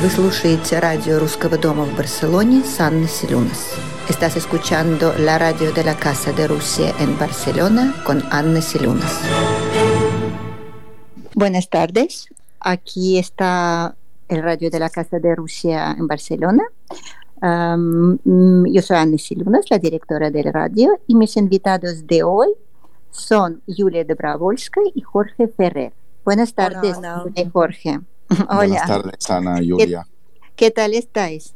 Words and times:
Вы 0.00 0.09
слушаете 0.09 0.79
радио 0.79 1.19
Русского 1.19 1.57
дома 1.57 1.83
в 1.83 1.95
Барселоне 1.95 2.63
с 2.63 2.79
Анной 2.79 3.07
Селюнас. 3.07 3.75
Estás 4.09 4.35
escuchando 4.35 5.13
la 5.17 5.37
radio 5.37 5.71
de 5.73 5.83
la 5.83 5.95
Casa 5.95 6.31
de 6.31 6.47
Rusia 6.47 6.93
en 6.99 7.19
Barcelona 7.19 7.93
con 8.05 8.23
Anna 8.31 8.61
Silunas. 8.61 9.21
Buenas 11.35 11.69
tardes. 11.69 12.27
Aquí 12.59 13.19
está 13.19 13.95
el 14.27 14.41
radio 14.41 14.71
de 14.71 14.79
la 14.79 14.89
Casa 14.89 15.19
de 15.19 15.35
Rusia 15.35 15.95
en 15.97 16.07
Barcelona. 16.07 16.63
Um, 17.41 18.65
yo 18.65 18.81
soy 18.81 18.97
Anna 18.97 19.17
Silunas, 19.17 19.65
la 19.69 19.77
directora 19.77 20.31
del 20.31 20.51
radio, 20.53 20.99
y 21.05 21.15
mis 21.15 21.37
invitados 21.37 22.07
de 22.07 22.23
hoy 22.23 22.47
son 23.11 23.61
Julia 23.67 24.03
Dobrovolska 24.05 24.81
y 24.95 25.01
Jorge 25.01 25.47
Ferrer. 25.47 25.93
Buenas 26.23 26.53
tardes, 26.53 26.97
Hola, 26.97 27.25
Jorge. 27.51 27.99
Hola. 28.49 28.55
Buenas 28.55 28.87
tardes, 28.87 29.29
Ana, 29.29 29.57
Julia. 29.57 30.07
¿Qué, 30.55 30.67
¿Qué, 30.67 30.71
tal 30.71 30.93
estáis? 30.93 31.53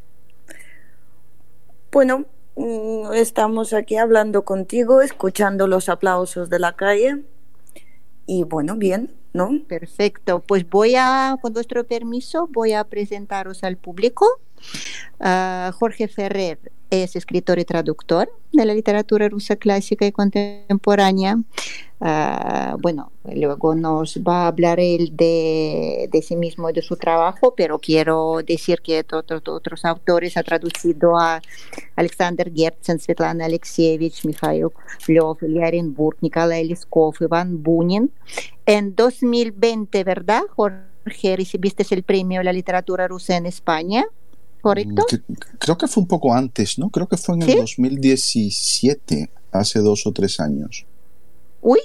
Bueno, 1.91 2.25
mm, 2.55 3.13
estamos 3.13 3.71
aquí 3.71 3.95
hablando 3.95 4.43
contigo, 4.43 5.01
escuchando 5.01 5.67
los 5.67 5.87
aplausos 5.87 6.49
de 6.49 6.59
la 6.59 6.75
calle. 6.75 7.23
Y 8.25 8.43
bueno, 8.43 8.75
bien, 8.75 9.15
¿no? 9.31 9.51
Perfecto. 9.67 10.41
Pues 10.41 10.69
voy 10.69 10.95
a, 10.97 11.37
con 11.41 11.53
vuestro 11.53 11.85
permiso, 11.85 12.49
voy 12.51 12.73
a 12.73 12.83
presentaros 12.83 13.63
al 13.63 13.77
público. 13.77 14.25
Uh, 15.19 15.71
Jorge 15.71 16.07
Ferrer 16.07 16.59
es 16.89 17.15
escritor 17.15 17.59
y 17.59 17.65
traductor 17.65 18.29
de 18.51 18.65
la 18.65 18.73
literatura 18.73 19.27
rusa 19.29 19.55
clásica 19.55 20.05
y 20.05 20.11
contemporánea. 20.11 21.37
Uh, 21.99 22.77
bueno, 22.81 23.11
luego 23.23 23.73
nos 23.73 24.17
va 24.17 24.43
a 24.43 24.47
hablar 24.47 24.79
él 24.81 25.15
de, 25.15 26.09
de, 26.11 26.21
sí 26.21 26.35
mismo 26.35 26.69
y 26.69 26.73
de 26.73 26.81
su 26.81 26.97
trabajo, 26.97 27.53
pero 27.55 27.79
quiero 27.79 28.41
decir 28.45 28.81
que 28.81 28.99
otros, 28.99 29.41
otros 29.47 29.85
autores 29.85 30.35
ha 30.35 30.43
traducido 30.43 31.17
a 31.17 31.41
Alexander 31.95 32.51
Gertsen, 32.53 32.99
Svetlana 32.99 33.45
Alexievich, 33.45 34.25
Mikhail 34.25 34.67
Lев, 35.07 35.37
Yarin 35.41 35.93
Burk, 35.93 36.17
Nikolai 36.21 36.65
Liskov, 36.65 37.15
Iván 37.21 37.63
Bunin. 37.63 38.11
En 38.65 38.93
2020, 38.95 40.03
¿verdad, 40.03 40.43
Jorge? 40.55 41.37
Recibiste 41.37 41.85
el 41.91 42.03
premio 42.03 42.41
a 42.41 42.43
la 42.43 42.51
literatura 42.51 43.07
rusa 43.07 43.37
en 43.37 43.45
España. 43.45 44.05
¿Correcto? 44.65 45.05
Creo 45.59 45.77
que 45.77 45.87
fue 45.87 46.01
un 46.01 46.07
poco 46.07 46.33
antes, 46.33 46.79
¿no? 46.79 46.89
Creo 46.89 47.07
que 47.07 47.17
fue 47.17 47.35
en 47.35 47.43
el 47.43 47.49
¿Sí? 47.51 47.55
2017, 47.57 49.29
hace 49.51 49.79
dos 49.79 50.07
o 50.07 50.11
tres 50.11 50.39
años. 50.39 50.87
Uy, 51.61 51.79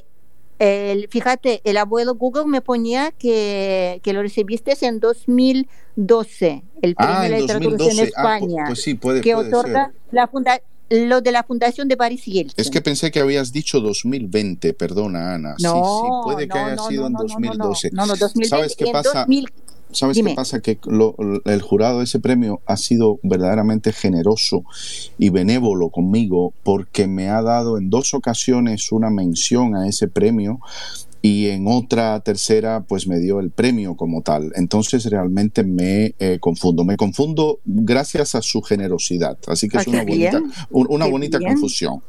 el, 0.59 1.09
fíjate, 1.09 1.61
el 1.65 1.77
abuelo 1.77 2.15
Google 2.15 2.47
me 2.47 2.63
ponía 2.63 3.11
que, 3.13 4.01
que 4.03 4.15
lo 4.15 4.23
recibiste 4.23 4.75
en 4.81 4.99
2012, 4.99 6.63
el 6.81 6.95
premio 6.95 7.15
ah, 7.17 7.23
de 7.23 7.29
la 7.29 7.39
literatura 7.39 7.77
2012. 7.77 8.01
en 8.01 8.07
España, 8.09 8.63
Ah, 8.65 8.69
pues 8.69 8.83
sí, 8.83 8.95
puede, 8.95 9.21
que 9.21 9.35
puede 9.35 9.49
otorga 9.49 9.87
ser. 9.87 9.95
la 10.13 10.29
funda 10.29 10.61
lo 10.89 11.21
de 11.21 11.31
la 11.33 11.45
Fundación 11.45 11.87
de 11.87 11.97
Paris 11.97 12.25
Yeltsin. 12.25 12.55
Es 12.57 12.69
que 12.71 12.81
pensé 12.81 13.11
que 13.13 13.21
habías 13.21 13.53
dicho 13.53 13.79
2020, 13.81 14.73
perdona 14.75 15.35
Ana. 15.35 15.55
no, 15.61 15.75
sí, 15.75 15.91
sí, 16.03 16.09
puede 16.25 16.47
no, 16.47 16.55
que 16.55 16.59
haya 16.59 16.75
no, 16.77 16.89
sido 16.89 17.03
no, 17.03 17.07
en 17.09 17.29
2012. 17.29 17.91
No, 17.93 18.07
no, 18.07 18.17
2020, 18.17 18.49
¿Sabes 18.49 18.75
qué 18.77 18.87
en 18.87 18.93
pasa? 18.93 19.19
2000, 19.21 19.47
¿Sabes 19.93 20.17
Dime. 20.17 20.31
qué 20.31 20.37
pasa? 20.37 20.61
Que 20.61 20.79
lo, 20.87 21.15
el 21.45 21.63
jurado 21.63 21.99
de 21.99 22.05
ese 22.05 22.21
premio 22.21 22.61
ha 22.67 22.77
sido 22.77 23.19
verdaderamente 23.23 23.93
generoso 23.93 24.65
y 25.19 25.31
benévolo 25.31 25.91
conmigo 25.91 26.53
porque 26.63 27.07
me 27.07 27.29
ha 27.29 27.43
dado 27.43 27.77
en 27.79 27.91
dos 27.91 28.15
ocasiones 28.15 28.93
una 28.93 29.11
mención 29.11 29.75
a 29.77 29.89
ese 29.89 30.07
premio 30.09 30.61
y 31.23 31.49
en 31.49 31.67
otra 31.69 32.19
tercera 32.21 32.83
pues 32.89 33.07
me 33.07 33.19
dio 33.19 33.41
el 33.41 33.51
premio 33.51 33.95
como 33.97 34.23
tal. 34.23 34.53
Entonces 34.55 35.05
realmente 35.05 35.65
me 35.65 36.15
eh, 36.19 36.39
confundo. 36.41 36.85
Me 36.85 36.97
confundo 36.97 37.59
gracias 37.65 38.35
a 38.35 38.41
su 38.43 38.63
generosidad. 38.63 39.37
Así 39.49 39.69
que 39.69 39.77
Ah, 39.79 39.81
es 39.83 39.87
una 39.89 40.05
qué 40.07 40.13
bonita, 40.13 40.41
un- 40.71 40.87
una 40.89 41.07
bonita 41.07 41.39
bien. 41.39 41.53
confusión. 41.53 42.01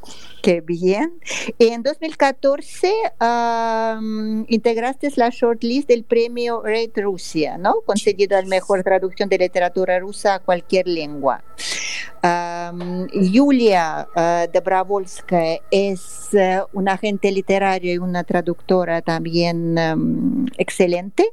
Qué 0.41 0.61
bien. 0.61 1.19
En 1.59 1.83
2014 1.83 2.91
am, 3.19 4.45
integraste 4.49 5.09
la 5.15 5.29
shortlist 5.29 5.87
del 5.87 6.03
premio 6.03 6.63
Red 6.63 6.91
Rusia, 6.95 7.59
¿no? 7.59 7.81
Concedido 7.85 8.37
al 8.37 8.47
mejor 8.47 8.83
traducción 8.83 9.29
de 9.29 9.37
literatura 9.37 9.99
rusa 9.99 10.35
a 10.35 10.39
cualquier 10.39 10.87
lengua. 10.87 11.43
Yulia 13.13 14.07
ah, 14.15 14.45
Dobrovolska 14.51 15.41
es 15.71 16.33
eh, 16.33 16.61
una 16.73 16.93
agente 16.93 17.31
literaria 17.31 17.93
y 17.93 17.97
una 17.97 18.23
traductora 18.23 19.01
también 19.01 19.77
am, 19.77 20.45
excelente 20.57 21.29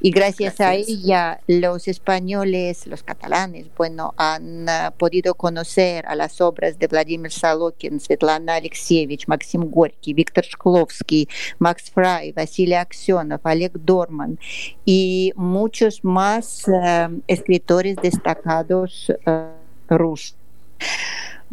y 0.00 0.10
gracias, 0.10 0.60
a 0.60 0.74
ella 0.74 1.40
los 1.46 1.88
españoles, 1.88 2.86
los 2.86 3.02
catalanes, 3.02 3.66
bueno, 3.76 4.14
han 4.16 4.68
ah, 4.68 4.92
podido 4.96 5.34
conocer 5.34 6.06
a 6.06 6.14
las 6.14 6.40
obras 6.40 6.78
de 6.78 6.86
Vladimir 6.86 7.30
Salokin, 7.30 8.00
Svetlana 8.00 8.56
Alexievich, 8.56 9.26
Maxim 9.28 9.70
Gorky, 9.70 10.12
Víctor 10.12 10.44
Shklovsky, 10.44 11.28
Max 11.58 11.90
Fry, 11.90 12.32
Vasily 12.32 12.74
Aksionov, 12.74 13.40
Oleg 13.44 13.72
Dorman 13.74 14.38
y 14.84 15.32
muchos 15.36 16.04
más 16.04 16.68
ah, 16.68 17.10
escritores 17.26 17.96
destacados 17.96 19.12
ah, 19.26 19.61
rusos. 19.98 20.36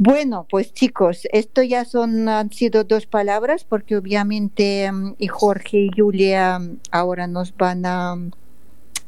Bueno, 0.02 0.48
pues 0.50 0.74
chicos, 0.74 1.28
esto 1.34 1.62
ya 1.62 1.84
son 1.84 2.30
han 2.30 2.54
sido 2.54 2.86
dos 2.86 3.06
palabras 3.06 3.66
porque 3.66 3.98
obviamente 3.98 4.90
mm, 4.90 5.16
y 5.18 5.28
Jorge 5.28 5.78
y 5.78 5.92
Julia 5.94 6.58
mm, 6.58 6.80
ahora 6.92 7.28
nos 7.28 7.56
van 7.58 7.86
a, 7.86 8.16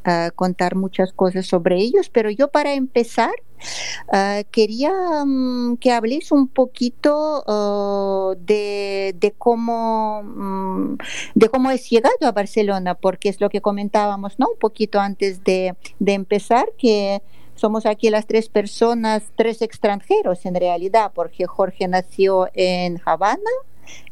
a 0.03 0.31
contar 0.35 0.75
muchas 0.75 1.13
cosas 1.13 1.45
sobre 1.45 1.77
ellos, 1.77 2.09
pero 2.09 2.29
yo 2.29 2.49
para 2.49 2.73
empezar 2.73 3.31
ah, 4.11 4.41
quería 4.51 4.91
mm, 5.25 5.77
que 5.77 5.93
habléis 5.93 6.29
un 6.33 6.49
poquito 6.49 7.43
ah, 7.47 8.33
de, 8.39 9.15
de 9.17 9.31
cómo 9.31 10.23
mm, 10.23 10.97
de 11.35 11.47
cómo 11.47 11.69
has 11.69 11.89
llegado 11.89 12.17
a 12.23 12.33
Barcelona, 12.33 12.95
porque 12.95 13.29
es 13.29 13.39
lo 13.39 13.49
que 13.49 13.61
comentábamos, 13.61 14.39
¿no? 14.39 14.47
Un 14.49 14.59
poquito 14.59 14.99
antes 14.99 15.41
de, 15.45 15.75
de 15.99 16.13
empezar 16.13 16.65
que 16.77 17.21
somos 17.61 17.85
aquí 17.85 18.09
las 18.09 18.25
tres 18.25 18.49
personas, 18.49 19.21
tres 19.35 19.61
extranjeros 19.61 20.47
en 20.47 20.55
realidad, 20.55 21.11
porque 21.13 21.45
Jorge 21.45 21.87
nació 21.87 22.49
en 22.55 22.99
Habana, 23.05 23.51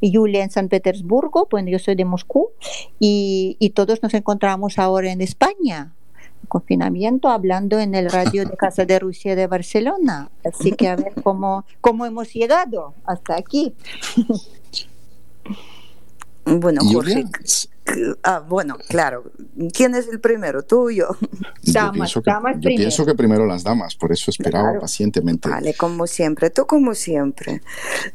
Julia 0.01 0.43
en 0.43 0.51
San 0.51 0.69
Petersburgo, 0.69 1.47
bueno, 1.49 1.69
yo 1.69 1.79
soy 1.79 1.95
de 1.95 2.05
Moscú, 2.05 2.51
y, 2.99 3.57
y 3.59 3.71
todos 3.71 4.03
nos 4.03 4.13
encontramos 4.13 4.77
ahora 4.77 5.11
en 5.11 5.21
España, 5.21 5.95
en 6.43 6.47
confinamiento, 6.47 7.27
hablando 7.27 7.79
en 7.79 7.95
el 7.95 8.11
radio 8.11 8.45
de 8.47 8.55
Casa 8.55 8.85
de 8.85 8.99
Rusia 8.99 9.35
de 9.35 9.47
Barcelona. 9.47 10.29
Así 10.45 10.73
que 10.73 10.87
a 10.87 10.95
ver 10.95 11.13
cómo, 11.23 11.65
cómo 11.81 12.05
hemos 12.05 12.31
llegado 12.31 12.93
hasta 13.03 13.35
aquí. 13.35 13.73
Bueno, 16.45 16.81
Jorge. 16.83 17.25
Ah, 18.23 18.39
bueno, 18.47 18.77
claro. 18.87 19.23
¿Quién 19.73 19.95
es 19.95 20.07
el 20.07 20.19
primero? 20.19 20.63
¿Tú 20.63 20.87
o 20.87 20.89
yo? 20.89 21.07
yo, 21.63 21.73
Damas, 21.73 21.93
pienso 21.93 22.21
que, 22.21 22.31
damas 22.31 22.55
yo 22.55 22.61
primero. 22.61 22.77
pienso 22.79 23.05
que 23.05 23.15
primero 23.15 23.45
las 23.45 23.63
damas, 23.63 23.95
por 23.95 24.11
eso 24.11 24.31
esperaba 24.31 24.65
Claro. 24.69 24.81
pacientemente. 24.81 25.49
Vale, 25.49 25.73
como 25.73 26.05
siempre. 26.07 26.49
Tú 26.49 26.65
como 26.65 26.93
siempre. 26.95 27.61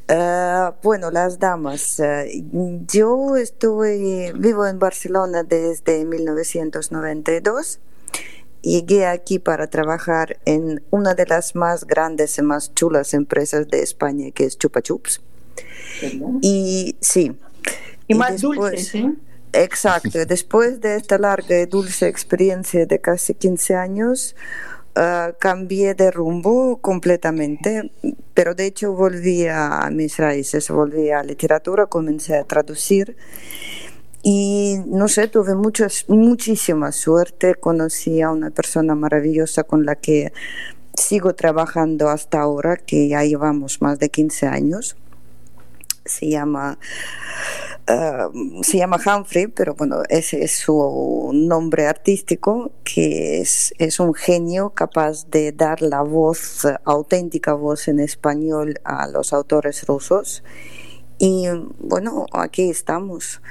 Eh, 0.09 0.71
bueno, 0.83 1.11
las 1.11 1.39
damas. 1.39 1.99
eh, 2.01 2.45
yo 2.89 3.37
estuve, 3.37 4.33
vivo 4.37 4.67
en 4.67 4.79
Barcelona 4.79 5.43
desde 5.43 6.05
1992. 6.05 7.81
Llegué 8.63 9.07
aquí 9.07 9.39
para 9.39 9.67
trabajar 9.69 10.39
en 10.47 10.83
una 10.91 11.15
de 11.15 11.27
las 11.27 11.55
más 11.55 11.85
grandes 11.87 12.39
y 12.39 12.43
más 12.43 12.73
chulas 12.75 13.13
empresas 13.13 13.69
de 13.69 13.83
España, 13.83 14.31
que 14.31 14.45
es 14.45 14.57
Chupa 14.57 14.81
Chups. 14.81 15.21
Y 16.41 16.97
sí. 17.01 17.37
Y 18.09 18.15
más 18.15 18.33
después- 18.33 18.59
dulces, 18.59 18.95
¿eh? 18.95 19.13
Exacto. 19.55 20.25
Después 20.27 20.81
de 20.81 20.97
esta 20.97 21.17
larga 21.17 21.61
y 21.61 21.67
dulce 21.67 22.09
experiencia 22.09 22.87
de 22.87 22.99
casi 23.01 23.35
15 23.35 23.75
años, 23.77 24.35
ah, 24.97 25.33
cambié 25.39 25.95
de 25.95 26.11
rumbo 26.11 26.79
completamente, 26.79 27.93
pero 28.35 28.55
de 28.55 28.67
hecho 28.67 28.93
volví 28.93 29.47
a 29.47 29.89
mis 29.93 30.17
raíces, 30.19 30.69
volví 30.71 31.11
a 31.11 31.23
literatura, 31.23 31.87
comencé 31.87 32.37
a 32.37 32.45
traducir 32.45 33.17
y 34.27 34.79
no 34.87 35.07
sé, 35.07 35.29
tuve 35.29 35.55
muchas, 35.55 36.07
muchísima 36.09 36.91
suerte, 36.93 37.55
conocí 37.55 38.23
a 38.23 38.31
una 38.31 38.51
persona 38.51 38.95
maravillosa 38.95 39.65
con 39.65 39.85
la 39.85 39.95
que 39.97 40.33
sigo 40.95 41.35
trabajando 41.35 42.09
hasta 42.09 42.41
ahora, 42.41 42.77
que 42.77 43.07
ya 43.09 43.23
llevamos 43.23 43.83
más 43.83 43.99
de 43.99 44.09
15 44.09 44.47
años. 44.47 44.97
Se 46.07 46.29
llama 46.29 46.79
Uh, 47.87 48.63
se 48.63 48.79
llama 48.79 48.97
Humphrey, 48.97 49.47
pero 49.47 49.75
bueno, 49.75 50.03
ese 50.09 50.43
es 50.43 50.53
su 50.53 51.31
nombre 51.35 51.87
artístico, 51.87 52.73
que 52.83 53.43
es, 53.43 53.75
es, 53.79 54.01
un 54.01 54.15
genio 54.15 54.71
capaz 54.71 55.29
de 55.29 55.53
dar 55.53 55.83
la 55.83 56.01
voz, 56.01 56.67
auténtica 56.85 57.53
voz 57.53 57.89
en 57.89 58.01
español 58.01 58.81
a 58.85 59.07
los 59.09 59.35
autores 59.35 59.87
rusos. 59.87 60.43
Y 61.19 61.45
bueno, 61.79 62.25
aquí 62.33 62.71
estamos. 62.71 63.43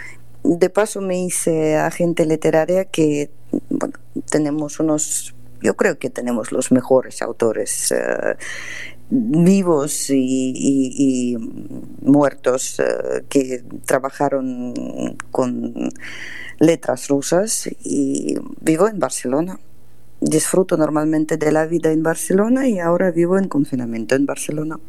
De 0.44 0.70
paso 0.72 1.00
me 1.00 1.24
hice 1.24 1.78
agente 1.78 2.26
literaria 2.26 2.86
que, 2.86 3.30
bueno, 3.70 3.94
tenemos 4.32 4.80
unos 4.80 5.36
yo 5.64 5.78
creo 5.78 5.98
que 5.98 6.10
tenemos 6.10 6.52
los 6.52 6.72
mejores 6.72 7.22
autores 7.22 7.92
eh, 7.94 8.36
vivos 9.16 10.10
y, 10.10 11.38
muertos 12.02 12.80
eh, 12.80 13.24
que 13.30 13.64
trabajaron 13.86 14.74
con 15.32 15.92
letras 16.60 17.08
rusas 17.08 17.70
y 17.84 18.36
vivo 18.62 18.88
en 18.88 19.00
Barcelona. 19.00 19.60
Disfruto 20.20 20.78
normalmente 20.78 21.38
de 21.38 21.52
la 21.52 21.66
vida 21.66 21.92
en 21.92 22.02
Barcelona 22.02 22.68
y 22.68 22.80
ahora 22.80 23.12
vivo 23.12 23.38
en 23.38 23.48
confinamiento 23.48 24.16
en 24.16 24.26
Barcelona. 24.26 24.80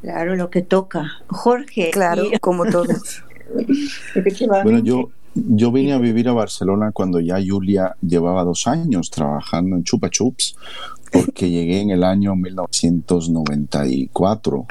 Claro, 0.00 0.34
lo 0.34 0.50
que 0.50 0.62
toca. 0.62 1.12
Jorge. 1.26 1.90
Claro, 1.92 2.24
como 2.40 2.64
todos. 2.66 3.22
bueno, 4.64 4.78
yo, 4.78 5.10
yo 5.34 5.72
vine 5.72 5.92
a 5.92 5.98
vivir 5.98 6.28
a 6.28 6.32
Barcelona 6.32 6.90
cuando 6.92 7.20
ya 7.20 7.38
Julia 7.44 7.96
llevaba 8.00 8.44
dos 8.44 8.66
años 8.66 9.10
trabajando 9.10 9.76
en 9.76 9.84
Chupa 9.84 10.10
Chups, 10.10 10.56
porque 11.12 11.50
llegué 11.50 11.80
en 11.80 11.90
el 11.90 12.04
año 12.04 12.34
1994. 12.34 14.66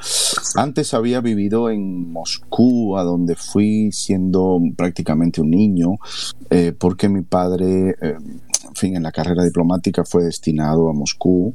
Antes 0.55 0.93
había 0.93 1.21
vivido 1.21 1.69
en 1.69 2.11
Moscú, 2.11 2.97
a 2.97 3.03
donde 3.03 3.35
fui 3.35 3.91
siendo 3.91 4.59
prácticamente 4.75 5.41
un 5.41 5.51
niño, 5.51 5.99
eh, 6.49 6.73
porque 6.77 7.09
mi 7.09 7.21
padre, 7.21 7.95
eh, 8.01 8.15
en 8.17 8.75
fin, 8.75 8.95
en 8.95 9.03
la 9.03 9.11
carrera 9.11 9.43
diplomática 9.43 10.03
fue 10.03 10.23
destinado 10.23 10.89
a 10.89 10.93
Moscú 10.93 11.53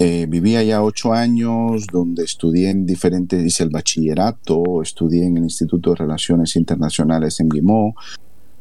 eh, 0.00 0.26
vivía 0.28 0.62
ya 0.62 0.82
ocho 0.82 1.12
años, 1.12 1.86
donde 1.90 2.22
estudié 2.22 2.70
en 2.70 2.86
diferentes, 2.86 3.44
hice 3.44 3.64
el 3.64 3.70
bachillerato, 3.70 4.80
estudié 4.80 5.26
en 5.26 5.38
el 5.38 5.42
Instituto 5.42 5.90
de 5.90 5.96
Relaciones 5.96 6.54
Internacionales 6.54 7.40
en 7.40 7.48
Guimó 7.48 7.96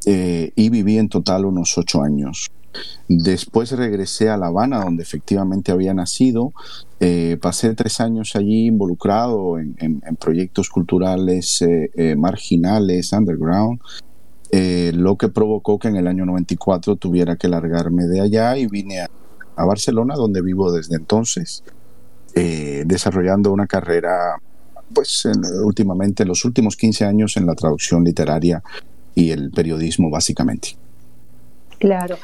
eh, 0.07 0.51
y 0.55 0.69
viví 0.69 0.97
en 0.97 1.09
total 1.09 1.45
unos 1.45 1.77
ocho 1.77 2.01
años. 2.01 2.49
Después 3.07 3.71
regresé 3.71 4.29
a 4.29 4.37
La 4.37 4.47
Habana, 4.47 4.83
donde 4.83 5.03
efectivamente 5.03 5.71
había 5.71 5.93
nacido. 5.93 6.53
Eh, 6.99 7.37
pasé 7.41 7.73
tres 7.75 7.99
años 8.01 8.35
allí 8.35 8.67
involucrado 8.67 9.59
en, 9.59 10.01
proyectos 10.19 10.69
culturales 10.69 11.63
marginales, 12.17 13.13
underground, 13.13 13.79
lo 14.51 15.15
que 15.17 15.29
provocó 15.29 15.79
que 15.79 15.87
en 15.87 15.95
el 15.95 16.07
año 16.07 16.25
94 16.25 16.95
tuviera 16.95 17.35
que 17.35 17.47
largarme 17.47 18.07
de 18.07 18.21
allá 18.21 18.57
y 18.57 18.67
vine 18.67 19.05
a 19.57 19.65
Barcelona, 19.65 20.15
donde 20.15 20.41
vivo 20.41 20.71
desde 20.71 20.95
entonces, 20.95 21.63
eh, 22.35 22.83
desarrollando 22.85 23.51
una 23.51 23.65
carrera, 23.65 24.39
pues 24.93 25.27
últimamente, 25.63 26.21
en 26.21 26.29
los 26.29 26.45
últimos 26.45 26.77
15 26.77 27.05
años 27.05 27.35
en 27.35 27.47
la 27.47 27.55
traducción 27.55 28.03
literaria 28.03 28.61
y 29.15 29.31
el 29.31 29.49
periodismo, 29.49 30.11
básicamente. 30.11 30.77
Claro. 31.79 32.17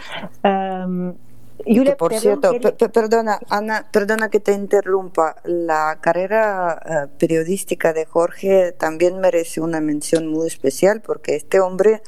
por 1.98 2.14
cierto, 2.16 2.52
perdona, 2.92 3.40
Ana, 3.50 3.88
perdona 3.92 4.30
que 4.30 4.40
te 4.40 4.54
interrumpa. 4.54 5.36
La 5.44 6.00
carrera 6.02 6.82
eh, 6.86 7.08
periodística 7.20 7.94
de 7.94 8.06
Jorge 8.06 8.72
también 8.74 9.20
merece 9.20 9.62
una 9.62 9.80
mención 9.80 10.28
muy 10.28 10.48
especial 10.48 11.02
porque 11.02 11.36
este 11.36 11.60
hombre 11.60 12.02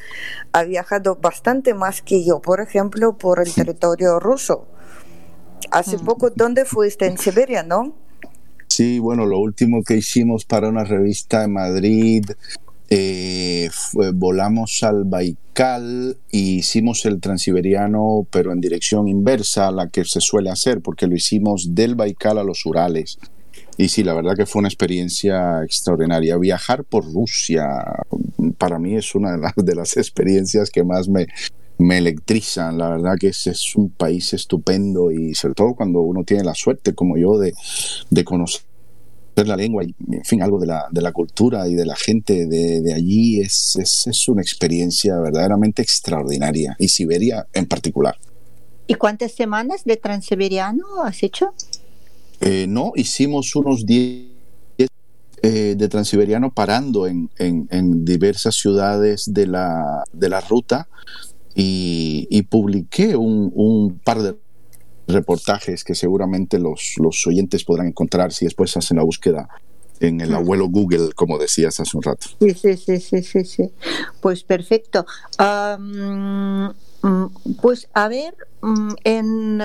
ha 0.51 0.63
viajado 0.63 1.15
bastante 1.21 1.73
más 1.73 2.01
que 2.01 2.25
yo, 2.25 2.41
por 2.41 2.59
ejemplo, 2.61 3.17
por 3.17 3.39
el 3.39 3.53
territorio 3.53 4.19
ruso. 4.19 4.67
Hace 5.71 5.97
mm. 5.97 6.05
poco, 6.05 6.29
¿dónde 6.29 6.65
fuiste? 6.65 7.05
En 7.05 7.17
Siberia, 7.17 7.63
¿no? 7.63 7.93
Sí, 8.67 8.99
bueno, 8.99 9.25
lo 9.25 9.39
último 9.39 9.83
que 9.83 9.95
hicimos 9.95 10.43
para 10.43 10.67
una 10.67 10.83
revista 10.83 11.43
en 11.43 11.53
Madrid, 11.53 12.25
eh, 12.89 13.69
volamos 14.13 14.83
al 14.83 15.05
Baikal 15.05 16.17
e 16.31 16.37
hicimos 16.37 17.05
el 17.05 17.19
transiberiano, 17.19 18.27
pero 18.29 18.51
en 18.51 18.61
dirección 18.61 19.07
inversa 19.07 19.67
a 19.67 19.71
la 19.71 19.89
que 19.89 20.05
se 20.05 20.21
suele 20.21 20.49
hacer, 20.49 20.81
porque 20.81 21.07
lo 21.07 21.15
hicimos 21.15 21.73
del 21.73 21.95
Baikal 21.95 22.37
a 22.37 22.43
los 22.43 22.65
Urales. 22.65 23.17
Y 23.77 23.89
sí, 23.89 24.03
la 24.03 24.13
verdad 24.13 24.35
que 24.35 24.45
fue 24.45 24.59
una 24.59 24.69
experiencia 24.69 25.63
extraordinaria. 25.63 26.37
Viajar 26.37 26.83
por 26.83 27.05
Rusia 27.11 27.65
para 28.57 28.79
mí 28.79 28.95
es 28.95 29.15
una 29.15 29.37
de 29.55 29.75
las 29.75 29.97
experiencias 29.97 30.69
que 30.69 30.83
más 30.83 31.09
me, 31.09 31.27
me 31.77 31.97
electrizan. 31.97 32.77
La 32.77 32.89
verdad 32.89 33.15
que 33.19 33.27
es, 33.27 33.47
es, 33.47 33.75
un 33.75 33.89
país 33.89 34.33
estupendo 34.33 35.11
y 35.11 35.33
sobre 35.35 35.55
todo 35.55 35.73
cuando 35.73 36.01
uno 36.01 36.23
tiene 36.23 36.43
la 36.43 36.55
suerte 36.55 36.93
como 36.93 37.17
yo 37.17 37.37
de, 37.37 37.53
de 38.09 38.23
conocer 38.23 38.61
la 39.43 39.55
lengua 39.55 39.83
y, 39.83 39.93
en 40.11 40.23
fin, 40.23 40.41
algo 40.41 40.59
de 40.59 40.67
la, 40.67 40.85
de 40.91 41.01
la 41.01 41.11
cultura 41.11 41.67
y 41.67 41.75
de 41.75 41.85
la 41.85 41.95
gente 41.95 42.45
de, 42.45 42.81
de 42.81 42.93
allí 42.93 43.41
es, 43.41 43.75
es, 43.75 44.07
es, 44.07 44.27
una 44.29 44.41
experiencia 44.41 45.17
verdaderamente 45.19 45.81
extraordinaria 45.81 46.75
y 46.79 46.87
Siberia 46.87 47.45
en 47.53 47.65
particular. 47.65 48.17
¿Y 48.87 48.93
cuántas 48.95 49.31
semanas 49.33 49.83
de 49.83 49.97
transiberiano 49.97 51.03
has 51.03 51.23
hecho? 51.23 51.53
Eh, 52.41 52.65
no, 52.67 52.93
hicimos 52.95 53.55
unos 53.55 53.85
10 53.85 54.35
eh, 55.41 55.75
de 55.77 55.87
transiberiano 55.89 56.51
parando 56.51 57.07
en, 57.07 57.29
en, 57.37 57.67
en, 57.71 58.05
diversas 58.05 58.55
ciudades 58.55 59.33
de 59.33 59.47
la, 59.47 60.03
de 60.11 60.29
la 60.29 60.41
ruta 60.41 60.87
y, 61.55 62.41
publiqué 62.43 63.15
un, 63.15 63.99
par 64.03 64.21
de 64.21 64.35
reportajes 65.07 65.83
que 65.83 65.95
seguramente 65.95 66.59
los, 66.59 66.95
los 66.97 67.25
oyentes 67.27 67.63
podrán 67.63 67.87
encontrar 67.87 68.33
si 68.33 68.45
después 68.45 68.75
hacen 68.77 68.97
la 68.97 69.03
búsqueda 69.03 69.47
en 69.99 70.21
el 70.21 70.33
abuelo 70.33 70.67
Google, 70.67 71.13
como 71.15 71.37
decías 71.37 71.79
hace 71.79 71.95
un 71.95 72.03
rato. 72.03 72.27
Sí, 72.39 72.53
sí, 72.53 72.99
sí, 72.99 73.21
sí, 73.21 73.45
sí, 73.45 73.71
Pues 74.21 74.43
perfecto. 74.43 75.05
Mm, 77.05 77.25
pues 77.61 77.87
a 77.93 78.07
ver, 78.07 78.35
mm, 78.61 78.93
en, 79.03 79.61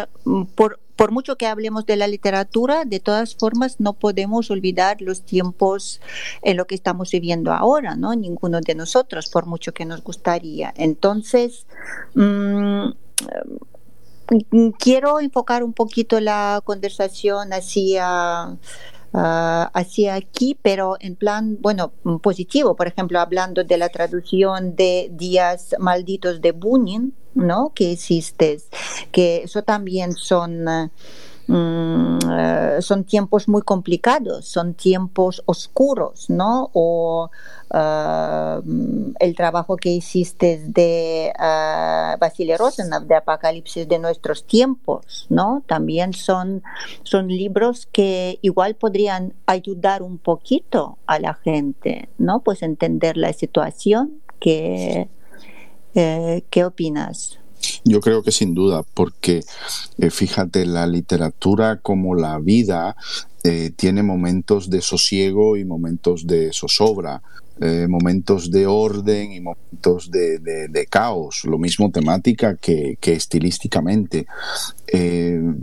por, 0.55 0.79
por 0.95 1.11
mucho 1.11 1.37
que 1.37 1.47
hablemos 1.47 1.87
de 1.87 1.97
la 1.97 2.07
literatura, 2.07 2.85
de 2.85 3.01
todas 3.01 3.35
formas 3.35 3.81
no 3.81 3.95
podemos 3.95 4.51
olvidar 4.51 5.01
los 5.01 5.23
tiempos 5.23 6.03
en 6.43 6.59
lo 6.59 6.67
que 6.67 6.75
estamos 6.75 7.11
viviendo 7.11 7.53
ahora, 7.53 7.97
¿no? 7.97 8.15
Ninguno 8.15 8.61
de 8.61 8.75
nosotros, 8.75 9.29
por 9.29 9.47
mucho 9.47 9.73
que 9.73 9.87
nos 9.87 10.05
gustaría. 10.05 10.75
Entonces, 10.77 11.67
mm, 12.15 12.91
quiero 14.79 15.21
enfocar 15.21 15.65
un 15.65 15.73
poquito 15.73 16.21
la 16.21 16.61
conversación 16.65 17.53
hacia 17.53 18.59
Ah, 19.13 19.73
hacia 19.75 20.15
aquí, 20.15 20.57
pero 20.63 20.97
en 21.01 21.17
plan, 21.17 21.59
bueno, 21.61 21.93
positivo, 22.23 22.77
por 22.77 22.87
ejemplo, 22.87 23.19
hablando 23.19 23.65
de 23.65 23.77
la 23.77 23.89
traducción 23.89 24.77
de 24.77 25.09
Días 25.13 25.75
Malditos 25.81 26.41
de 26.41 26.53
Bunin, 26.53 27.13
¿no? 27.35 27.73
Que 27.75 27.91
existe, 27.93 28.59
que 29.11 29.43
eso 29.45 29.63
también 29.63 30.13
son... 30.13 30.65
Mm, 31.51 32.19
eh, 32.31 32.77
son 32.81 33.03
tiempos 33.03 33.49
muy 33.49 33.63
complicados, 33.63 34.47
son 34.47 34.75
tiempos 34.75 35.43
oscuros, 35.47 36.31
¿no? 36.31 36.71
O 36.75 37.29
eh, 37.75 38.61
el 39.19 39.35
trabajo 39.35 39.77
que 39.77 39.89
hiciste 39.89 40.63
de 40.65 41.33
uh, 41.37 42.17
Vasily 42.21 42.57
Rosenov, 42.57 43.03
de 43.03 43.17
Apocalipsis 43.17 43.89
de 43.89 43.99
nuestros 43.99 44.47
tiempos, 44.47 45.27
¿no? 45.29 45.65
También 45.67 46.13
son, 46.13 46.63
son 47.03 47.27
libros 47.27 47.89
que 47.91 48.39
igual 48.43 48.77
podrían 48.77 49.35
ayudar 49.47 50.03
un 50.05 50.19
poquito 50.19 50.99
a 51.07 51.19
la 51.19 51.35
gente, 51.35 52.11
¿no? 52.17 52.43
Pues 52.45 52.63
entender 52.63 53.17
la 53.17 53.33
situación. 53.33 54.21
¿Qué 54.39 55.09
opinas? 56.65 57.40
Yo 57.85 58.01
creo 58.01 58.23
que 58.23 58.33
sin 58.33 58.55
duda, 58.55 58.83
porque 58.95 59.43
eh, 59.99 60.11
fíjate, 60.11 60.67
la 60.67 60.87
literatura 60.87 61.77
como 61.77 62.15
la 62.15 62.39
vida 62.39 62.97
eh, 63.45 63.71
tiene 63.75 64.03
momentos 64.03 64.69
de 64.71 64.83
sosiego 64.83 65.57
y 65.57 65.65
momentos 65.65 66.27
de 66.27 66.51
zozobra, 66.53 67.23
eh, 67.61 67.87
momentos 67.89 68.51
de 68.51 68.67
orden 68.67 69.33
y 69.33 69.41
momentos 69.41 70.11
de, 70.11 70.87
caos, 70.89 71.43
lo 71.45 71.59
mismo 71.59 71.91
temática 71.91 72.57
que, 72.57 72.97
estilísticamente. 73.01 74.27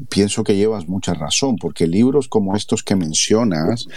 pienso 0.09 0.43
que 0.43 0.55
llevas 0.55 0.87
mucha 0.87 1.13
razón, 1.13 1.55
porque 1.57 1.87
libros 1.87 2.27
como 2.27 2.55
estos 2.55 2.83
que 2.83 2.95
mencionas 2.95 3.87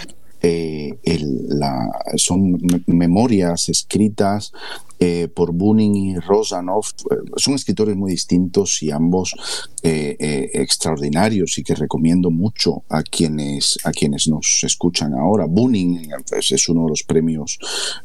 son 2.17 2.59
memorias 2.87 3.69
escritas 3.69 4.53
eh, 5.01 5.29
por 5.29 5.53
Bunin 5.53 5.97
y 5.97 6.19
Rosanov. 6.19 6.85
Eh, 7.11 7.17
son 7.37 7.55
escritores 7.55 7.97
muy 7.97 8.13
distintos 8.13 8.83
y 8.83 8.91
ambos 8.91 9.35
extraordinarios 9.83 11.57
y 11.59 11.63
que 11.63 11.75
recomiendo 11.75 12.31
mucho 12.31 12.83
a 12.91 13.03
quienes, 13.03 13.79
a 13.85 13.93
quienes 13.93 14.29
nos 14.29 14.63
escuchan 14.63 15.15
ahora. 15.15 15.47
Bunin 15.47 16.07
pues, 16.29 16.53
es 16.53 16.69
uno 16.69 16.85
de 16.85 16.91
los 16.91 17.03
premios 17.03 17.59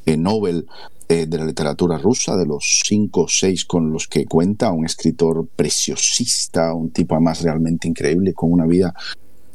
Nobel 0.06 0.66
de 1.08 1.38
la 1.38 1.46
literatura 1.46 1.98
rusa, 1.98 2.36
de 2.38 2.46
los 2.46 2.82
cinco 2.86 3.24
o 3.24 3.28
seis 3.28 3.66
con 3.66 3.92
los 3.92 4.08
que 4.08 4.26
cuenta, 4.26 4.72
un 4.72 4.86
escritor 4.86 5.48
preciosista, 5.54 6.74
un 6.74 6.92
tipo 6.92 7.14
además 7.14 7.42
realmente 7.42 7.88
increíble, 7.88 8.34
con 8.34 8.52
una 8.52 8.66
vida 8.66 8.94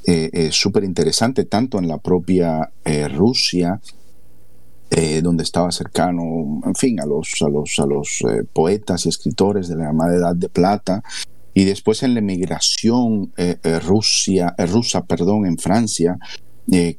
eh, 0.06 0.30
eh, 0.32 0.49
súper 0.50 0.85
interesante, 0.85 1.44
tanto 1.44 1.78
en 1.78 1.87
la 1.87 1.99
propia 1.99 2.70
eh, 2.85 3.06
Rusia, 3.06 3.80
eh, 4.90 5.20
donde 5.23 5.44
estaba 5.44 5.70
cercano, 5.70 6.61
en 6.64 6.75
fin, 6.75 7.00
a 7.00 7.06
los, 7.06 7.35
a 7.42 7.49
los, 7.49 7.78
a 7.78 7.87
los 7.87 8.25
poetas 8.52 9.06
y 9.06 9.09
escritores 9.09 9.68
de 9.68 9.76
la 9.76 9.85
llamada 9.85 10.16
Edad 10.16 10.35
de 10.35 10.49
Plata, 10.49 11.04
y 11.54 11.64
después 11.64 12.02
en 12.02 12.14
la 12.14 12.20
emigración 12.20 13.32
eh, 13.37 13.56
eh, 13.62 13.78
Rusia, 13.78 14.52
rusa 14.59 15.04
perdón, 15.04 15.47
en 15.47 15.59
Francia, 15.59 16.18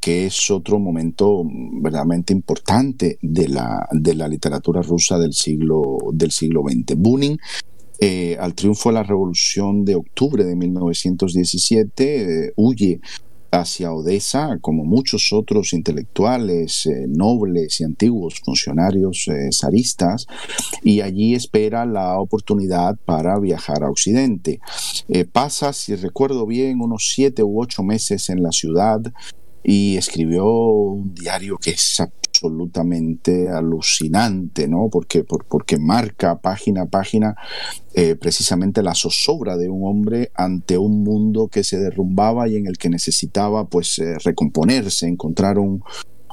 que 0.02 0.26
es 0.26 0.52
otro 0.52 0.80
momento 0.80 1.44
verdaderamente 1.46 2.34
importante 2.34 3.18
de 3.22 3.48
la, 3.48 3.88
de 3.92 4.16
la 4.16 4.28
literatura 4.28 4.82
rusa 4.82 5.18
del 5.18 5.32
siglo, 5.32 5.98
del 6.12 6.32
siglo 6.32 6.64
XX. 6.68 6.98
Bunin 6.98 7.38
al 8.38 8.54
triunfo 8.54 8.90
de 8.90 8.96
la 8.96 9.04
Revolución 9.04 9.86
de 9.86 9.96
octubre 9.96 10.44
de 10.44 10.58
1917, 10.58 12.54
huye 12.58 13.00
hacia 13.52 13.94
Odessa, 13.94 14.58
como 14.62 14.86
muchos 14.86 15.34
otros 15.34 15.74
intelectuales, 15.74 16.86
eh, 16.86 17.06
nobles 17.08 17.82
y 17.82 17.84
antiguos 17.84 18.40
funcionarios 18.44 19.28
eh, 19.28 19.50
zaristas, 19.52 20.26
y 20.84 21.02
allí 21.02 21.36
espera 21.36 21.86
la 21.86 22.18
oportunidad 22.20 22.98
para 23.06 23.38
viajar 23.40 23.84
a 23.84 23.90
Occidente. 23.90 24.60
Eh, 25.10 25.26
pasa, 25.26 25.74
si 25.74 25.96
recuerdo 25.96 26.46
bien, 26.46 26.82
unos 26.82 27.12
siete 27.14 27.44
u 27.44 27.62
ocho 27.62 27.84
meses 27.84 28.30
en 28.30 28.42
la 28.42 28.52
ciudad 28.52 29.02
y 29.64 29.98
escribió 29.98 30.46
un 30.46 31.14
diario 31.14 31.58
que 31.58 31.72
es 31.72 32.02
absolutamente 32.42 33.50
alucinante, 33.50 34.68
¿no? 34.68 34.90
Porque, 34.92 35.24
porque 35.24 35.78
marca 35.78 36.40
página 36.40 36.84
a 36.84 36.86
página 36.88 37.36
eh, 37.94 38.16
precisamente 38.16 38.82
la 38.82 38.96
zozobra 38.96 39.58
de 39.58 39.70
un 39.70 39.88
hombre 39.88 40.32
ante 40.34 40.78
un 40.78 41.04
mundo 41.04 41.50
que 41.50 41.64
se 41.64 41.80
derrumbaba 41.80 42.48
y 42.48 42.56
en 42.56 42.66
el 42.66 42.78
que 42.78 42.90
necesitaba 42.90 43.68
pues 43.68 44.00
eh, 44.00 44.18
recomponerse, 44.24 45.08
encontrar 45.08 45.60
un, 45.60 45.84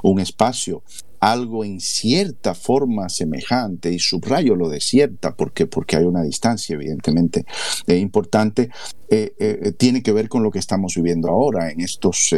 un 0.03 0.21
espacio 0.21 0.83
algo 1.21 1.65
en 1.65 1.81
cierta 1.81 2.55
forma 2.55 3.09
semejante, 3.09 3.93
y 3.93 3.99
subrayo 3.99 4.55
lo 4.55 4.69
de 4.69 4.81
cierta 4.81 5.35
porque, 5.35 5.67
porque 5.67 5.97
hay 5.97 6.05
una 6.05 6.23
distancia 6.23 6.75
evidentemente 6.75 7.45
eh, 7.87 7.97
importante, 7.97 8.71
eh, 9.11 9.33
eh, 9.39 9.73
tiene 9.77 10.03
que 10.03 10.13
ver 10.13 10.29
con 10.29 10.43
lo 10.43 10.51
que 10.51 10.59
estamos 10.59 10.95
viviendo 10.95 11.29
ahora, 11.29 11.71
en 11.71 11.81
estos 11.81 12.35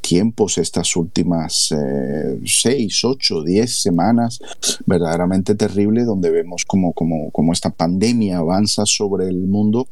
tiempos, 0.00 0.58
estas 0.58 0.96
últimas 0.96 1.74
seis, 2.44 3.04
ocho, 3.04 3.42
diez 3.42 3.82
semanas 3.82 4.38
verdaderamente 4.86 5.54
terrible, 5.54 6.04
donde 6.04 6.30
vemos 6.30 6.64
como, 6.64 6.92
como, 6.92 7.30
como 7.30 7.52
esta 7.52 7.70
pandemia 7.70 8.38
avanza 8.38 8.84
sobre 8.86 9.28
el 9.28 9.46
mundo. 9.46 9.86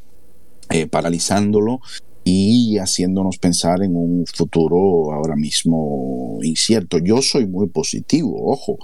paralizándolo 0.91 1.81
y 2.29 2.79
haciéndonos 2.79 3.39
pensar 3.39 3.85
en 3.85 3.95
un 3.95 4.27
futuro 4.27 5.13
ahora 5.13 5.37
mismo 5.37 6.41
incierto. 6.43 6.99
Yo 6.99 7.23
soy 7.23 7.47
muy 7.47 7.69
positivo, 7.69 8.51
ojo, 8.51 8.79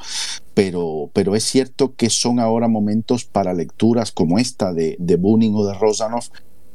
pero, 0.54 1.10
pero 1.12 1.34
es 1.34 1.42
cierto 1.42 1.96
que 1.96 2.08
son 2.08 2.38
ahora 2.38 2.68
momentos 2.68 3.24
para 3.24 3.52
lecturas 3.52 4.12
como 4.12 4.38
esta 4.38 4.72
de, 4.72 4.94
de 5.00 5.16
Bunin 5.16 5.56
o 5.56 5.66
de 5.66 5.74
Rosanov, 5.74 6.22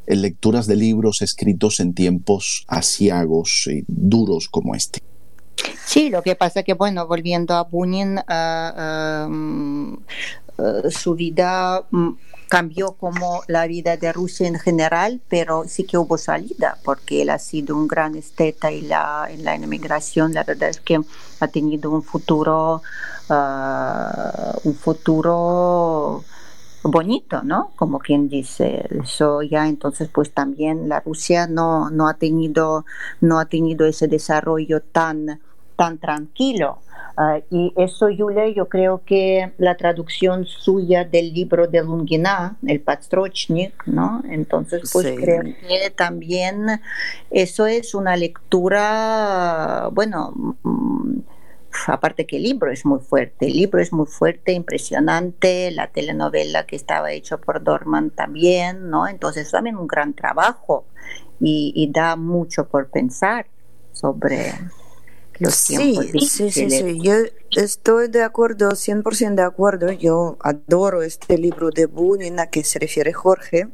lecturas 0.08 0.68
de 0.68 0.76
libros 0.76 1.22
escritos 1.22 1.80
en 1.80 1.94
tiempos 1.94 2.66
asiagos 2.68 3.70
y 3.72 3.86
duros 3.88 4.50
como 4.50 4.76
este. 4.76 5.00
Sí, 5.86 6.10
lo 6.10 6.22
que 6.22 6.36
pasa 6.36 6.64
que, 6.64 6.74
bueno, 6.74 7.08
volviendo 7.08 7.54
a 7.54 7.64
Bunin, 7.64 8.16
mm, 9.30 9.98
su 10.90 11.16
vida 11.16 11.86
mm, 11.92 12.10
cambió 12.48 12.94
como 12.94 13.42
la 13.48 13.68
vida 13.68 13.98
de 13.98 14.14
Rusia 14.14 14.48
en 14.48 14.58
general, 14.60 15.22
pero 15.30 15.66
sí 15.68 15.84
que 15.84 15.98
hubo 15.98 16.18
salida, 16.18 16.78
porque 16.84 17.22
él 17.22 17.30
ha 17.30 17.40
sido 17.40 17.76
un 17.76 17.88
gran 17.88 18.16
esteta 18.16 18.72
y 18.72 18.82
la, 18.82 19.28
en 19.30 19.44
la 19.44 19.56
inmigración 19.56 20.34
la 20.34 20.44
verdad 20.44 20.70
es 20.70 20.80
que 20.80 21.00
ha 21.40 21.48
tenido 21.48 21.92
un 21.92 22.04
futuro, 22.04 22.82
uh, 23.30 24.60
un 24.64 24.76
futuro 24.76 26.24
bonito, 26.84 27.44
¿no? 27.44 27.72
Como 27.76 28.00
quien 28.00 28.30
dice, 28.30 28.88
eso 29.04 29.42
ya 29.42 29.68
entonces 29.68 30.10
pues 30.12 30.32
también 30.32 30.88
la 30.88 31.02
Rusia 31.02 31.48
no, 31.48 31.90
no 31.90 32.08
ha 32.08 32.14
tenido, 32.14 32.86
no 33.20 33.40
ha 33.40 33.46
tenido 33.46 33.86
ese 33.86 34.08
desarrollo 34.08 34.82
tan, 34.82 35.42
tan 35.76 35.98
tranquilo 35.98 36.80
Ah, 37.20 37.40
y 37.50 37.74
eso, 37.76 38.10
Julia, 38.16 38.48
yo 38.50 38.70
creo 38.70 39.02
que 39.04 39.52
la 39.58 39.76
traducción 39.76 40.46
suya 40.46 41.04
del 41.04 41.34
libro 41.34 41.66
de 41.68 41.82
Lungina, 41.82 42.58
el 42.68 42.80
Patstrochnik, 42.80 43.88
¿no? 43.88 44.22
Entonces, 44.30 44.92
pues 44.94 45.16
creo 45.20 45.42
que 45.42 45.90
también 45.96 46.80
eso 47.32 47.66
es 47.66 47.96
una 47.96 48.16
lectura, 48.16 49.90
bueno, 49.92 50.32
mm, 50.62 51.22
aparte 51.88 52.28
que 52.28 52.38
el 52.38 52.44
libro 52.44 52.72
es 52.72 52.86
muy 52.86 53.00
fuerte, 53.00 53.48
el 53.48 53.54
libro 53.54 53.82
es 53.82 53.92
muy 53.92 54.06
fuerte, 54.06 54.52
impresionante, 54.52 55.72
la 55.72 55.88
telenovela 55.88 56.68
que 56.68 56.76
estaba 56.76 57.12
hecha 57.12 57.38
por 57.38 57.64
Dorman 57.64 58.12
también, 58.12 58.92
¿no? 58.92 59.08
Entonces 59.08 59.50
también 59.50 59.78
un 59.78 59.88
gran 59.88 60.14
trabajo 60.14 60.86
y, 61.40 61.74
y 61.76 61.92
da 61.92 62.16
mucho 62.16 62.68
por 62.68 62.92
pensar 62.92 63.48
sobre 63.92 64.54
sí, 65.50 65.98
Sí, 66.20 66.52
sí, 66.52 66.70
sí, 66.70 67.00
yo 67.02 67.14
estoy 67.52 68.08
de 68.08 68.24
acuerdo, 68.24 68.72
100% 68.72 69.36
de 69.36 69.44
acuerdo. 69.44 69.92
Yo 69.92 70.38
adoro 70.42 71.02
este 71.02 71.38
libro 71.38 71.70
de 71.70 71.86
Bunin 71.86 72.40
a 72.40 72.48
que 72.48 72.64
se 72.64 72.80
refiere 72.80 73.14
Jorge, 73.14 73.68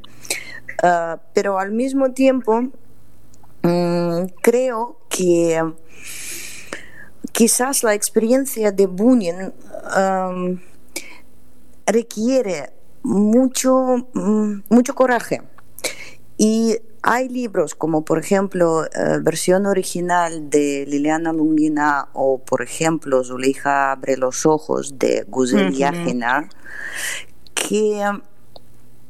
ah, 0.82 1.20
pero 1.32 1.58
al 1.58 1.72
mismo 1.72 2.12
tiempo 2.12 2.62
mm, 3.62 4.24
creo 4.42 4.98
que 5.08 5.62
quizás 7.32 7.82
la 7.82 7.94
experiencia 7.94 8.70
de 8.72 8.86
Bunin 8.86 9.52
requiere 11.86 12.72
mucho, 13.02 14.08
mm, 14.14 14.62
mucho 14.68 14.94
coraje. 14.94 15.42
Y 16.36 16.78
hay 17.06 17.28
libros 17.28 17.74
como 17.74 18.02
por 18.02 18.18
ejemplo 18.18 18.86
eh, 18.86 19.18
versión 19.20 19.66
original 19.66 20.48
de 20.48 20.86
Liliana 20.88 21.34
Lungina 21.34 22.08
o 22.14 22.38
por 22.38 22.62
ejemplo 22.62 23.22
Zuleija 23.22 23.92
abre 23.92 24.16
los 24.16 24.46
ojos 24.46 24.98
de 24.98 25.26
Guzel 25.28 25.74
Yagina 25.74 26.48
que 27.52 28.02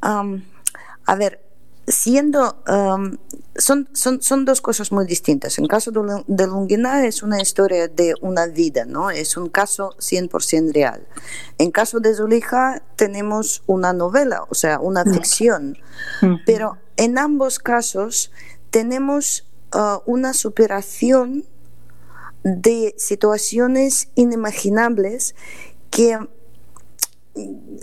a 0.01 1.15
ver 1.15 1.41
siendo 1.87 2.57
son, 3.57 3.87
son, 3.93 4.21
son, 4.21 4.43
dos 4.43 4.59
cosas 4.59 4.91
muy 4.91 5.05
distintas. 5.05 5.57
En 5.57 5.67
caso 5.67 5.91
de, 5.91 6.47
Lungina 6.47 7.05
es 7.05 7.23
una 7.23 7.41
historia 7.41 7.87
de 7.87 8.13
una 8.21 8.47
vida, 8.47 8.85
¿no? 8.85 9.09
Es 9.09 9.37
un 9.37 9.49
caso 9.49 9.95
100% 9.99 10.73
real. 10.73 11.07
En 11.57 11.71
caso 11.71 11.99
de 11.99 12.13
Zulija 12.13 12.81
tenemos 12.97 13.63
una 13.65 13.93
novela, 13.93 14.43
o 14.49 14.55
sea, 14.55 14.79
una 14.79 15.05
ficción. 15.05 15.77
Pero 16.45 16.77
en 16.97 17.17
ambos 17.17 17.59
casos 17.59 18.31
tenemos 18.69 19.47
uh, 19.73 19.99
una 20.05 20.33
superación 20.33 21.45
de 22.43 22.93
situaciones 22.97 24.09
inimaginables 24.15 25.35
que 25.89 26.17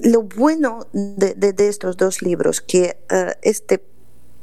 lo 0.02 0.23
bueno 0.23 0.87
de, 0.92 1.54
estos 1.59 1.97
dos 1.97 2.23
libros, 2.23 2.61
que 2.61 2.97
uh, 3.11 3.33
este 3.42 3.85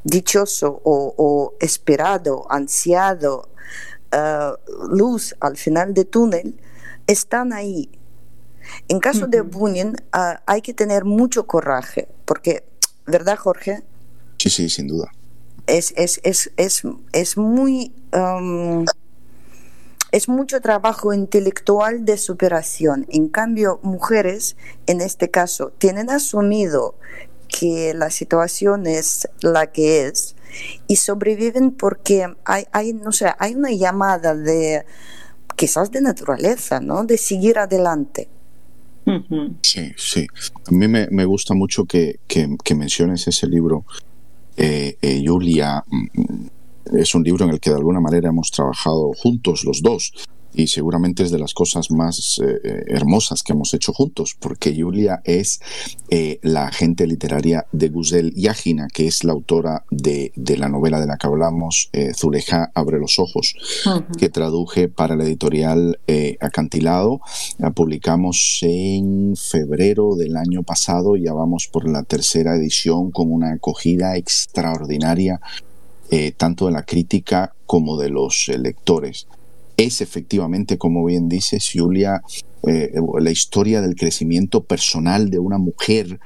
dichoso 0.04 0.82
o, 0.84 1.54
esperado, 1.60 2.46
ansiado 2.52 3.50
uh, 4.14 4.88
luz 4.88 5.36
al 5.40 5.58
final 5.58 5.94
del 5.94 6.08
túnel, 6.08 6.60
están 7.08 7.54
ahí. 7.54 7.90
En 8.88 9.00
caso 9.00 9.26
de 9.26 9.42
Bunin 9.42 9.96
hay 10.46 10.62
que 10.62 10.76
tener 10.76 11.06
mucho 11.06 11.48
coraje, 11.48 12.08
porque, 12.26 12.64
¿verdad, 13.08 13.38
Jorge? 13.38 13.84
Sí, 14.40 14.50
sí, 14.50 14.70
sin 14.70 14.88
duda. 14.88 15.12
Es, 15.68 15.94
es, 15.96 16.20
es, 16.24 16.52
es, 16.58 16.82
es 17.14 17.38
muy... 17.38 17.92
Um, 18.14 18.86
es 20.12 20.28
mucho 20.28 20.60
trabajo 20.60 21.14
intelectual 21.14 22.04
de 22.04 22.18
superación. 22.18 23.06
En 23.10 23.30
cambio, 23.30 23.80
mujeres, 23.84 24.56
en 24.88 25.02
este 25.02 25.30
caso, 25.30 25.72
tienen 25.78 26.10
asumido 26.10 26.96
que 27.48 27.94
la 27.94 28.10
situación 28.10 28.88
es 28.88 29.28
la 29.42 29.72
que 29.72 30.08
es 30.08 30.36
y 30.88 30.96
sobreviven 30.96 31.72
porque 31.72 32.28
hay, 32.46 32.66
hay 32.72 32.94
no 32.94 33.12
sé, 33.12 33.28
hay 33.38 33.54
una 33.54 33.72
llamada 33.72 34.36
de 34.36 34.84
quizás 35.56 35.92
de 35.92 36.02
naturaleza, 36.02 36.80
¿no? 36.80 37.04
De 37.04 37.18
seguir 37.18 37.60
adelante. 37.60 38.30
Sí, 39.64 39.92
sí. 39.98 40.28
A 40.68 40.72
mí 40.72 40.88
me, 40.88 41.08
me 41.10 41.26
gusta 41.26 41.56
mucho 41.56 41.86
que, 41.86 42.20
que, 42.28 42.56
que 42.64 42.76
menciones 42.76 43.28
ese 43.28 43.48
libro 43.48 43.84
eh, 44.60 44.98
eh, 45.02 45.24
Julia 45.26 45.84
mm, 45.88 46.98
es 46.98 47.16
un 47.16 47.24
libro 47.24 47.46
en 47.46 47.52
el 47.52 47.60
que 47.62 47.70
de 47.70 47.78
alguna 47.78 48.02
manera 48.02 48.30
hemos 48.30 48.52
trabajado 48.52 49.14
juntos 49.14 49.64
los 49.64 49.82
dos. 49.82 50.12
Y 50.54 50.68
seguramente 50.68 51.24
es 51.24 51.32
de 51.32 51.40
las 51.40 51.54
cosas 51.54 51.92
más 51.92 52.40
eh, 52.44 52.60
eh, 52.64 52.84
hermosas 52.88 53.44
que 53.44 53.54
hemos 53.54 53.74
hecho 53.74 53.94
juntos, 53.94 54.36
porque 54.40 54.76
Julia 54.78 55.22
es 55.24 55.60
eh, 56.10 56.40
la 56.42 56.68
agente 56.68 57.06
literaria 57.06 57.68
de 57.72 57.90
Guzel 57.90 58.34
Yagina, 58.36 58.88
que 58.92 59.08
es 59.08 59.24
la 59.24 59.34
autora 59.34 59.86
de, 59.92 60.32
la 60.58 60.70
novela 60.70 61.00
de 61.00 61.08
la 61.08 61.18
que 61.18 61.28
hablamos, 61.28 61.90
Zuleja 62.16 62.72
abre 62.74 63.00
los 63.00 63.20
ojos, 63.20 63.56
que 64.18 64.30
traduje 64.30 64.88
para 64.88 65.16
la 65.16 65.24
editorial 65.24 66.00
Acantilado. 66.40 67.22
La 67.58 67.72
publicamos 67.72 68.60
en 68.62 69.36
febrero 69.36 70.16
del 70.16 70.36
año 70.36 70.64
pasado, 70.64 71.16
ya 71.16 71.34
vamos 71.34 71.68
por 71.72 71.88
la 71.88 72.04
tercera 72.04 72.56
edición 72.56 73.12
con 73.12 73.32
una 73.32 73.54
acogida 73.54 74.16
extraordinaria, 74.18 75.40
tanto 76.38 76.66
de 76.66 76.72
la 76.72 76.84
crítica 76.84 77.54
como 77.66 77.98
de 77.98 78.10
los 78.10 78.50
lectores 78.58 79.28
es 79.80 80.02
efectivamente, 80.02 80.78
como 80.78 81.06
bien 81.06 81.30
dice 81.30 81.58
Julia, 81.60 82.22
eh, 82.68 82.92
la 83.20 83.32
historia 83.32 83.82
del 83.82 83.96
crecimiento 83.96 84.64
personal 84.64 85.30
de 85.30 85.40
una 85.40 85.58
mujer 85.58 86.20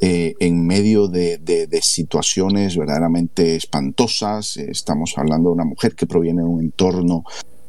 eh, 0.00 0.34
en 0.38 0.64
medio 0.64 1.08
de, 1.08 1.40
situaciones 1.82 2.76
verdaderamente 2.76 3.56
espantosas. 3.56 4.56
Estamos 4.56 5.14
hablando 5.16 5.48
de 5.48 5.54
una 5.54 5.64
mujer 5.64 5.94
que 5.96 6.06
proviene 6.06 6.42
de 6.42 6.48
un 6.48 6.60
entorno 6.60 7.24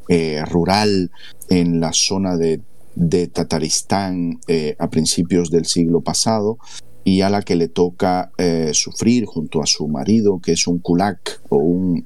eh, 0.08 0.44
rural 0.46 1.10
en 1.50 1.80
la 1.80 1.92
zona 1.92 2.38
de, 2.38 2.62
Tataristán 3.34 4.42
a 4.78 4.90
principios 4.90 5.50
del 5.50 5.66
siglo 5.66 6.02
pasado 6.02 6.58
y 7.06 7.22
a 7.22 7.30
la 7.30 7.42
que 7.42 7.56
le 7.56 7.70
toca 7.70 8.32
sufrir 8.74 9.26
junto 9.26 9.64
a 9.64 9.66
su 9.66 9.88
marido, 9.88 10.42
que 10.44 10.52
es 10.52 10.68
un 10.68 10.80
kulak 10.80 11.42
o 11.48 11.56
un, 11.56 12.06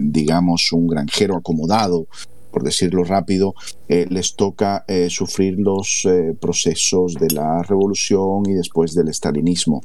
digamos, 0.00 0.72
un 0.72 0.86
granjero 0.86 1.36
acomodado 1.36 2.06
por 2.50 2.62
decirlo 2.62 3.04
rápido, 3.04 3.54
eh, 3.88 4.06
les 4.08 4.34
toca 4.34 4.84
eh, 4.88 5.08
sufrir 5.10 5.58
los 5.58 6.04
eh, 6.04 6.34
procesos 6.38 7.14
de 7.14 7.30
la 7.30 7.62
revolución 7.62 8.42
y 8.46 8.52
después 8.52 8.94
del 8.94 9.08
estalinismo. 9.08 9.82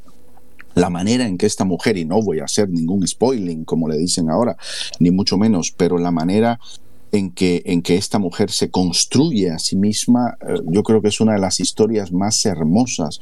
La 0.73 0.89
manera 0.89 1.25
en 1.25 1.37
que 1.37 1.45
esta 1.45 1.63
mujer, 1.63 1.97
y 1.97 2.05
no 2.05 2.21
voy 2.21 2.39
a 2.39 2.45
hacer 2.45 2.69
ningún 2.69 3.07
spoiling 3.07 3.63
como 3.63 3.87
le 3.87 3.97
dicen 3.97 4.29
ahora, 4.29 4.57
ni 4.99 5.11
mucho 5.11 5.37
menos, 5.37 5.71
pero 5.71 5.97
la 5.97 6.11
manera 6.11 6.59
en 7.11 7.31
que, 7.31 7.63
en 7.65 7.81
que 7.81 7.95
esta 7.95 8.19
mujer 8.19 8.51
se 8.51 8.69
construye 8.69 9.51
a 9.51 9.59
sí 9.59 9.77
misma, 9.77 10.37
yo 10.65 10.83
creo 10.83 11.01
que 11.01 11.07
es 11.07 11.21
una 11.21 11.33
de 11.33 11.39
las 11.39 11.61
historias 11.61 12.11
más 12.11 12.45
hermosas 12.45 13.21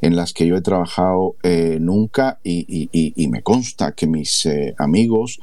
en 0.00 0.16
las 0.16 0.32
que 0.32 0.46
yo 0.46 0.56
he 0.56 0.62
trabajado 0.62 1.36
nunca 1.78 2.40
y, 2.42 3.28
me 3.30 3.42
consta 3.42 3.92
que 3.92 4.06
mis 4.06 4.48
amigos 4.78 5.40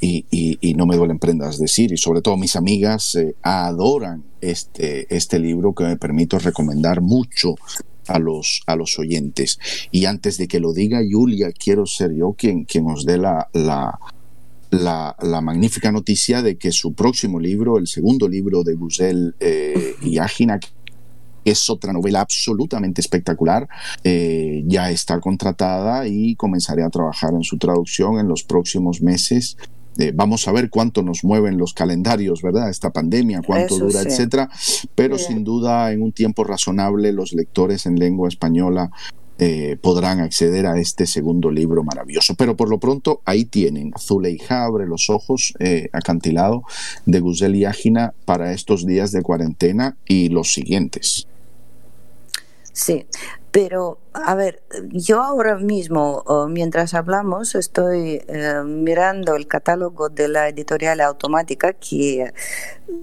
y, 0.00 0.74
no 0.76 0.86
me 0.86 0.96
duelen 0.96 1.18
prendas 1.18 1.58
decir, 1.58 1.92
y 1.92 1.96
sobre 1.96 2.20
todo 2.20 2.36
mis 2.36 2.56
amigas 2.56 3.14
eh, 3.14 3.34
adoran 3.42 4.24
este, 4.40 5.14
este 5.14 5.38
libro 5.38 5.74
que 5.74 5.84
me 5.84 5.96
permito 5.96 6.38
recomendar 6.38 7.00
mucho 7.00 7.54
a 8.08 8.18
los, 8.18 8.62
a 8.66 8.76
los 8.76 8.98
oyentes. 8.98 9.58
Y 9.90 10.06
antes 10.06 10.36
de 10.36 10.48
que 10.48 10.60
lo 10.60 10.72
diga 10.72 11.00
Julia, 11.08 11.52
quiero 11.52 11.86
ser 11.86 12.12
yo 12.14 12.34
quien, 12.36 12.64
quien 12.64 12.90
os 12.90 13.04
dé 13.04 13.18
la, 13.18 13.48
la, 13.52 13.98
la, 14.70 15.40
magnífica 15.40 15.92
noticia 15.92 16.42
de 16.42 16.56
que 16.56 16.72
su 16.72 16.94
próximo 16.94 17.40
libro, 17.40 17.78
el 17.78 17.86
segundo 17.86 18.28
libro 18.28 18.62
de 18.62 18.74
Guzel 18.74 19.34
eh, 19.40 19.94
y 20.02 20.18
Ágina, 20.18 20.58
es 21.44 21.68
otra 21.68 21.92
novela 21.92 22.20
absolutamente 22.20 23.00
espectacular. 23.00 23.68
Eh, 24.02 24.62
ya 24.66 24.90
está 24.90 25.20
contratada 25.20 26.08
y 26.08 26.34
comenzaré 26.36 26.82
a 26.82 26.90
trabajar 26.90 27.34
en 27.34 27.42
su 27.42 27.58
traducción 27.58 28.18
en 28.18 28.28
los 28.28 28.44
próximos 28.44 29.02
meses. 29.02 29.56
Eh, 29.98 30.12
vamos 30.14 30.48
a 30.48 30.52
ver 30.52 30.70
cuánto 30.70 31.02
nos 31.02 31.24
mueven 31.24 31.56
los 31.56 31.72
calendarios, 31.72 32.42
¿verdad? 32.42 32.68
Esta 32.68 32.90
pandemia, 32.90 33.42
cuánto 33.46 33.78
dura, 33.78 34.00
etcétera. 34.02 34.48
Pero 34.94 35.18
sin 35.18 35.44
duda, 35.44 35.92
en 35.92 36.02
un 36.02 36.12
tiempo 36.12 36.44
razonable, 36.44 37.12
los 37.12 37.32
lectores 37.32 37.86
en 37.86 37.98
lengua 37.98 38.28
española 38.28 38.90
eh, 39.36 39.76
podrán 39.80 40.20
acceder 40.20 40.64
a 40.66 40.78
este 40.78 41.06
segundo 41.06 41.50
libro 41.50 41.82
maravilloso. 41.82 42.34
Pero 42.36 42.56
por 42.56 42.68
lo 42.68 42.78
pronto, 42.78 43.20
ahí 43.24 43.44
tienen 43.44 43.92
Zuleija 43.98 44.64
abre 44.64 44.86
los 44.86 45.10
ojos, 45.10 45.54
eh, 45.58 45.88
acantilado, 45.92 46.62
de 47.04 47.20
Guzel 47.20 47.56
y 47.56 47.64
Ágina 47.64 48.14
para 48.24 48.52
estos 48.52 48.86
días 48.86 49.10
de 49.10 49.22
cuarentena 49.22 49.96
y 50.06 50.28
los 50.28 50.52
siguientes. 50.52 51.26
Sí, 52.72 53.06
pero 53.54 54.00
a 54.14 54.34
ver, 54.34 54.64
yo 54.90 55.22
ahora 55.22 55.56
mismo, 55.58 56.24
mientras 56.48 56.92
hablamos, 56.92 57.54
estoy 57.54 58.20
eh, 58.26 58.62
mirando 58.66 59.36
el 59.36 59.46
catálogo 59.46 60.08
de 60.08 60.26
la 60.26 60.48
editorial 60.48 61.00
automática 61.00 61.72
que 61.72 62.32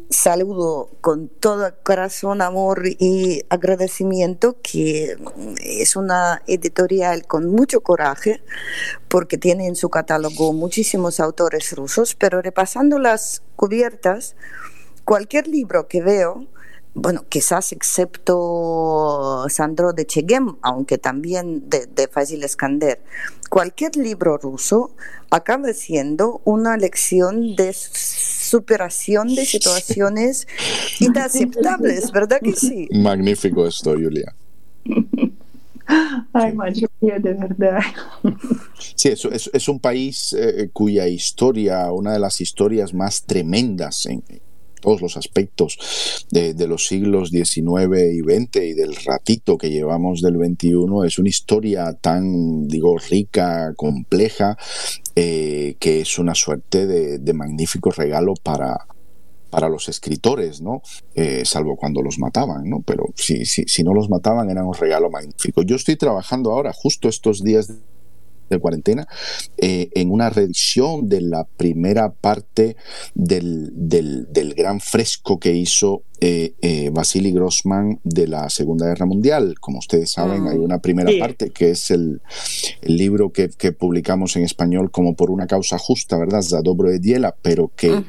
saludo 0.09 0.89
con 0.99 1.29
todo 1.29 1.73
corazón, 1.83 2.41
amor 2.41 2.81
y 2.85 3.45
agradecimiento, 3.47 4.57
que 4.61 5.15
es 5.61 5.95
una 5.95 6.41
editorial 6.47 7.25
con 7.27 7.49
mucho 7.49 7.79
coraje 7.79 8.43
porque 9.07 9.37
tiene 9.37 9.67
en 9.67 9.77
su 9.77 9.89
catálogo 9.89 10.51
muchísimos 10.51 11.21
autores 11.21 11.71
rusos, 11.71 12.13
pero 12.13 12.41
repasando 12.41 12.99
las 12.99 13.41
cubiertas, 13.55 14.35
cualquier 15.05 15.47
libro 15.47 15.87
que 15.87 16.01
veo, 16.01 16.45
bueno, 16.93 17.25
quizás 17.29 17.71
excepto 17.71 19.45
Sandro 19.49 19.93
de 19.93 20.05
Chegem, 20.05 20.55
aunque 20.61 20.97
también 20.97 21.69
de, 21.69 21.85
de 21.85 22.07
Fazil 22.07 22.43
Eskander, 22.43 22.99
cualquier 23.49 23.95
libro 23.95 24.37
ruso 24.37 24.91
acaba 25.29 25.71
siendo 25.73 26.41
una 26.43 26.75
lección 26.75 27.55
de 27.55 27.73
superación 27.73 29.33
de 29.33 29.45
situaciones 29.45 30.47
inaceptables, 30.99 32.11
¿verdad 32.11 32.41
que 32.41 32.53
sí? 32.53 32.89
Magnífico 32.91 33.65
esto, 33.65 33.91
Julia. 33.91 34.35
Ay, 36.33 36.55
Julia, 36.99 37.19
de 37.19 37.33
verdad. 37.33 37.79
Sí, 38.95 39.09
es, 39.09 39.23
es, 39.25 39.49
es 39.53 39.67
un 39.69 39.79
país 39.79 40.33
eh, 40.37 40.69
cuya 40.71 41.07
historia, 41.07 41.91
una 41.91 42.13
de 42.13 42.19
las 42.19 42.41
historias 42.41 42.93
más 42.93 43.23
tremendas 43.23 44.05
en, 44.05 44.23
todos 44.81 45.01
los 45.01 45.15
aspectos 45.15 46.25
de, 46.31 46.67
los 46.67 46.87
siglos 46.87 47.29
XIX 47.29 48.13
y 48.13 48.19
XX 48.19 48.55
y 48.57 48.73
del 48.73 48.95
ratito 48.95 49.57
que 49.57 49.69
llevamos 49.69 50.21
del 50.21 50.35
XXI, 50.35 50.75
es 51.05 51.19
una 51.19 51.29
historia 51.29 51.93
tan, 51.93 52.67
digo, 52.67 52.97
rica, 52.97 53.73
compleja, 53.75 54.57
eh, 55.15 55.75
que 55.79 56.01
es 56.01 56.19
una 56.19 56.35
suerte 56.35 56.87
de, 56.87 57.33
magnífico 57.33 57.91
regalo 57.91 58.33
para, 58.43 58.87
para 59.49 59.69
los 59.69 59.87
escritores, 59.87 60.61
¿no? 60.61 60.81
Eh, 61.15 61.43
salvo 61.45 61.77
cuando 61.77 62.01
los 62.01 62.19
mataban, 62.19 62.69
¿no? 62.69 62.81
Pero 62.81 63.05
si, 63.15 63.45
si, 63.45 63.63
si 63.67 63.83
no 63.83 63.93
los 63.93 64.09
mataban 64.09 64.49
era 64.49 64.65
un 64.65 64.73
regalo 64.73 65.09
magnífico. 65.09 65.61
Yo 65.61 65.77
estoy 65.77 65.95
trabajando 65.95 66.51
ahora, 66.51 66.73
justo 66.73 67.07
estos 67.07 67.41
días 67.41 67.71
de 68.55 68.61
cuarentena, 68.61 69.07
eh, 69.57 69.89
en 69.93 70.11
una 70.11 70.29
reedición 70.29 71.07
de 71.07 71.21
la 71.21 71.45
primera 71.45 72.11
parte 72.11 72.75
del, 73.13 73.71
del, 73.73 74.53
gran 74.55 74.79
fresco 74.79 75.39
que 75.39 75.53
hizo 75.53 76.03
eh, 76.19 76.53
eh, 76.61 76.89
Vasily 76.91 77.31
Grossman 77.31 77.99
de 78.03 78.27
la 78.27 78.49
Segunda 78.49 78.87
Guerra 78.87 79.05
Mundial. 79.05 79.55
Como 79.59 79.79
ustedes 79.79 80.11
saben, 80.11 80.47
hay 80.47 80.57
mm. 80.57 80.63
una 80.63 80.79
primera 80.79 81.11
parte 81.19 81.49
que 81.49 81.71
es 81.71 81.89
el, 81.89 82.21
libro 82.81 83.31
que, 83.31 83.49
publicamos 83.71 84.35
en 84.35 84.43
español 84.43 84.91
como 84.91 85.15
por 85.15 85.31
una 85.31 85.47
causa 85.47 85.77
justa, 85.77 86.17
¿verdad? 86.17 86.41
Zadobro 86.41 86.89
de 86.89 86.99
Diela, 86.99 87.35
pero 87.41 87.71
que, 87.75 88.03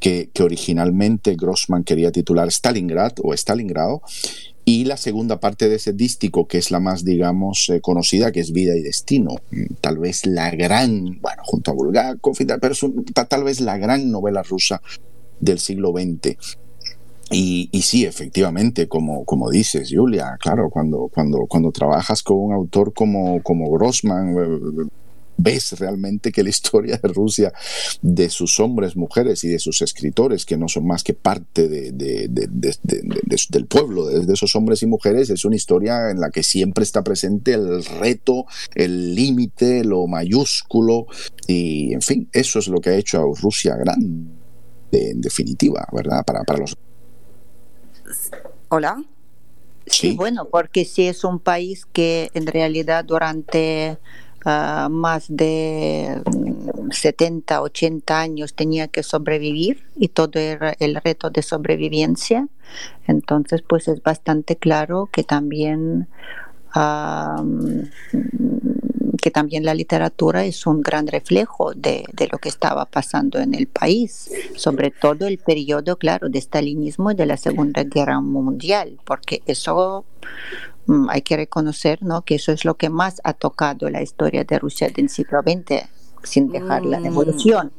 que, 0.00 0.30
que, 0.32 0.42
originalmente 0.42 1.36
Grossman 1.36 1.84
quería 1.84 2.10
titular 2.10 2.48
Stalingrad 2.48 3.12
o 3.22 3.34
Stalingrado 3.34 4.02
y 4.64 4.84
la 4.84 4.96
segunda 4.96 5.40
parte 5.40 5.68
de 5.68 5.76
ese 5.76 5.92
dístico, 5.92 6.46
que 6.46 6.58
es 6.58 6.70
la 6.70 6.78
más, 6.78 7.04
digamos, 7.04 7.68
eh, 7.68 7.80
conocida, 7.80 8.30
que 8.30 8.40
es 8.40 8.52
Vida 8.52 8.76
y 8.76 8.82
Destino, 8.82 9.34
mm, 9.50 9.74
tal 9.80 9.98
vez 9.98 10.24
la 10.24 10.50
gran, 10.50 11.20
bueno, 11.20 11.42
junto 11.44 11.72
a 11.72 11.74
Bulgakov, 11.74 12.36
pero 12.60 12.74
tal 13.28 13.44
vez 13.44 13.60
la 13.60 13.76
gran 13.76 14.10
novela 14.10 14.42
rusa 14.42 14.80
del 15.40 15.58
siglo 15.58 15.92
XX. 15.92 16.36
Y, 17.30 17.70
y, 17.72 17.82
sí, 17.82 18.04
efectivamente, 18.04 18.88
como, 18.88 19.24
como 19.24 19.50
dices, 19.50 19.90
Julia, 19.92 20.36
claro, 20.38 20.68
cuando, 20.70 21.08
cuando, 21.12 21.46
cuando 21.46 21.72
trabajas 21.72 22.22
con 22.22 22.38
un 22.38 22.52
autor 22.52 22.92
como, 22.92 23.42
como 23.42 23.70
Grossman, 23.70 24.36
eh, 24.36 24.88
ves 25.36 25.72
realmente 25.78 26.32
que 26.32 26.42
la 26.42 26.50
historia 26.50 26.98
de 27.02 27.08
Rusia, 27.08 27.52
de 28.00 28.30
sus 28.30 28.60
hombres, 28.60 28.96
mujeres 28.96 29.44
y 29.44 29.48
de 29.48 29.58
sus 29.58 29.82
escritores, 29.82 30.46
que 30.46 30.56
no 30.56 30.68
son 30.68 30.86
más 30.86 31.02
que 31.02 31.14
parte 31.14 31.68
de, 31.68 31.92
del 31.92 33.66
pueblo, 33.66 34.06
de, 34.06 34.32
esos 34.32 34.54
hombres 34.56 34.82
y 34.82 34.86
mujeres, 34.86 35.30
es 35.30 35.44
una 35.44 35.56
historia 35.56 36.10
en 36.10 36.20
la 36.20 36.30
que 36.30 36.42
siempre 36.42 36.84
está 36.84 37.02
presente 37.02 37.54
el 37.54 37.84
reto, 37.84 38.46
el 38.74 39.14
límite, 39.14 39.84
lo 39.84 40.06
mayúsculo, 40.06 41.06
y 41.46 41.92
en 41.92 42.02
fin, 42.02 42.28
eso 42.32 42.58
es 42.58 42.68
lo 42.68 42.80
que 42.80 42.90
ha 42.90 42.96
hecho 42.96 43.18
a 43.18 43.40
Rusia 43.40 43.76
grande, 43.76 44.30
en 44.92 45.20
definitiva, 45.20 45.86
¿verdad? 45.92 46.24
Para, 46.24 46.42
para 46.44 46.60
los... 46.60 46.76
Hola. 48.68 49.02
Sí. 49.86 50.14
bueno, 50.14 50.46
porque 50.48 50.84
si 50.84 51.08
es 51.08 51.24
un 51.24 51.40
país 51.40 51.86
que 51.92 52.30
en 52.34 52.46
realidad 52.46 53.04
durante 53.04 53.98
Ah, 54.44 54.88
más 54.90 55.26
de 55.28 56.20
70, 56.90 57.62
80 57.62 58.20
años 58.20 58.54
tenía 58.54 58.88
que 58.88 59.02
sobrevivir 59.02 59.84
y 59.96 60.08
todo 60.08 60.40
era 60.40 60.74
el 60.80 60.96
reto 60.96 61.30
de 61.30 61.42
sobrevivencia. 61.42 62.48
Entonces, 63.06 63.62
pues 63.62 63.86
es 63.88 64.02
bastante 64.02 64.56
claro 64.56 65.08
que 65.12 65.22
también 65.22 66.08
que 69.20 69.30
también 69.30 69.64
la 69.64 69.74
literatura 69.74 70.44
es 70.44 70.66
un 70.66 70.80
gran 70.80 71.06
reflejo 71.06 71.74
de, 71.74 72.04
de, 72.14 72.28
lo 72.32 72.38
que 72.38 72.48
estaba 72.48 72.86
pasando 72.86 73.38
en 73.38 73.52
el 73.52 73.66
país, 73.66 74.30
sobre 74.56 74.90
todo 74.90 75.26
el 75.26 75.36
periodo, 75.36 75.96
claro, 75.98 76.30
de 76.30 76.40
stalinismo 76.40 77.10
y 77.10 77.14
de 77.14 77.26
la 77.26 77.36
Segunda 77.36 77.84
Guerra 77.84 78.20
Mundial, 78.22 78.98
porque 79.04 79.42
eso 79.44 80.06
mm, 80.71 80.71
hay 81.08 81.22
que 81.22 81.36
reconocer 81.36 82.02
¿no? 82.02 82.22
que 82.22 82.36
eso 82.36 82.52
es 82.52 82.64
lo 82.64 82.74
que 82.74 82.90
más 82.90 83.20
ha 83.24 83.34
tocado 83.34 83.88
la 83.90 84.02
historia 84.02 84.44
de 84.44 84.58
Rusia 84.58 84.88
del 84.88 85.08
siglo 85.08 85.40
XX, 85.42 85.88
sin 86.22 86.50
dejar 86.50 86.84
la 86.84 87.00
mm. 87.00 87.04
revolución. 87.04 87.72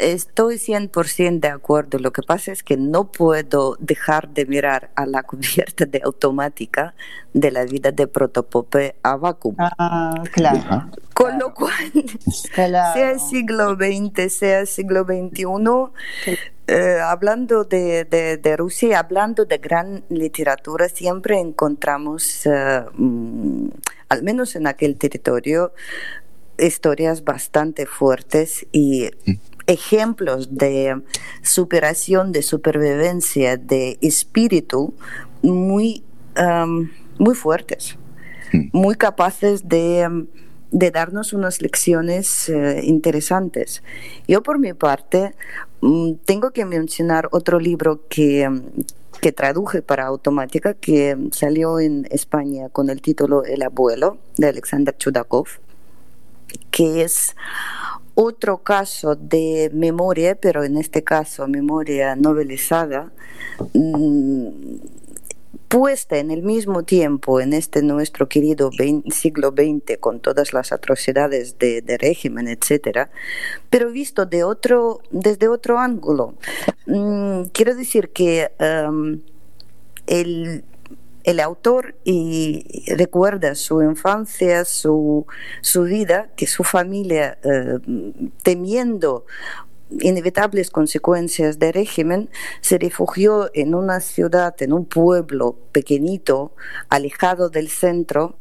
Estoy 0.00 0.56
100% 0.56 1.38
de 1.38 1.48
acuerdo. 1.48 1.98
Lo 2.00 2.12
que 2.12 2.22
pasa 2.22 2.50
es 2.50 2.64
que 2.64 2.76
no 2.76 3.12
puedo 3.12 3.76
dejar 3.78 4.28
de 4.30 4.44
mirar 4.44 4.90
a 4.96 5.06
la 5.06 5.22
cubierta 5.22 5.86
de 5.86 6.02
automática 6.04 6.94
de 7.32 7.52
la 7.52 7.64
vida 7.64 7.92
de 7.92 8.08
Protopope 8.08 8.96
a 9.04 9.16
Ah, 9.78 10.24
claro. 10.32 10.90
Con 11.14 11.38
lo 11.38 11.54
cual, 11.54 11.92
sea 12.54 13.12
el 13.12 13.20
siglo 13.20 13.76
XX, 13.76 14.32
sea 14.32 14.60
el 14.60 14.66
siglo 14.66 15.04
XXI, 15.04 15.44
eh, 16.66 16.98
hablando 17.02 17.64
de, 17.64 18.04
de, 18.04 18.56
Rusia, 18.56 18.98
hablando 18.98 19.44
de 19.44 19.58
gran 19.58 20.04
literatura, 20.08 20.88
siempre 20.88 21.38
encontramos, 21.38 22.46
eh, 22.46 22.84
mm, 22.94 23.68
al 24.08 24.22
menos 24.22 24.56
en 24.56 24.66
aquel 24.66 24.96
territorio, 24.96 25.72
historias 26.58 27.22
bastante 27.22 27.86
fuertes 27.86 28.66
y 28.72 29.10
mm 29.26 29.34
ejemplos 29.66 30.56
de 30.56 31.02
superación, 31.42 32.32
de 32.32 32.42
supervivencia, 32.42 33.56
de 33.56 33.98
espíritu 34.00 34.94
muy, 35.42 36.04
muy 37.18 37.34
fuertes, 37.34 37.96
hmm. 38.52 38.68
muy 38.72 38.94
capaces 38.94 39.68
de, 39.68 40.26
darnos 40.70 41.32
unas 41.32 41.62
lecciones 41.62 42.48
eh, 42.48 42.80
interesantes. 42.84 43.82
Yo 44.26 44.42
por 44.42 44.58
mi 44.58 44.72
parte 44.72 45.34
mm, 45.80 46.14
tengo 46.24 46.50
que 46.50 46.64
mencionar 46.64 47.28
otro 47.32 47.58
libro 47.60 48.00
que, 48.08 48.48
que 49.20 49.32
traduje 49.32 49.82
para 49.82 50.06
automática 50.06 50.74
que 50.74 51.16
salió 51.32 51.80
en 51.80 52.06
España 52.10 52.68
con 52.68 52.90
el 52.90 53.00
título 53.00 53.44
El 53.44 53.62
abuelo 53.62 54.18
de 54.36 54.48
Alexander 54.48 54.96
Chudakov, 54.96 55.46
que 56.70 57.02
es 57.02 57.34
otro 58.14 58.58
caso 58.58 59.14
de 59.14 59.70
memoria, 59.74 60.34
pero 60.34 60.64
en 60.64 60.78
este 60.78 61.04
caso 61.04 61.46
memoria 61.46 62.16
novelizada, 62.16 63.12
mm, 63.74 64.48
puesta 65.68 66.18
en 66.18 66.30
el 66.30 66.42
mismo 66.42 66.82
tiempo 66.84 67.40
en 67.40 67.52
este 67.52 67.82
nuestro 67.82 68.28
querido 68.28 68.70
siglo 69.10 69.50
XX 69.50 69.98
con 69.98 70.20
todas 70.20 70.52
las 70.52 70.72
atrocidades 70.72 71.58
de, 71.58 71.82
régimen, 72.00 72.48
etcétera, 72.48 73.10
pero 73.70 73.90
visto 73.90 74.26
de 74.26 74.44
otro, 74.44 75.00
desde 75.10 75.48
otro 75.48 75.78
ángulo. 75.78 76.34
Mm, 76.86 77.44
quiero 77.52 77.74
decir 77.74 78.10
que 78.10 78.50
el 80.06 80.64
el 81.26 81.40
autor 81.40 81.96
recuerda 82.96 83.56
su 83.56 83.82
infancia, 83.82 84.64
su, 84.64 85.26
su 85.60 85.82
vida, 85.82 86.28
que 86.36 86.46
su 86.46 86.62
familia, 86.62 87.36
eh, 87.42 87.80
temiendo 88.44 89.26
inevitables 90.00 90.70
consecuencias 90.70 91.58
del 91.58 91.74
régimen, 91.74 92.28
se 92.60 92.78
refugió 92.78 93.50
en 93.54 93.74
una 93.74 94.00
ciudad, 94.00 94.54
en 94.60 94.72
un 94.72 94.84
pueblo 94.84 95.56
pequeñito, 95.72 96.52
alejado 96.88 97.48
del 97.48 97.68
centro, 97.68 98.38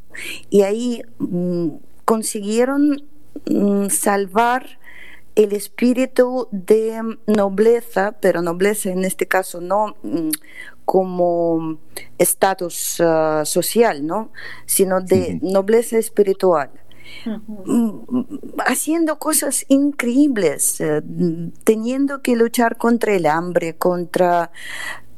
y 0.49 0.61
ahí 0.61 1.03
mm, 1.19 1.69
consiguieron 2.05 3.03
mm, 3.49 3.89
salvar 3.89 4.79
el 5.35 5.51
espíritu 5.51 6.47
de 6.51 7.01
nobleza, 7.27 8.13
pero 8.21 8.41
nobleza 8.41 8.89
en 8.89 9.03
este 9.03 9.27
caso 9.27 9.59
no 9.59 9.97
mm, 10.01 10.29
como 10.85 11.77
estatus 12.17 13.01
ah, 13.01 13.43
social, 13.45 14.05
¿no? 14.05 14.31
sino 14.65 15.01
de 15.01 15.39
nobleza 15.41 15.97
espiritual. 15.97 16.69
Mm, 17.25 17.99
haciendo 18.65 19.17
cosas 19.17 19.65
increíbles, 19.67 20.79
eh, 20.81 21.01
teniendo 21.63 22.21
que 22.21 22.35
luchar 22.35 22.77
contra 22.77 23.13
el 23.13 23.25
hambre, 23.25 23.75
contra, 23.75 24.51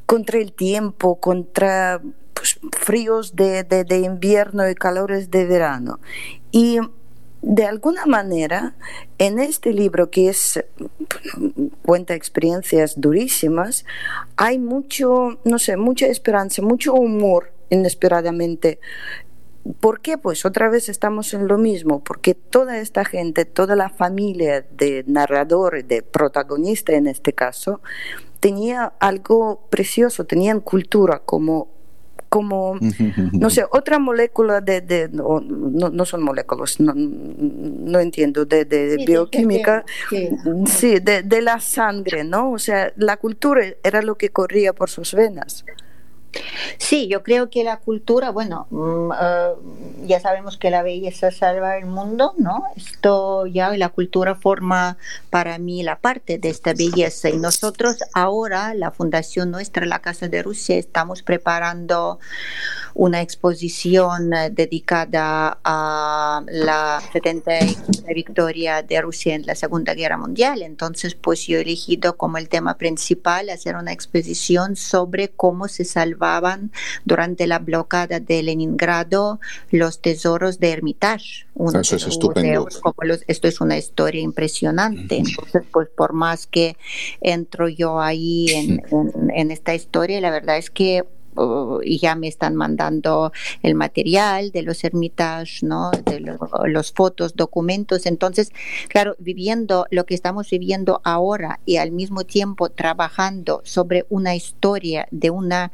contra 0.06 0.39
el 0.39 0.54
tiempo, 0.54 1.19
contra 1.19 2.02
pues, 2.34 2.60
fríos 2.71 3.36
de, 3.36 3.63
de, 3.63 3.84
de, 3.84 4.00
invierno 4.00 4.69
y 4.69 4.76
calores 4.76 5.32
de 5.32 5.45
verano. 5.45 6.00
Y 6.52 6.80
de 7.41 7.65
alguna 7.65 8.06
manera, 8.06 8.76
en 9.17 9.39
este 9.39 9.73
libro 9.73 10.10
que 10.10 10.30
es 10.30 10.63
cuenta 11.84 12.13
experiencias 12.13 13.00
durísimas, 13.00 13.86
hay 14.36 14.60
mucho, 14.60 15.39
no 15.43 15.60
sé, 15.60 15.78
mucha 15.78 16.08
esperanza, 16.08 16.62
mucho 16.62 16.93
humor 16.93 17.52
inesperadamente. 17.69 18.80
¿Por 19.80 20.01
qué? 20.01 20.17
Pues 20.17 20.45
otra 20.45 20.69
vez 20.69 20.89
estamos 20.89 21.34
en 21.34 21.47
lo 21.47 21.58
mismo, 21.58 22.03
porque 22.03 22.34
toda 22.34 22.77
esta 22.80 23.06
gente, 23.06 23.45
toda 23.45 23.75
la 23.75 23.89
familia 23.89 24.65
de 24.77 25.03
narrador, 25.08 25.84
de 25.84 26.01
protagonista 26.01 26.93
en 26.93 27.08
este 27.08 27.34
caso, 27.34 27.82
tenía 28.39 28.93
algo 28.99 29.67
precioso, 29.69 30.25
tenían 30.25 30.60
cultura 30.60 31.19
como 31.25 31.69
como, 32.30 32.77
no 33.32 33.49
sé, 33.49 33.65
otra 33.71 33.99
molécula 33.99 34.60
de, 34.62 35.10
no, 35.12 35.39
no, 35.39 36.06
son 36.06 36.23
moléculas, 36.23 36.80
no, 36.80 36.93
no 36.93 37.99
entiendo, 37.99 38.45
de, 38.45 38.65
de 38.65 38.97
bioquímica, 39.06 39.86
sí, 40.65 40.99
de, 40.99 41.23
de 41.23 41.41
la 41.41 41.60
sangre, 41.60 42.23
¿no? 42.23 42.51
O 42.51 42.60
sea, 42.60 42.91
la 42.97 43.17
cultura 43.17 43.62
era 43.84 44.01
lo 44.01 44.15
que 44.15 44.30
corría 44.30 44.73
por 44.73 44.89
sus 44.89 45.13
venas. 45.13 45.63
Sí, 46.78 47.08
yo 47.08 47.23
creo 47.23 47.50
que 47.50 47.63
la 47.63 47.78
cultura, 47.78 48.32
bueno, 48.32 48.67
eh, 49.21 49.54
ya 50.06 50.19
sabemos 50.19 50.58
que 50.58 50.69
la 50.69 50.84
belleza 50.84 51.32
salva 51.32 51.78
el 51.78 51.86
mundo, 51.86 52.34
¿no? 52.38 52.63
Esto 52.76 53.45
ya 53.45 53.76
la 53.78 53.89
cultura 53.89 54.36
forma 54.36 54.97
para 55.30 55.58
mí 55.58 55.84
la 55.84 56.00
parte 56.00 56.38
de 56.38 56.50
esta 56.50 56.73
belleza 56.73 57.30
y 57.30 57.38
nosotros 57.38 57.97
ahora, 58.13 58.73
la 58.73 58.91
fundación 58.91 59.52
nuestra, 59.52 59.86
la 59.86 60.00
Casa 60.00 60.28
de 60.28 60.43
Rusia, 60.43 60.78
estamos 60.78 61.23
preparando 61.23 62.19
una 62.97 63.21
exposición 63.21 64.33
eh, 64.33 64.49
dedicada 64.49 65.60
a 65.63 66.43
la 66.47 66.99
70 67.13 67.51
victoria 68.13 68.81
de 68.81 68.99
Rusia 69.01 69.36
en 69.36 69.45
la 69.45 69.53
Segunda 69.53 69.93
Guerra 69.93 70.17
Mundial. 70.17 70.63
Entonces, 70.63 71.13
pues 71.13 71.45
yo 71.45 71.60
he 71.60 71.62
elegido 71.62 72.17
como 72.17 72.39
el 72.39 72.49
tema 72.49 72.75
principal 72.77 73.49
hacer 73.49 73.75
una 73.75 73.91
exposición 73.93 74.75
sobre 74.75 75.29
cómo 75.29 75.67
se 75.67 75.86
salvaban 75.86 76.71
durante 77.05 77.45
la 77.45 77.60
bloquada 77.60 78.19
de 78.19 78.41
Leningrado 78.41 79.39
los 79.69 80.01
tesoros 80.01 80.60
de 80.60 80.71
Hermitage. 80.71 81.45
Eso 81.79 81.97
es 81.97 82.07
estupendo. 82.07 82.67
esto 83.27 83.47
es 83.47 83.62
una 83.62 83.77
historia 83.77 84.21
impresionante. 84.21 85.17
Entonces, 85.17 85.62
pues 85.71 85.88
por 85.95 86.13
más 86.13 86.47
que 86.47 86.77
entro 87.21 87.67
yo 87.67 88.01
ahí 88.01 88.47
en, 88.49 88.81
en 89.36 89.51
esta 89.51 89.75
historia, 89.75 90.19
la 90.19 90.31
verdad 90.31 90.57
es 90.57 90.71
que 90.71 91.05
y 91.84 92.00
ya 92.00 92.15
me 92.15 92.28
están 92.28 92.56
mandando 92.56 93.32
el 93.63 93.76
material 93.76 94.52
de 94.52 94.62
los 94.63 94.84
ermitas, 94.84 95.63
¿no? 95.63 95.91
de 95.91 96.38
los 96.65 96.91
fotos, 96.91 97.36
documentos. 97.36 98.06
Entonces, 98.06 98.52
claro, 98.88 99.15
viviendo 99.19 99.86
lo 99.91 100.06
que 100.06 100.15
estamos 100.15 100.50
viviendo 100.50 101.02
ahora 101.04 101.60
y 101.65 101.78
al 101.78 101.91
mismo 101.91 102.23
tiempo 102.23 102.69
trabajando 102.69 103.62
sobre 103.63 104.06
una 104.10 104.36
historia 104.36 105.08
de 105.12 105.30
una 105.30 105.71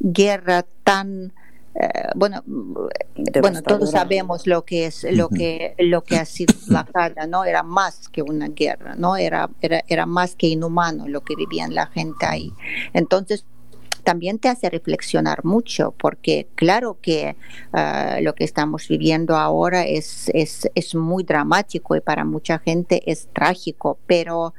guerra 0.00 0.64
tan 0.84 1.32
eh, 1.74 2.08
bueno 2.16 2.42
bueno 2.46 3.62
todos 3.62 3.92
sabemos 3.92 4.46
lo 4.46 4.64
que 4.64 4.86
es 4.86 5.06
lo 5.12 5.28
que 5.28 5.74
lo 5.78 6.02
que 6.02 6.16
ha 6.16 6.24
sido 6.24 6.52
la 6.66 6.82
guerra 6.82 7.26
no 7.28 7.44
era 7.44 7.62
más 7.62 8.08
que 8.08 8.22
una 8.22 8.48
guerra 8.48 8.96
no 8.96 9.16
era 9.16 9.48
era 9.60 9.84
era 9.86 10.04
más 10.04 10.34
que 10.34 10.48
inhumano 10.48 11.06
lo 11.06 11.20
que 11.20 11.36
vivían 11.36 11.74
la 11.74 11.86
gente 11.86 12.26
ahí. 12.26 12.52
Entonces 12.92 13.44
también 14.00 14.38
te 14.38 14.48
hace 14.48 14.70
reflexionar 14.70 15.44
mucho, 15.44 15.94
porque 15.98 16.46
claro 16.54 16.98
que 17.00 17.36
ah, 17.72 18.18
lo 18.20 18.34
que 18.34 18.44
estamos 18.44 18.88
viviendo 18.88 19.36
ahora 19.36 19.84
es, 19.84 20.30
es, 20.34 20.68
es, 20.74 20.94
muy 20.94 21.22
dramático 21.22 21.96
y 21.96 22.00
para 22.00 22.24
mucha 22.24 22.58
gente 22.58 23.02
es 23.10 23.28
trágico, 23.32 23.98
pero 24.06 24.54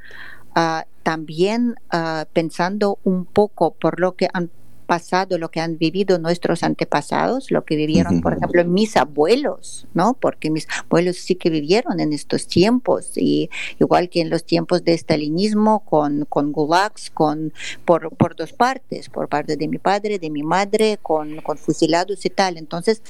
ah, 0.54 0.84
también 1.02 1.76
ah, 1.90 2.26
pensando 2.32 2.98
un 3.04 3.24
poco 3.24 3.72
por 3.72 4.00
lo 4.00 4.12
que 4.12 4.28
han 4.32 4.50
pasado, 4.92 5.38
lo 5.38 5.50
que 5.50 5.58
han 5.58 5.78
vivido 5.78 6.18
nuestros 6.18 6.62
antepasados, 6.62 7.50
lo 7.50 7.64
que 7.64 7.76
vivieron, 7.76 8.20
por 8.20 8.34
ejemplo, 8.34 8.62
mis 8.66 8.94
abuelos, 8.98 9.86
¿no? 9.94 10.12
Porque 10.12 10.50
mis 10.50 10.68
abuelos 10.68 11.16
sí 11.16 11.34
que 11.34 11.48
vivieron 11.48 11.98
en 11.98 12.12
estos 12.12 12.46
tiempos, 12.46 13.16
y 13.16 13.48
igual 13.80 14.10
que 14.10 14.20
en 14.20 14.28
los 14.28 14.44
tiempos 14.44 14.84
de 14.84 14.92
estalinismo, 14.92 15.80
con, 15.80 16.26
con 16.26 16.52
gulags, 16.52 17.08
con, 17.08 17.54
por, 17.86 18.14
por 18.16 18.36
dos 18.36 18.52
partes, 18.52 19.08
por 19.08 19.30
parte 19.30 19.56
de 19.56 19.66
mi 19.66 19.78
padre, 19.78 20.18
de 20.18 20.28
mi 20.28 20.42
madre, 20.42 20.98
con, 21.00 21.40
con 21.40 21.56
fusilados 21.56 22.26
y 22.26 22.28
tal. 22.28 22.58
Entonces, 22.58 23.00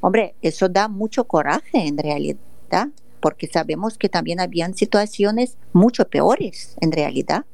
hombre, 0.00 0.34
eso 0.42 0.68
da 0.68 0.88
mucho 0.88 1.22
coraje 1.22 1.86
en 1.86 1.98
realidad, 1.98 2.88
porque 3.20 3.46
sabemos 3.46 3.96
que 3.96 4.08
también 4.08 4.40
habían 4.40 4.74
situaciones 4.74 5.56
mucho 5.72 6.08
peores 6.08 6.74
en 6.80 6.90
realidad 6.90 7.44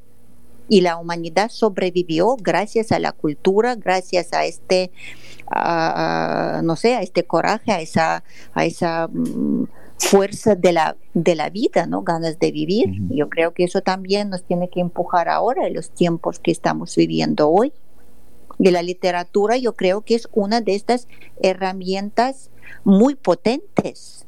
y 0.68 0.80
la 0.80 0.96
humanidad 0.96 1.50
sobrevivió 1.50 2.36
gracias 2.36 2.92
a 2.92 2.98
la 2.98 3.12
cultura, 3.12 3.74
gracias 3.74 4.32
a 4.32 4.44
este, 4.44 4.90
no 6.62 6.76
sé, 6.76 6.94
a 6.94 7.02
este 7.02 7.24
coraje, 7.24 7.72
a 7.72 7.80
esa, 7.80 8.24
a 8.54 8.64
esa 8.64 9.08
mm, 9.08 9.64
fuerza 9.98 10.54
de 10.54 10.72
la, 10.72 10.96
de 11.12 11.34
la 11.34 11.50
vida, 11.50 11.86
¿no? 11.86 12.02
Ganas 12.02 12.38
de 12.38 12.50
vivir. 12.50 12.90
Yo 13.10 13.28
creo 13.28 13.52
que 13.52 13.64
eso 13.64 13.82
también 13.82 14.30
nos 14.30 14.44
tiene 14.44 14.68
que 14.68 14.80
empujar 14.80 15.28
ahora 15.28 15.66
en 15.66 15.74
los 15.74 15.90
tiempos 15.90 16.38
que 16.38 16.50
estamos 16.50 16.96
viviendo 16.96 17.50
hoy. 17.50 17.72
Y 18.58 18.70
la 18.70 18.82
literatura 18.82 19.56
yo 19.56 19.74
creo 19.74 20.02
que 20.02 20.14
es 20.14 20.28
una 20.32 20.60
de 20.60 20.74
estas 20.74 21.08
herramientas 21.42 22.50
muy 22.84 23.14
potentes 23.14 24.26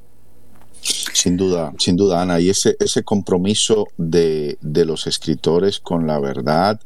sin 1.12 1.36
duda, 1.36 1.72
sin 1.78 1.96
duda, 1.96 2.22
Ana, 2.22 2.40
y 2.40 2.50
ese, 2.50 2.76
ese 2.78 3.02
compromiso 3.02 3.88
de, 3.96 4.58
de, 4.60 4.84
los 4.84 5.06
escritores 5.06 5.80
con 5.80 6.06
la 6.06 6.18
verdad 6.18 6.80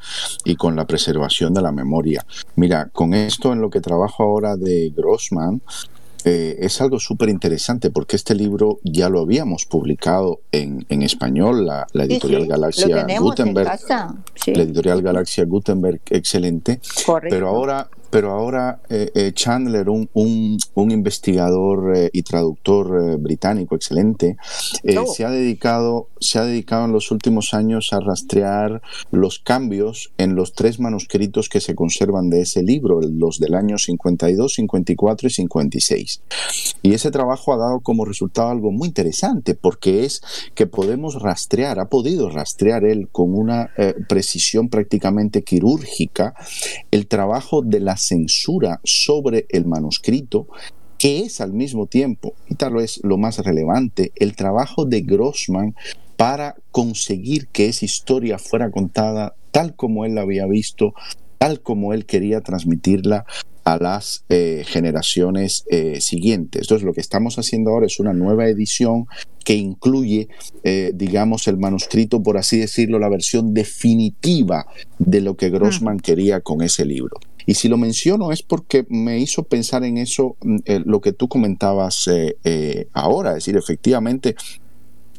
y 0.45 0.57
con 0.57 0.77
la 0.77 0.87
preservación 0.87 1.55
de 1.55 1.63
la 1.63 1.73
memoria. 1.73 2.25
Mira, 2.57 2.89
con 2.93 3.15
esto 3.15 3.53
en 3.53 3.61
lo 3.61 3.71
que 3.71 3.81
trabajo 3.81 4.23
ahora 4.23 4.57
de 4.57 4.93
Grossman, 4.97 5.61
eh, 6.25 6.59
es 6.61 6.81
algo 6.81 6.99
súper 6.99 7.31
interesante 7.31 7.91
porque 7.91 8.17
este 8.17 8.35
libro 8.35 8.79
ya 8.85 9.09
lo 9.09 9.21
habíamos 9.21 9.65
publicado 9.65 10.41
en, 10.53 10.85
en 10.89 11.03
español, 11.03 11.67
la, 11.67 11.87
editorial 11.95 12.47
Galaxia 12.47 13.07
Gutenberg. 13.19 13.71
La 14.47 14.63
editorial 14.63 15.03
Galaxia 15.03 15.45
Gutenberg, 15.45 16.01
excelente. 16.11 16.81
Pero 17.29 17.49
ahora 17.49 17.89
pero 18.11 18.33
ahora 18.33 18.81
eh, 18.89 19.11
eh, 19.15 19.33
Chandler, 19.33 19.89
un, 19.89 20.09
un, 20.13 20.91
investigador 20.91 21.97
eh, 21.97 22.11
y 22.13 22.23
traductor 22.23 23.19
británico 23.19 23.77
excelente, 23.77 24.37
oh. 24.99 25.07
se, 25.07 25.25
ha 25.25 25.31
dedicado, 25.31 26.09
se 26.19 26.39
ha 26.39 26.45
dedicado 26.45 26.87
en 26.87 26.93
los 26.93 27.11
últimos 27.13 27.55
años 27.55 27.93
a 27.93 28.01
rastrear 28.01 28.83
los 29.13 29.39
cambios 29.39 30.13
en 30.19 30.35
los 30.35 30.55
tres 30.55 30.81
manuscritos 30.81 31.49
que 31.49 31.61
se 31.61 31.75
conservan 31.75 32.31
de 32.31 32.43
ese 32.43 32.63
libro, 32.63 33.01
los 33.01 33.39
del 33.39 33.55
año 33.55 33.79
52, 33.79 34.55
54 34.55 35.29
y 35.29 35.31
56. 35.31 36.23
Y 36.83 36.95
ese 36.95 37.11
trabajo 37.11 37.53
ha 37.53 37.59
dado 37.59 37.81
como 37.81 38.05
resultado 38.05 38.51
algo 38.51 38.73
muy 38.73 38.89
interesante, 38.89 39.55
porque 39.55 40.05
es 40.05 40.23
que 40.55 40.67
podemos 40.67 41.23
rastrear, 41.23 41.79
ha 41.79 41.89
podido 41.89 42.29
rastrear 42.29 42.85
él 42.85 43.09
con 43.13 43.35
una 43.35 43.71
precisión 44.09 44.69
prácticamente 44.69 45.43
quirúrgica, 45.43 46.35
el 46.91 47.07
trabajo 47.07 47.63
de 47.63 47.81
las 47.81 48.00
censura 48.01 48.81
sobre 48.83 49.47
el 49.51 49.67
manuscrito, 49.67 50.49
que 50.99 51.21
es 51.21 51.41
al 51.41 51.53
mismo 51.53 51.87
tiempo, 51.87 52.35
y 52.49 52.57
tal 52.57 52.75
vez 52.75 53.01
lo 53.05 53.17
más 53.17 53.39
relevante, 53.39 54.13
el 54.17 54.35
trabajo 54.35 54.85
de 54.85 55.03
Grossman 55.03 55.75
para 56.17 56.57
conseguir 56.73 57.47
que 57.47 57.69
esa 57.69 57.87
historia 57.87 58.39
fuera 58.39 58.71
contada 58.71 59.35
tal 59.53 59.75
como 59.75 60.05
él 60.05 60.17
la 60.17 60.23
había 60.23 60.47
visto, 60.47 60.93
tal 61.39 61.63
como 61.63 61.95
él 61.95 62.05
quería 62.05 62.43
transmitirla 62.43 63.25
a 63.65 63.79
las 63.79 64.25
eh, 64.29 64.65
generaciones 64.67 65.65
eh, 65.71 66.01
siguientes. 66.01 66.63
Entonces, 66.63 66.85
lo 66.85 66.93
que 66.93 67.01
estamos 67.01 67.39
haciendo 67.39 67.71
ahora 67.71 67.87
es 67.87 68.01
una 68.01 68.13
nueva 68.13 68.49
edición 68.49 69.07
que 69.45 69.55
incluye, 69.55 70.29
eh, 70.65 70.93
digamos, 70.95 71.49
el 71.49 71.57
manuscrito, 71.57 72.23
por 72.23 72.37
así 72.37 72.59
decirlo, 72.59 72.99
la 72.99 73.09
versión 73.09 73.55
definitiva 73.55 74.67
de 74.99 75.21
lo 75.21 75.37
que 75.37 75.51
Grossman 75.51 75.97
mm. 75.97 76.01
quería 76.01 76.41
con 76.41 76.63
ese 76.63 76.85
libro. 76.85 77.19
Y 77.47 77.55
si 77.55 77.69
lo 77.69 77.77
menciono 77.77 78.33
es 78.33 78.43
porque 78.43 78.87
me 78.89 79.19
hizo 79.19 79.43
pensar 79.43 79.85
en 79.85 79.99
eso, 79.99 80.37
mm, 80.43 80.59
lo 80.85 81.01
que 81.01 81.13
tú 81.13 81.29
comentabas 81.29 82.09
ahora, 82.93 83.31
es 83.31 83.37
decir, 83.37 83.57
efectivamente 83.57 84.37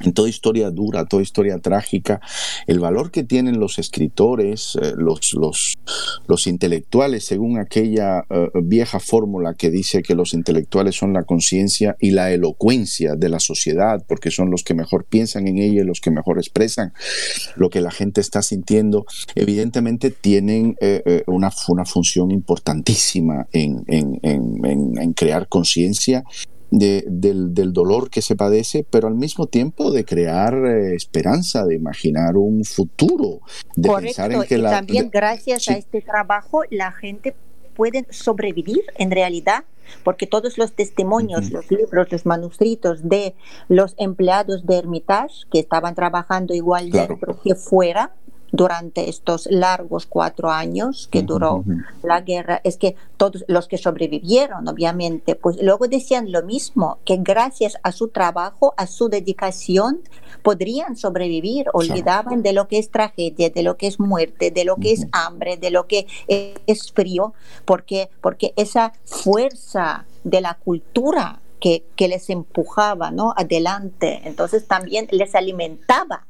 en 0.03 0.13
toda 0.13 0.29
historia 0.29 0.69
dura, 0.71 1.05
toda 1.05 1.21
historia 1.21 1.57
trágica, 1.59 2.21
el 2.67 2.79
valor 2.79 3.11
que 3.11 3.23
tienen 3.23 3.59
los 3.59 3.79
escritores, 3.79 4.77
eh, 4.81 4.93
los, 4.97 6.47
intelectuales, 6.47 7.25
según 7.25 7.59
aquella 7.59 8.25
eh, 8.29 8.49
vieja 8.63 8.99
fórmula 8.99 9.53
que 9.53 9.69
dice 9.69 10.01
que 10.01 10.15
los 10.15 10.33
intelectuales 10.33 10.95
son 10.95 11.13
la 11.13 11.23
conciencia 11.23 11.95
y 11.99 12.11
la 12.11 12.31
elocuencia 12.31 13.15
de 13.15 13.29
la 13.29 13.39
sociedad, 13.39 14.03
porque 14.07 14.31
son 14.31 14.49
los 14.49 14.63
que 14.63 14.73
mejor 14.73 15.05
piensan 15.05 15.47
en 15.47 15.57
ella 15.57 15.81
y 15.81 15.85
los 15.85 16.01
que 16.01 16.11
mejor 16.11 16.39
expresan 16.39 16.93
lo 17.55 17.69
que 17.69 17.81
la 17.81 17.91
gente 17.91 18.21
está 18.21 18.41
sintiendo, 18.41 19.05
evidentemente 19.35 20.09
tienen 20.09 20.75
eh, 20.81 21.23
una, 21.27 21.51
función 21.85 22.31
importantísima 22.31 23.47
en 23.51 25.13
crear 25.13 25.47
conciencia 25.47 26.23
del, 26.71 27.53
del, 27.53 27.73
dolor 27.73 28.09
que 28.09 28.21
se 28.21 28.35
padece, 28.35 28.85
pero 28.89 29.07
al 29.07 29.15
mismo 29.15 29.47
tiempo 29.47 29.91
de 29.91 30.05
crear 30.05 30.53
eh, 30.55 30.95
esperanza, 30.95 31.65
de 31.65 31.75
imaginar 31.75 32.37
un 32.37 32.63
futuro, 32.63 33.41
de 33.75 33.89
pensar 33.89 34.31
en 34.31 34.43
que 34.43 34.57
y 34.57 34.63
también 34.63 35.09
gracias 35.11 35.67
a 35.67 35.73
este 35.73 36.01
trabajo 36.01 36.61
la 36.69 36.91
gente 36.91 37.35
puede 37.75 38.05
sobrevivir 38.09 38.83
en 38.97 39.11
realidad 39.11 39.65
porque 40.03 40.27
todos 40.27 40.57
los 40.57 40.73
testimonios, 40.73 41.51
los 41.51 41.69
libros, 41.69 42.11
los 42.11 42.25
manuscritos 42.25 43.07
de 43.07 43.35
los 43.67 43.95
empleados 43.97 44.65
de 44.65 44.77
Hermitage 44.77 45.45
que 45.51 45.59
estaban 45.59 45.95
trabajando 45.95 46.53
igual 46.53 46.91
dentro 46.91 47.39
que 47.41 47.55
fuera, 47.55 48.13
durante 48.51 49.09
estos 49.09 49.47
largos 49.49 50.05
cuatro 50.05 50.49
años 50.49 51.07
que 51.09 51.23
duró 51.23 51.63
la 52.03 52.21
guerra 52.21 52.61
es 52.63 52.77
que 52.77 52.95
todos 53.17 53.45
los 53.47 53.67
que 53.67 53.77
sobrevivieron, 53.77 54.67
obviamente, 54.67 55.35
pues 55.35 55.61
luego 55.61 55.87
decían 55.87 56.31
lo 56.31 56.43
mismo, 56.43 56.99
que 57.05 57.17
gracias 57.17 57.77
a 57.83 57.91
su 57.91 58.09
trabajo, 58.09 58.73
a 58.77 58.87
su 58.87 59.09
dedicación, 59.09 60.01
podrían 60.41 60.97
sobrevivir, 60.97 61.67
olvidaban 61.73 62.43
de 62.43 62.53
lo 62.53 62.67
que 62.67 62.79
es 62.79 62.89
tragedia, 62.89 63.49
de 63.49 63.63
lo 63.63 63.77
que 63.77 63.87
es 63.87 63.99
muerte, 63.99 64.51
de 64.51 64.65
lo 64.65 64.75
que 64.75 64.91
es 64.91 65.07
hambre, 65.11 65.57
de 65.57 65.71
lo 65.71 65.87
que 65.87 66.07
es 66.27 66.91
frío, 66.91 67.33
porque, 67.65 68.09
porque 68.21 68.53
esa 68.57 68.93
fuerza 69.05 70.05
de 70.23 70.41
la 70.41 70.55
cultura 70.55 71.39
que, 71.59 71.85
que 71.95 72.07
les 72.07 72.29
empujaba 72.29 73.11
¿no? 73.11 73.33
adelante, 73.37 74.21
entonces 74.25 74.67
también 74.67 75.07
les 75.11 75.35
alimentaba 75.35 76.25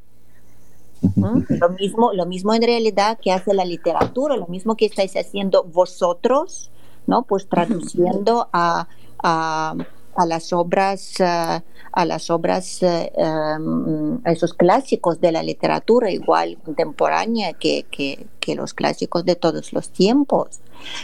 lo 1.01 1.69
mismo, 1.69 2.13
lo 2.13 2.25
mismo 2.25 2.53
en 2.53 2.61
realidad 2.61 3.17
que 3.21 3.31
hace 3.31 3.53
la 3.53 3.65
literatura, 3.65 4.37
lo 4.37 4.47
mismo 4.47 4.75
que 4.75 4.85
estáis 4.85 5.15
haciendo 5.15 5.63
vosotros, 5.63 6.71
¿no? 7.07 7.23
Pues 7.23 7.47
traduciendo 7.47 8.49
a, 8.53 8.87
a, 9.23 9.75
a 10.15 10.25
las 10.25 10.53
obras, 10.53 11.19
eh, 11.19 11.61
a 11.93 12.05
las 12.05 12.29
obras, 12.29 12.83
eh, 12.83 13.11
em, 13.15 14.19
a 14.23 14.31
esos 14.31 14.53
clásicos 14.53 15.19
de 15.19 15.31
la 15.31 15.43
literatura, 15.43 16.11
igual 16.11 16.57
contemporánea 16.63 17.53
que, 17.53 17.85
que, 17.89 18.27
que, 18.39 18.55
los 18.55 18.73
clásicos 18.73 19.25
de 19.25 19.35
todos 19.35 19.73
los 19.73 19.89
tiempos. 19.89 20.59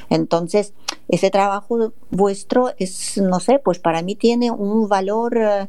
Entonces, 0.10 0.74
ese 1.08 1.30
trabajo 1.30 1.94
vuestro 2.10 2.72
es, 2.78 3.18
no 3.18 3.40
sé, 3.40 3.60
pues 3.60 3.80
para 3.80 4.02
mí 4.02 4.16
tiene 4.16 4.52
un 4.52 4.88
valor 4.88 5.38
eh, 5.38 5.68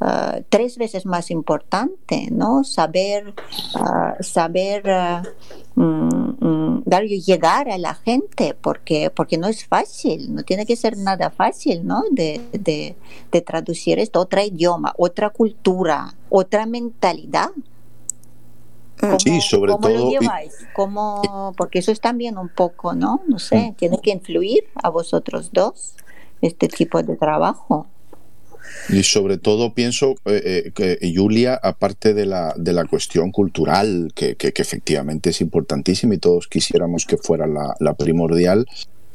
Ah, 0.00 0.38
tres 0.48 0.78
veces 0.78 1.06
más 1.06 1.28
importante, 1.28 2.28
¿no? 2.30 2.62
Saber, 2.62 3.34
uh, 3.74 4.22
saber 4.22 4.84
uh, 5.74 5.80
mm, 5.80 6.82
dar 6.84 7.02
llegar 7.02 7.68
a 7.68 7.78
la 7.78 7.94
gente, 7.94 8.54
porque, 8.60 9.10
porque 9.10 9.38
no 9.38 9.48
es 9.48 9.66
fácil, 9.66 10.32
no 10.36 10.44
tiene 10.44 10.66
que 10.66 10.76
ser 10.76 10.96
nada 10.96 11.30
fácil, 11.30 11.84
¿no? 11.84 12.04
De, 12.12 12.40
de, 12.52 12.94
de 13.32 13.40
traducir 13.40 13.98
esto, 13.98 14.20
otro 14.20 14.40
idioma, 14.40 14.94
otra 14.98 15.30
cultura, 15.30 16.14
otra 16.28 16.64
mentalidad. 16.66 17.50
sí, 19.18 19.40
sobre 19.40 19.72
¿cómo 19.72 19.88
todo. 19.88 19.98
Lo 19.98 20.10
lleváis? 20.10 20.54
¿Cómo, 20.76 21.52
porque 21.56 21.80
eso 21.80 21.90
es 21.90 22.00
también 22.00 22.38
un 22.38 22.50
poco, 22.50 22.94
¿no? 22.94 23.22
No 23.26 23.40
sé, 23.40 23.72
mm. 23.72 23.74
tiene 23.74 23.98
que 24.00 24.12
influir 24.12 24.62
a 24.76 24.90
vosotros 24.90 25.50
dos 25.52 25.96
este 26.40 26.68
tipo 26.68 27.02
de 27.02 27.16
trabajo. 27.16 27.88
Y 28.88 29.02
sobre 29.02 29.36
todo 29.36 29.74
pienso 29.74 30.14
eh, 30.24 30.64
eh, 30.66 30.72
que 30.74 30.98
Julia, 31.14 31.58
aparte 31.62 32.14
de 32.14 32.26
la, 32.26 32.54
de 32.56 32.72
la 32.72 32.84
cuestión 32.86 33.30
cultural, 33.32 34.12
que, 34.14 34.36
que, 34.36 34.52
efectivamente 34.56 35.30
es 35.30 35.40
importantísima 35.40 36.14
y 36.14 36.18
todos 36.18 36.48
quisiéramos 36.48 37.04
que 37.04 37.18
fuera 37.18 37.46
la, 37.46 37.74
la 37.80 37.94
primordial, 37.94 38.66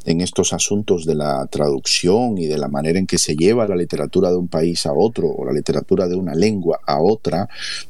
en 0.06 0.22
estos 0.22 0.54
asuntos 0.54 1.06
de 1.06 1.16
la 1.16 1.48
traducción 1.48 2.38
y 2.38 2.48
de 2.48 2.58
la 2.58 2.68
manera 2.68 3.00
en 3.00 3.08
que 3.08 3.18
se 3.18 3.36
lleva 3.36 3.68
la 3.68 3.76
literatura 3.76 4.30
de 4.30 4.38
un 4.38 4.48
país 4.48 4.86
a 4.86 4.94
otro 4.94 5.28
o 5.30 5.46
la 5.46 5.54
literatura 5.54 6.08
de 6.08 6.16
una 6.16 6.36
lengua 6.36 6.80
a 6.86 7.02
otra, 7.02 7.48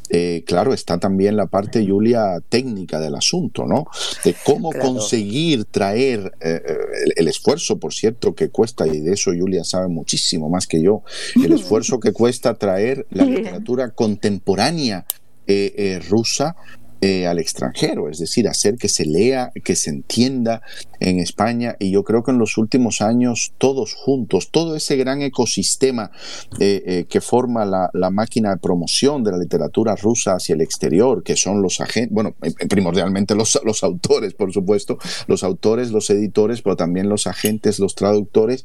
eh, 0.10 0.44
claro, 0.46 0.74
está 0.74 1.00
también 1.00 1.36
la 1.36 1.48
parte, 1.48 1.86
Julia, 1.86 2.40
técnica 2.50 3.00
del 3.00 3.16
asunto, 3.16 3.66
¿no? 3.66 3.88
De 4.24 4.36
cómo 4.46 4.72
conseguir 4.72 5.66
traer 5.66 6.32
eh, 6.40 6.62
el, 7.16 7.28
esfuerzo, 7.28 7.80
por 7.80 7.94
cierto, 7.94 8.36
que 8.36 8.50
cuesta, 8.50 8.88
y 8.88 9.00
de 9.00 9.14
eso 9.14 9.32
Julia 9.32 9.64
sabe 9.64 9.88
muchísimo 9.88 10.50
más 10.50 10.68
que 10.68 10.82
yo, 10.82 11.04
el 11.36 11.52
esfuerzo 11.54 12.00
que 12.00 12.14
cuesta 12.14 12.54
traer 12.56 13.08
la 13.10 13.26
literatura 13.26 13.90
contemporánea 13.90 15.06
eh, 15.46 16.00
rusa 16.08 16.56
eh, 17.06 17.28
al 17.28 17.38
extranjero, 17.38 18.08
es 18.08 18.18
decir, 18.18 18.48
hacer 18.48 18.76
que 18.76 18.88
se 18.88 19.06
lea, 19.06 19.52
que 19.66 19.76
se 19.76 19.90
entienda 19.90 20.62
en 21.02 21.20
España. 21.20 21.76
Y 21.78 21.92
yo 21.92 22.06
creo 22.06 22.24
que 22.24 22.32
en 22.32 22.38
los 22.38 22.58
últimos 22.58 23.02
años, 23.02 23.52
todos 23.58 23.94
juntos, 23.94 24.52
todo 24.52 24.74
ese 24.78 24.96
gran 24.96 25.22
ecosistema 25.22 26.12
eh, 26.62 26.82
eh, 26.86 27.06
que 27.10 27.20
forma 27.20 27.66
la, 27.66 28.10
máquina 28.10 28.52
de 28.52 28.58
promoción 28.58 29.22
de 29.22 29.32
la 29.32 29.38
literatura 29.38 29.98
rusa 29.98 30.36
hacia 30.36 30.56
el 30.56 30.62
exterior, 30.62 31.24
que 31.24 31.36
son 31.36 31.62
los 31.62 31.82
agentes, 31.82 32.14
bueno, 32.14 32.36
primordialmente 32.70 33.36
los, 33.36 33.60
los 33.66 33.84
autores, 33.84 34.34
por 34.34 34.54
supuesto, 34.54 34.98
los 35.28 35.44
autores, 35.44 35.92
los 35.92 36.10
editores, 36.10 36.62
pero 36.62 36.78
también 36.78 37.10
los 37.10 37.28
agentes, 37.28 37.80
los 37.80 37.96
traductores, 37.96 38.64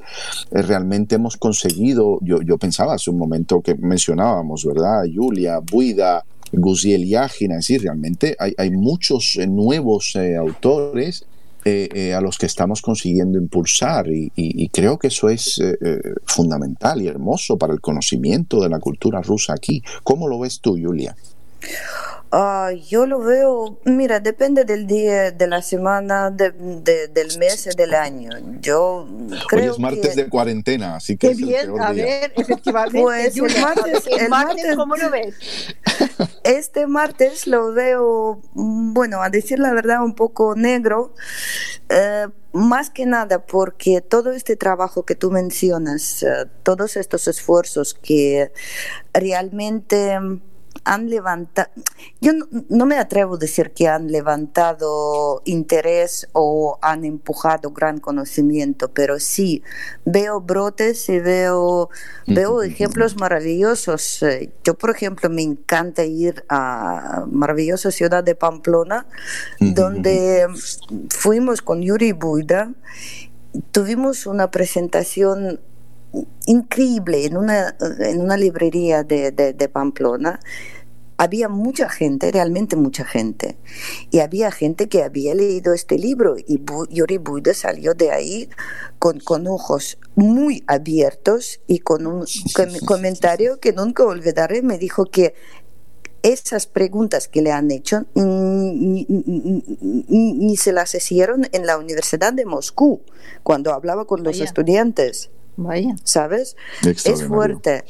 realmente 0.53 1.17
hemos 1.17 1.37
conseguido, 1.37 2.21
yo, 2.23 2.41
yo 2.43 2.57
pensaba 2.57 2.95
hace 2.95 3.11
un 3.11 3.19
momento 3.19 3.63
que 3.63 3.75
mencionábamos, 3.75 4.65
¿verdad? 4.65 5.03
Julia, 5.13 5.59
Buida, 5.59 6.25
Guziel 6.53 7.07
Yagina, 7.07 7.55
es 7.55 7.67
decir, 7.67 7.83
realmente 7.83 8.37
hay, 8.39 8.55
hay 8.57 8.71
muchos 8.71 9.37
eh, 9.37 9.47
nuevos 9.47 10.15
eh, 10.17 10.37
autores 10.37 11.25
eh, 11.65 12.15
a 12.15 12.23
los 12.23 12.39
que 12.39 12.47
estamos 12.47 12.81
consiguiendo 12.81 13.37
impulsar 13.37 14.07
y, 14.09 14.69
creo 14.73 14.99
que 14.99 15.09
eso 15.09 15.29
es 15.29 15.61
fundamental 16.25 17.03
y 17.03 17.09
hermoso 17.09 17.59
para 17.59 17.75
el 17.75 17.81
conocimiento 17.83 18.63
de 18.63 18.71
la 18.71 18.79
cultura 18.79 19.21
rusa 19.21 19.53
aquí. 19.53 19.83
¿Cómo 20.03 20.29
lo 20.29 20.39
ves 20.39 20.61
tú, 20.61 20.79
Julia? 20.83 21.15
Ah, 22.31 22.73
yo 22.73 23.07
lo 23.07 23.21
veo, 23.21 23.79
mira, 23.87 24.21
depende 24.21 24.65
del 24.65 24.87
día, 24.87 25.31
de 25.31 25.47
la 25.47 25.63
semana, 25.63 26.31
de, 26.31 26.51
del 27.09 27.39
mes, 27.39 27.71
del 27.75 27.95
año. 27.95 28.31
Yo 28.61 29.09
creo 29.49 29.65
Hoy 29.65 29.71
es 29.71 29.79
martes 29.79 30.17
de 30.17 30.29
cuarentena, 30.29 30.97
así 30.97 31.17
que. 31.17 31.29
Qué 31.29 31.35
bien, 31.35 31.81
a 31.81 31.93
ver, 31.93 32.33
efectivamente. 32.37 33.01
Pues 33.01 33.37
el 33.37 33.61
martes, 33.63 34.07
el 34.07 34.29
martes, 34.29 34.77
¿cómo 34.77 34.97
lo 34.97 35.11
ves? 35.11 35.35
Este 36.45 36.87
martes 36.87 37.47
lo 37.47 37.73
veo, 37.73 38.41
bueno, 38.55 39.23
a 39.23 39.29
decir 39.29 39.59
la 39.59 39.73
verdad, 39.73 40.03
un 40.03 40.15
poco 40.15 40.55
negro. 40.55 41.15
Eh, 41.89 42.27
más 42.53 42.91
que 42.91 43.07
nada 43.07 43.45
porque 43.45 44.01
todo 44.01 44.33
este 44.33 44.57
trabajo 44.57 45.05
que 45.05 45.15
tú 45.15 45.31
mencionas, 45.31 46.23
eh, 46.23 46.47
todos 46.63 46.97
estos 46.97 47.29
esfuerzos 47.29 47.95
que 47.95 48.51
realmente 49.13 50.19
han 50.89 51.11
levantado, 51.11 51.69
yo 52.23 52.33
no, 52.71 52.87
me 52.87 52.97
atrevo 52.97 53.35
a 53.35 53.39
decir 53.39 53.73
que 53.73 53.89
han 53.89 54.11
levantado 54.11 55.43
interés 55.45 56.29
o 56.33 56.79
han 56.81 57.05
empujado 57.05 57.73
gran 57.73 57.99
conocimiento, 57.99 58.91
pero 58.91 59.21
sí 59.21 59.63
veo 60.07 60.41
brotes 60.41 61.07
y 61.11 61.19
veo, 61.21 61.91
veo 62.27 62.63
ejemplos 62.63 63.17
maravillosos. 63.17 64.25
Yo, 64.65 64.79
por 64.79 64.91
ejemplo, 64.91 65.29
me 65.29 65.43
encanta 65.43 66.05
ir 66.05 66.43
a 66.49 67.27
maravillosa 67.31 67.91
ciudad 67.91 68.25
de 68.25 68.35
Pamplona, 68.35 69.07
donde 69.61 70.47
fuimos 71.11 71.61
con 71.61 71.83
Yuri 71.83 72.13
Buida, 72.13 72.73
tuvimos 73.73 74.27
una 74.27 74.51
presentación 74.51 75.61
increíble 76.47 77.27
en 77.27 77.37
una, 77.37 77.77
en 78.01 78.21
una 78.21 78.37
librería 78.37 79.05
de, 79.05 79.31
de, 79.33 79.69
Pamplona. 79.69 80.41
Había 81.19 81.49
mucha 81.49 81.89
gente, 81.89 82.31
realmente 82.31 82.77
mucha 82.77 83.05
gente. 83.05 83.59
Y 84.11 84.21
había 84.21 84.51
gente 84.53 84.89
que 84.89 85.03
había 85.03 85.35
leído 85.35 85.75
este 85.75 85.99
libro 85.99 86.37
y 86.39 86.61
Yuri 86.91 87.19
Buda 87.19 87.55
salió 87.55 87.93
de 87.95 88.13
ahí 88.13 88.49
con, 88.99 89.19
con 89.19 89.47
ojos 89.49 89.99
muy 90.15 90.63
abiertos 90.69 91.61
y 91.67 91.81
con 91.81 92.07
un 92.07 92.25
comentario 92.87 93.59
que 93.59 93.73
nunca 93.73 94.05
olvidaré. 94.05 94.63
Me 94.63 94.79
dijo 94.79 95.07
que 95.07 95.35
esas 96.23 96.67
preguntas 96.67 97.29
que 97.29 97.43
le 97.43 97.53
han 97.53 97.71
hecho 97.71 98.07
ni, 98.15 99.07
ni, 99.09 100.57
se 100.57 100.73
las 100.73 100.95
hicieron 100.95 101.49
en 101.53 101.67
la 101.67 101.79
Universidad 101.79 102.33
de 102.33 102.45
Moscú 102.45 103.03
cuando 103.43 103.73
hablaba 103.73 104.07
con 104.07 104.23
los 104.23 104.41
estudiantes. 104.41 105.31
Vaya. 105.61 105.97
¿Sabes? 106.05 106.57
Es 106.85 107.25
fuerte. 107.25 107.85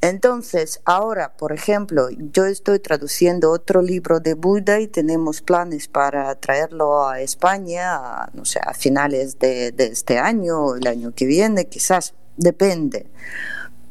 Entonces, 0.00 0.80
ahora, 0.84 1.32
por 1.36 1.52
ejemplo, 1.52 2.08
yo 2.10 2.46
estoy 2.46 2.78
traduciendo 2.78 3.50
otro 3.50 3.82
libro 3.82 4.20
de 4.20 4.34
Buda 4.34 4.78
y 4.78 4.86
tenemos 4.86 5.42
planes 5.42 5.88
para 5.88 6.32
traerlo 6.36 7.08
a 7.08 7.20
España, 7.20 8.28
no 8.34 8.44
sé, 8.44 8.60
a 8.64 8.72
finales 8.72 9.36
de, 9.40 9.72
de 9.72 9.86
este 9.86 10.16
año, 10.16 10.76
el 10.76 10.86
año 10.86 11.12
que 11.12 11.26
viene, 11.26 11.66
quizás, 11.66 12.14
depende 12.36 13.06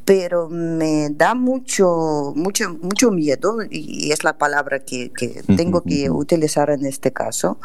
pero 0.08 0.48
me 0.48 1.10
da 1.10 1.36
mucho, 1.36 2.32
mucho, 2.34 2.70
mucho 2.82 3.12
miedo, 3.12 3.58
y 3.70 4.10
es 4.13 4.24
la 4.24 4.38
palabra 4.38 4.80
que, 4.80 5.12
que 5.12 5.43
tengo 5.58 5.82
que 5.82 6.10
utilizar 6.10 6.70
en 6.70 6.86
este 6.86 7.12
caso, 7.12 7.60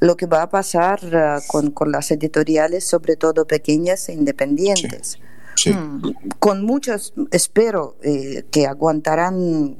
lo 0.00 0.16
que 0.16 0.26
va 0.26 0.42
a 0.42 0.50
pasar 0.50 0.98
uh, 1.04 1.46
con, 1.46 1.70
con, 1.70 1.92
las 1.92 2.10
editoriales, 2.10 2.82
sobre 2.82 3.14
todo 3.14 3.46
pequeñas 3.46 4.08
e 4.08 4.12
independientes. 4.14 5.20
Hmm. 5.64 6.02
Con 6.40 6.64
muchos, 6.64 7.14
espero 7.30 7.96
eh, 8.02 8.44
que 8.50 8.66
aguantarán 8.66 9.76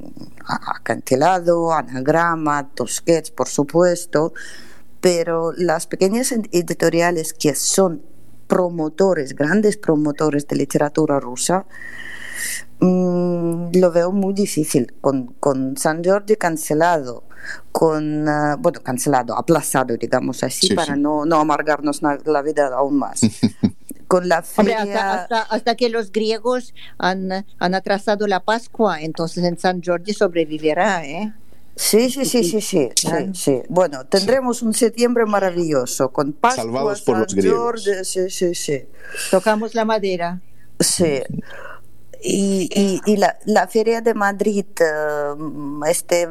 acantilado, 0.46 1.72
anagrama, 1.72 2.70
tosquets, 2.77 3.33
por 3.33 3.48
supuesto, 3.48 4.35
pero 5.00 5.50
las 5.50 5.88
pequeñas 5.88 6.31
editoriales 6.31 7.33
que 7.35 7.57
son 7.57 8.03
promotores, 8.46 9.35
grandes 9.35 9.77
promotores 9.77 10.46
de 10.46 10.55
literatura 10.55 11.18
rusa, 11.18 11.66
Mm, 12.81 13.77
lo 13.77 13.92
veo 13.92 14.12
muy 14.12 14.35
difícil 14.35 14.92
con, 15.01 15.27
con 15.40 15.77
San 15.77 16.05
Jorge 16.05 16.37
cancelado, 16.37 17.25
con, 17.73 18.29
ah, 18.29 18.57
bueno, 18.59 18.81
cancelado, 18.83 19.37
aplazado, 19.37 19.97
digamos 19.97 20.42
así, 20.42 20.75
para 20.75 20.97
No, 20.97 21.25
no 21.25 21.40
amargarnos 21.40 22.03
la 22.03 22.42
vida 22.42 22.68
aún 22.75 22.99
más. 22.99 23.20
con 24.07 24.29
la 24.29 24.42
feria... 24.42 25.27
hasta, 25.51 25.75
que 25.77 25.88
los 25.88 26.12
griegos 26.12 26.75
han, 26.99 27.47
han 27.59 27.75
atrasado 27.75 28.27
la 28.27 28.40
Pascua, 28.40 29.01
entonces 29.01 29.44
en 29.44 29.59
San 29.59 29.83
Jorge 29.83 30.14
sobrevivirá, 30.14 31.05
¿eh? 31.05 31.33
Sí, 31.77 32.09
sí, 32.09 32.25
sí, 32.25 32.44
sí, 32.44 32.61
sí, 32.61 32.90
sí, 33.33 33.62
Bueno, 33.68 34.07
tendremos 34.07 34.62
un 34.62 34.73
septiembre 34.75 35.27
maravilloso 35.27 36.11
con 36.11 36.33
Pascua, 36.33 36.62
Salvados 36.62 37.03
por 37.03 37.18
los 37.18 37.35
griegos. 37.35 37.85
sí, 38.05 38.31
sí, 38.31 38.55
sí. 38.55 38.87
Tocamos 39.33 39.75
la 39.75 39.85
madera. 39.85 40.40
Sí. 40.79 41.20
Y, 42.26 43.00
y, 43.04 43.16
la, 43.18 43.37
la, 43.44 43.68
Feria 43.68 44.00
de 44.00 44.14
Madrid, 44.14 44.64
eh, 44.80 45.34
este 45.90 46.26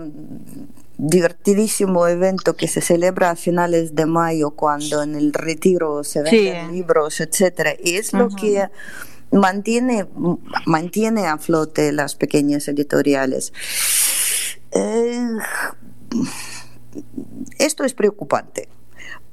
divertidísimo 0.97 2.08
evento 2.08 2.56
que 2.56 2.67
se 2.67 2.82
celebra 2.82 3.29
a 3.29 3.36
finales 3.36 3.93
de 3.93 4.08
mayo 4.08 4.51
cuando 4.51 5.03
en 5.03 5.13
el 5.13 5.34
retiro 5.34 6.03
se 6.03 6.23
venden 6.23 6.71
libros, 6.71 7.19
etcétera, 7.19 7.75
y 7.77 7.95
es 7.97 8.12
lo 8.13 8.29
que 8.29 8.69
mantiene 9.32 10.08
mantiene 10.65 11.27
a 11.27 11.38
flote 11.38 11.91
las 11.91 12.15
pequeñas 12.15 12.67
editoriales. 12.67 13.53
Eh, 14.71 15.27
esto 17.60 17.84
es 17.84 17.93
preocupante. 17.93 18.67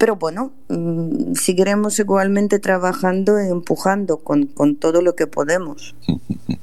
Pero 0.00 0.16
bueno, 0.16 0.50
mm, 0.68 1.34
seguiremos 1.34 1.98
igualmente 1.98 2.58
trabajando 2.58 3.38
y 3.38 3.50
empujando 3.50 4.16
con, 4.16 4.46
con 4.46 4.76
todo 4.76 5.02
lo 5.02 5.14
que 5.14 5.26
podemos. 5.26 5.94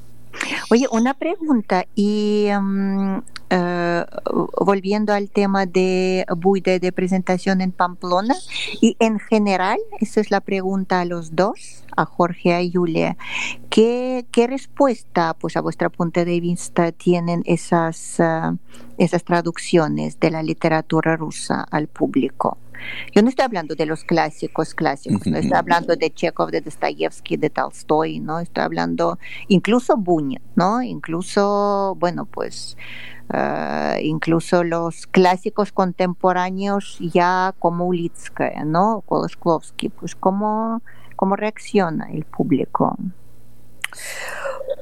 Oye, 0.70 0.86
una 0.90 1.14
pregunta, 1.14 1.86
y 1.94 2.48
mm, 2.50 3.18
eh, 3.50 4.04
volviendo 4.60 5.12
al 5.12 5.30
tema 5.30 5.66
de 5.66 6.26
Buide 6.36 6.80
de 6.80 6.90
presentación 6.90 7.60
en 7.60 7.70
Pamplona, 7.70 8.34
y 8.80 8.96
en 8.98 9.20
general, 9.20 9.78
esa 10.00 10.20
es 10.20 10.32
la 10.32 10.40
pregunta 10.40 10.98
a 10.98 11.04
los 11.04 11.36
dos, 11.36 11.84
a 11.96 12.06
Jorge 12.06 12.60
y 12.60 12.68
a 12.68 12.72
Julia, 12.72 13.16
¿qué, 13.70 14.26
qué 14.32 14.48
respuesta, 14.48 15.34
pues 15.34 15.56
a 15.56 15.60
vuestra 15.60 15.90
punto 15.90 16.24
de 16.24 16.40
vista, 16.40 16.90
tienen 16.90 17.44
esas, 17.46 18.18
eh, 18.18 18.56
esas 18.98 19.22
traducciones 19.22 20.18
de 20.18 20.32
la 20.32 20.42
literatura 20.42 21.16
rusa 21.16 21.62
al 21.70 21.86
público? 21.86 22.58
Yo 23.14 23.22
no 23.22 23.28
estoy 23.28 23.44
hablando 23.44 23.74
de 23.74 23.86
los 23.86 24.04
clásicos 24.04 24.74
clásicos, 24.74 25.26
no 25.26 25.38
estoy 25.38 25.56
hablando 25.56 25.96
de 25.96 26.10
Chekhov, 26.10 26.50
de 26.50 26.60
Dostoyevsky, 26.60 27.36
de 27.36 27.50
Tolstoy, 27.50 28.20
no 28.20 28.40
estoy 28.40 28.64
hablando 28.64 29.18
incluso 29.48 29.96
Buña, 29.96 30.40
no, 30.56 30.82
incluso 30.82 31.96
bueno 31.98 32.26
pues 32.26 32.76
uh, 33.32 33.98
incluso 34.00 34.64
los 34.64 35.06
clásicos 35.06 35.72
contemporáneos 35.72 36.98
ya 37.00 37.54
como 37.58 37.86
Ulitskaya, 37.86 38.64
no, 38.64 39.02
Kolosklovsky, 39.06 39.88
pues 39.88 40.14
cómo 40.14 40.82
cómo 41.16 41.34
reacciona 41.34 42.10
el 42.12 42.24
público. 42.24 42.96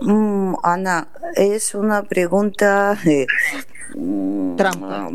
Mm, 0.03 0.55
Ana, 0.63 1.09
es 1.35 1.75
una 1.75 2.03
pregunta 2.03 2.97
eh, 3.07 3.27
trampa. 4.57 5.11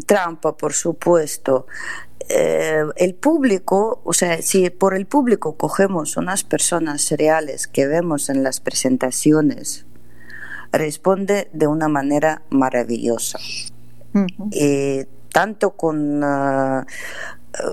Trampa, 0.00 0.56
por 0.56 0.72
supuesto. 0.72 1.66
Eh, 2.28 2.84
el 2.96 3.14
público, 3.14 4.00
o 4.04 4.12
sea, 4.12 4.40
si 4.42 4.70
por 4.70 4.94
el 4.94 5.06
público 5.06 5.56
cogemos 5.56 6.16
unas 6.16 6.44
personas 6.44 7.10
reales 7.10 7.66
que 7.66 7.86
vemos 7.86 8.28
en 8.28 8.42
las 8.42 8.60
presentaciones, 8.60 9.86
responde 10.72 11.48
de 11.52 11.66
una 11.66 11.88
manera 11.88 12.42
maravillosa. 12.50 13.38
Eh, 14.52 15.06
tanto 15.32 15.70
con 15.70 16.22
uh, 16.22 16.84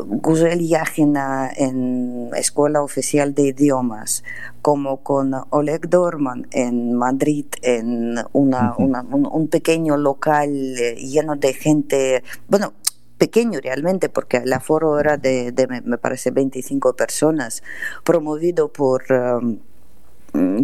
Guzel 0.07 0.67
Yagina 0.67 1.49
en 1.55 2.29
Escuela 2.35 2.81
Oficial 2.81 3.33
de 3.33 3.47
Idiomas, 3.47 4.23
como 4.61 5.03
con 5.03 5.33
Oleg 5.51 5.89
Dorman 5.89 6.47
en 6.51 6.93
Madrid, 6.93 7.45
en 7.61 8.15
una, 8.33 8.75
un, 8.77 9.47
pequeño 9.47 9.97
local 9.97 10.49
eh, 10.77 10.95
lleno 10.95 11.35
de 11.37 11.53
gente, 11.53 12.23
bueno, 12.47 12.73
pequeño 13.17 13.59
realmente, 13.61 14.09
porque 14.09 14.37
el 14.37 14.51
aforo 14.51 14.99
era 14.99 15.17
de, 15.17 15.53
me 15.83 15.97
parece, 15.97 16.31
25 16.31 16.95
personas, 16.95 17.63
promovido 18.03 18.71
por... 18.71 19.03
Um, 19.11 19.59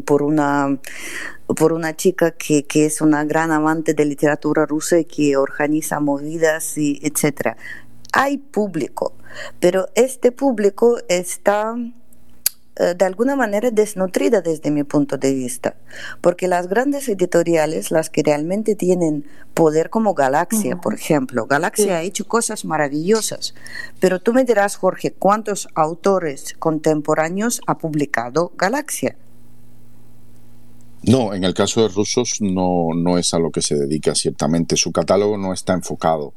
por 0.06 0.22
una 0.22 0.78
por 1.58 1.74
una 1.74 1.96
chica 1.96 2.30
que, 2.30 2.66
que, 2.66 2.86
es 2.86 3.02
una 3.02 3.24
gran 3.24 3.52
amante 3.52 3.96
de 3.96 4.06
literatura 4.06 4.68
rusa 4.68 5.00
y 5.00 5.06
que 5.06 5.38
organiza 5.38 6.00
movidas 6.00 6.78
y 6.78 7.00
etcétera 7.02 7.58
hay 8.16 8.38
público, 8.38 9.14
pero 9.60 9.90
este 9.94 10.32
público 10.32 10.98
está 11.10 11.76
eh, 12.78 12.96
de 12.98 13.06
alguna 13.06 13.36
manera 13.36 13.72
desnutrida 13.72 14.42
desde 14.42 14.72
mi 14.72 14.86
punto 14.86 15.18
de 15.18 15.34
vista, 15.34 15.76
porque 16.22 16.48
las 16.48 16.70
grandes 16.70 17.10
editoriales, 17.10 17.92
las 17.92 18.10
que 18.10 18.24
realmente 18.24 18.76
tienen 18.76 19.26
poder 19.54 19.90
como 19.90 20.14
Galaxia, 20.14 20.78
por 20.78 20.94
ejemplo, 20.94 21.46
Galaxia 21.46 21.98
ha 21.98 22.04
hecho 22.04 22.26
cosas 22.26 22.64
maravillosas, 22.64 23.54
pero 24.00 24.22
tú 24.22 24.32
me 24.32 24.46
dirás, 24.46 24.78
Jorge, 24.78 25.12
¿cuántos 25.12 25.68
autores 25.76 26.56
contemporáneos 26.58 27.62
ha 27.68 27.78
publicado 27.78 28.54
Galaxia? 28.56 29.18
No, 31.08 31.36
en 31.36 31.44
el 31.44 31.54
caso 31.54 31.84
de 31.84 31.90
rusos 31.90 32.38
no, 32.42 32.88
no 32.96 33.20
es 33.20 33.34
a 33.36 33.40
lo 33.40 33.52
que 33.52 33.62
se 33.62 33.76
dedica 33.76 34.16
ciertamente. 34.16 34.76
Su 34.76 34.92
catálogo 34.92 35.38
no 35.38 35.54
está 35.54 35.74
enfocado 35.74 36.34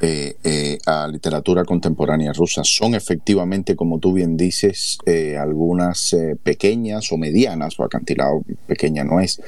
eh, 0.00 0.36
eh, 0.42 0.78
a 0.86 1.06
literatura 1.06 1.64
contemporánea 1.64 2.32
rusa. 2.32 2.62
Son 2.64 2.94
efectivamente, 2.94 3.76
como 3.76 3.98
tú 3.98 4.14
bien 4.14 4.38
dices, 4.38 4.96
eh, 5.04 5.36
algunas 5.36 6.16
pequeñas 6.42 7.12
o 7.12 7.18
medianas, 7.18 7.78
o 7.78 7.84
acantilado 7.84 8.42
pequeña 8.66 9.04
no 9.04 9.20
es, 9.20 9.42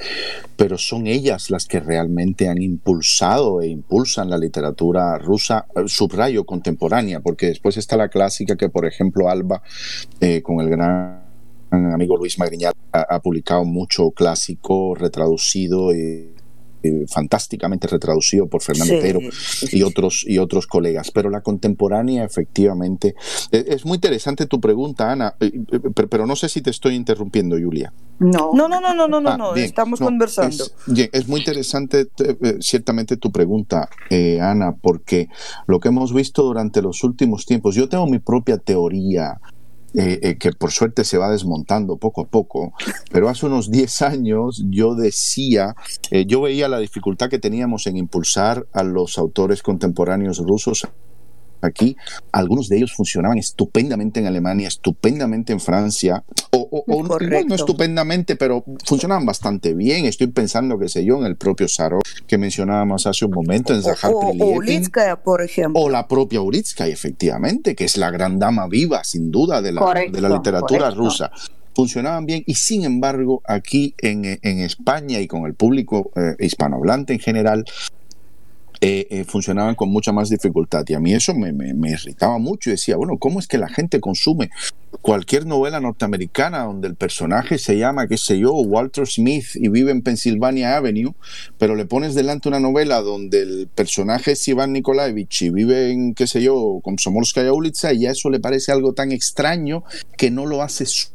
pero 0.56 0.76
son 0.76 1.06
ellas 1.06 1.48
las 1.48 1.64
que 1.64 1.80
realmente 1.80 2.48
han 2.50 2.60
impulsado 2.60 3.62
e 3.62 3.68
impulsan 3.68 4.28
la 4.28 4.36
literatura 4.36 5.16
rusa, 5.16 5.64
subrayo 5.86 6.44
contemporánea, 6.44 7.20
porque 7.20 7.46
después 7.46 7.78
está 7.78 7.96
la 7.96 8.08
clásica 8.08 8.56
que, 8.56 8.68
por 8.68 8.84
ejemplo, 8.84 9.30
Alba, 9.30 9.62
con 10.42 10.60
el 10.60 10.68
gran 10.68 11.21
amigo 11.72 12.16
Luis 12.16 12.38
Magriñal 12.38 12.72
ha, 12.92 13.20
publicado 13.20 13.64
mucho 13.64 14.10
clásico 14.10 14.94
retraducido 14.94 15.94
y, 15.94 16.30
fantásticamente 17.06 17.86
retraducido 17.86 18.48
por 18.48 18.60
Fernando 18.60 18.96
Otero 18.96 19.20
y 19.70 19.84
otros 19.84 20.24
y 20.26 20.38
otros 20.38 20.66
colegas. 20.66 21.12
Pero 21.12 21.30
la 21.30 21.40
contemporánea 21.40 22.24
efectivamente 22.24 23.14
e, 23.52 23.64
es, 23.68 23.84
muy 23.84 23.94
interesante 23.96 24.46
tu 24.46 24.60
pregunta 24.60 25.12
Ana 25.12 25.36
eh, 25.38 25.52
eh, 25.70 26.04
pero, 26.10 26.26
no 26.26 26.34
sé 26.34 26.48
si 26.48 26.60
te 26.60 26.70
estoy 26.70 26.96
interrumpiendo 26.96 27.56
Julia 27.56 27.92
no. 28.18 28.50
No 28.52 28.66
no 28.66 28.80
no 28.80 28.94
no 28.94 29.06
no 29.06 29.20
no, 29.20 29.52
ah, 29.52 29.54
estamos 29.58 30.00
conversando. 30.00 30.64
es, 30.88 31.10
es, 31.12 31.28
muy 31.28 31.38
interesante 31.38 32.08
eh, 32.18 32.56
ciertamente 32.58 33.16
tu 33.16 33.30
pregunta 33.30 33.88
Ana 34.40 34.74
porque 34.74 35.28
lo 35.68 35.78
que 35.78 35.86
hemos 35.86 36.12
visto 36.12 36.42
durante 36.42 36.82
los 36.82 37.04
últimos 37.04 37.46
tiempos 37.46 37.76
yo 37.76 37.88
tengo 37.88 38.08
mi 38.08 38.18
propia 38.18 38.58
teoría 38.58 39.40
eh, 39.94 40.20
eh, 40.22 40.36
que 40.38 40.52
por 40.52 40.70
suerte 40.70 41.04
se 41.04 41.18
va 41.18 41.30
desmontando 41.30 41.98
poco 41.98 42.22
a 42.22 42.26
poco, 42.26 42.72
pero 43.10 43.28
hace 43.28 43.44
unos 43.44 43.70
10 43.70 44.02
años 44.02 44.64
yo 44.70 44.94
decía, 44.94 45.74
eh, 46.10 46.24
yo 46.26 46.40
veía 46.40 46.68
la 46.68 46.78
dificultad 46.78 47.28
que 47.28 47.38
teníamos 47.38 47.86
en 47.86 47.98
impulsar 47.98 48.66
a 48.72 48.84
los 48.84 49.18
autores 49.18 49.62
contemporáneos 49.62 50.38
rusos 50.38 50.88
aquí, 51.62 51.96
algunos 52.32 52.68
de 52.68 52.76
ellos 52.76 52.92
funcionaban 52.92 53.38
estupendamente 53.38 54.20
en 54.20 54.26
Alemania, 54.26 54.68
estupendamente 54.68 55.52
en 55.52 55.60
Francia, 55.60 56.24
o, 56.50 56.84
no 57.48 57.54
estupendamente, 57.54 58.36
pero 58.36 58.64
funcionaban 58.84 59.24
bastante 59.24 59.74
bien. 59.74 60.04
Estoy 60.06 60.26
pensando, 60.28 60.78
qué 60.78 60.88
sé 60.88 61.04
yo, 61.04 61.18
en 61.18 61.26
el 61.26 61.36
propio 61.36 61.68
Saro 61.68 62.00
que 62.26 62.38
mencionábamos 62.38 63.06
hace 63.06 63.24
un 63.24 63.32
momento, 63.32 63.74
en 63.74 63.82
Zahar 63.82 64.12
O, 64.12 64.32
por 65.24 65.42
ejemplo. 65.42 65.80
O 65.80 65.88
la 65.88 66.06
propia 66.08 66.40
Ulitskaya, 66.40 66.92
efectivamente, 66.92 67.74
que 67.74 67.84
es 67.84 67.96
la 67.96 68.10
gran 68.10 68.38
dama 68.38 68.66
viva, 68.68 69.04
sin 69.04 69.30
duda, 69.30 69.62
de 69.62 69.72
la, 69.72 69.94
de 70.10 70.20
la 70.20 70.28
literatura 70.28 70.90
rusa 70.90 71.30
funcionaban 71.74 72.26
bien 72.26 72.42
y 72.46 72.54
sin 72.54 72.84
embargo 72.84 73.42
aquí 73.46 73.94
en, 73.98 74.24
en 74.24 74.58
España 74.58 75.20
y 75.20 75.26
con 75.26 75.46
el 75.46 75.54
público 75.54 76.10
eh, 76.16 76.36
hispanohablante 76.38 77.14
en 77.14 77.18
general 77.18 77.64
eh, 78.84 79.06
eh, 79.10 79.24
funcionaban 79.24 79.76
con 79.76 79.90
mucha 79.90 80.10
más 80.10 80.28
dificultad. 80.28 80.84
Y 80.88 80.94
a 80.94 80.98
mí 80.98 81.14
eso 81.14 81.34
me, 81.34 81.52
me, 81.52 81.90
irritaba 81.92 82.38
mucho 82.38 82.68
y 82.68 82.72
decía, 82.72 82.96
bueno, 82.96 83.16
¿cómo 83.16 83.38
es 83.38 83.46
que 83.46 83.56
la 83.56 83.68
gente 83.68 84.00
consume 84.00 84.50
cualquier 85.00 85.46
novela 85.46 85.78
norteamericana 85.78 86.64
donde 86.64 86.88
el 86.88 86.96
personaje 86.96 87.58
se 87.58 87.78
llama, 87.78 88.08
qué 88.08 88.18
sé 88.18 88.40
yo, 88.40 88.52
Walter 88.54 89.06
Smith 89.06 89.54
y 89.54 89.68
vive 89.68 89.92
en 89.92 90.02
Pennsylvania 90.02 90.76
Avenue, 90.76 91.14
pero 91.58 91.76
le 91.76 91.86
pones 91.86 92.16
delante 92.16 92.48
una 92.48 92.58
novela 92.58 93.00
donde 93.02 93.42
el 93.42 93.68
personaje 93.72 94.32
es 94.32 94.48
Iván 94.48 94.72
Nikolaevich 94.72 95.42
y 95.42 95.50
vive 95.50 95.92
en, 95.92 96.14
qué 96.14 96.26
sé 96.26 96.42
yo, 96.42 96.80
Komsomolskaya 96.82 97.52
Ulitsa 97.52 97.92
y 97.92 98.00
ya 98.00 98.10
eso 98.10 98.30
le 98.30 98.40
parece 98.40 98.72
algo 98.72 98.94
tan 98.94 99.12
extraño 99.12 99.84
que 100.18 100.32
no 100.32 100.44
lo 100.44 100.60
hace 100.60 100.86
suyo, 100.86 101.14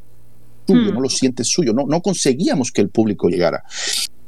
hmm. 0.69 0.93
no 0.93 1.01
lo 1.01 1.09
siente 1.09 1.43
suyo, 1.43 1.73
no, 1.73 1.85
no 1.85 2.01
conseguíamos 2.01 2.71
que 2.71 2.79
el 2.79 2.87
público 2.87 3.27
llegara. 3.27 3.65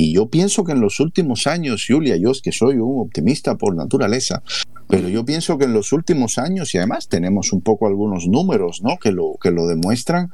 Y 0.02 0.14
yo 0.14 0.30
pienso 0.30 0.64
que 0.64 0.72
en 0.72 0.80
los 0.80 1.02
últimos 1.02 1.46
años, 1.46 1.86
Julia, 1.86 2.16
yo 2.16 2.32
es 2.32 2.42
que 2.42 2.54
soy 2.54 2.78
un 2.78 3.02
optimista 3.02 3.58
por 3.58 3.76
naturaleza, 3.76 4.42
pero 4.88 5.10
yo 5.10 5.26
pienso 5.26 5.58
que 5.58 5.66
en 5.66 5.74
los 5.74 5.92
últimos 5.92 6.38
años, 6.38 6.74
y 6.74 6.78
además 6.78 7.10
tenemos 7.10 7.52
un 7.52 7.60
poco 7.60 7.86
algunos 7.86 8.26
números 8.26 8.82
¿no? 8.82 8.98
que, 8.98 9.12
lo, 9.12 9.36
que 9.42 9.52
lo 9.52 9.68
demuestran, 9.68 10.32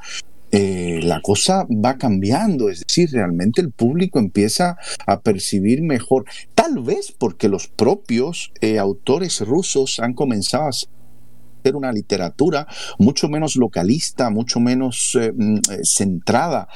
eh, 0.52 1.00
la 1.02 1.20
cosa 1.20 1.66
va 1.84 1.98
cambiando, 1.98 2.70
es 2.70 2.82
decir, 2.82 3.10
realmente 3.12 3.60
el 3.60 3.72
público 3.72 4.20
empieza 4.20 4.78
a 5.08 5.22
percibir 5.22 5.82
mejor, 5.82 6.26
tal 6.54 6.84
vez 6.84 7.12
porque 7.12 7.50
los 7.50 7.68
propios 7.68 8.52
eh, 8.62 8.78
autores 8.78 9.42
rusos 9.42 10.00
han 10.00 10.14
comenzado 10.14 10.66
a 10.66 10.70
hacer 10.70 11.76
una 11.76 11.92
literatura 11.92 12.68
mucho 13.00 13.30
menos 13.30 13.56
localista, 13.56 14.30
mucho 14.30 14.60
menos 14.60 15.18
eh, 15.20 15.34
mm, 15.36 15.58
centrada 15.84 16.68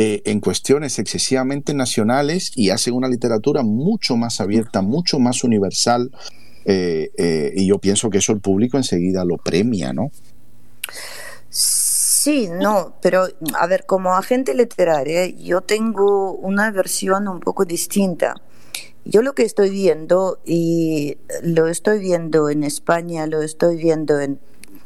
eh, 0.00 0.22
en 0.26 0.38
cuestiones 0.38 1.00
excesivamente 1.00 1.74
nacionales 1.74 2.52
y 2.54 2.70
hacen 2.70 2.94
una 2.94 3.08
literatura 3.08 3.64
mucho 3.64 4.16
más 4.16 4.40
abierta, 4.40 4.80
mucho 4.80 5.18
más 5.18 5.42
universal. 5.42 6.12
Eh, 6.66 7.10
eh, 7.18 7.52
y 7.56 7.66
yo 7.66 7.80
pienso 7.80 8.08
que 8.08 8.18
eso 8.18 8.30
el 8.30 8.40
público 8.40 8.76
enseguida 8.76 9.24
lo 9.24 9.38
premia, 9.38 9.92
¿no? 9.92 10.12
Sí, 11.50 12.48
no, 12.48 12.94
pero 13.02 13.26
a 13.58 13.66
ver, 13.66 13.86
como 13.86 14.14
agente 14.14 14.54
literaria, 14.54 15.26
yo 15.26 15.62
tengo 15.62 16.30
una 16.30 16.70
versión 16.70 17.26
un 17.26 17.40
poco 17.40 17.64
distinta. 17.64 18.36
Yo 19.04 19.22
lo 19.22 19.34
que 19.34 19.42
estoy 19.42 19.70
viendo, 19.70 20.38
y 20.46 21.18
lo 21.42 21.66
estoy 21.66 21.98
viendo 21.98 22.50
en 22.50 22.62
España, 22.62 23.26
lo 23.26 23.42
estoy 23.42 23.74
viendo 23.74 24.20
en, 24.20 24.38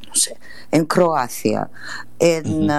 no 0.08 0.14
sé, 0.14 0.38
en 0.70 0.86
Croacia, 0.86 1.68
en 2.18 2.70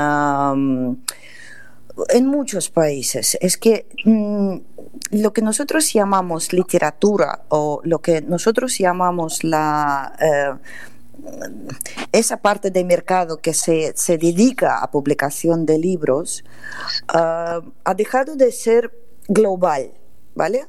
en 2.09 2.27
muchos 2.27 2.69
países. 2.69 3.37
Es 3.41 3.57
que 3.57 3.87
mm, 4.05 4.57
lo 5.11 5.33
que 5.33 5.41
nosotros 5.41 5.91
llamamos 5.93 6.53
literatura 6.53 7.43
o 7.49 7.81
lo 7.83 7.99
que 7.99 8.21
nosotros 8.21 8.77
llamamos 8.77 9.43
la... 9.43 10.15
Eh, 10.19 10.53
esa 12.11 12.37
parte 12.37 12.69
del 12.69 12.85
mercado 12.85 13.37
que 13.37 13.53
se, 13.53 13.93
se, 13.95 14.17
dedica 14.17 14.79
a 14.79 14.91
publicación 14.91 15.65
de 15.65 15.77
libros 15.77 16.43
eh, 17.13 17.61
ha 17.83 17.93
dejado 17.95 18.35
de 18.35 18.51
ser 18.51 18.91
global, 19.27 19.93
¿vale? 20.35 20.67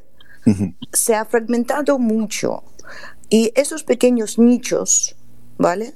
Se 0.93 1.15
ha 1.15 1.25
fragmentado 1.25 1.99
mucho 1.99 2.63
y 3.31 3.51
esos 3.57 3.83
pequeños 3.83 4.39
nichos 4.39 5.17
¿vale? 5.59 5.95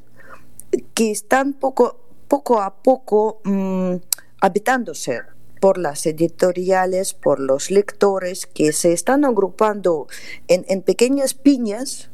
Que 0.95 1.11
están 1.11 1.55
poco, 1.55 1.99
poco 2.29 2.61
a 2.61 2.75
poco 2.75 3.41
mm, 3.45 3.97
habitándose 4.41 5.23
por 5.61 5.79
las 5.79 6.07
editoriales, 6.07 7.15
por 7.15 7.41
los 7.41 7.71
lectores, 7.71 8.47
que 8.47 8.73
se 8.73 8.93
están 8.93 9.25
agrupando 9.25 10.07
en, 10.47 10.65
en 10.69 10.83
pequeñas 10.83 11.35
piñas, 11.35 12.11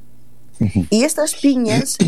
y 0.91 1.05
estas 1.05 1.35
piñas 1.35 1.99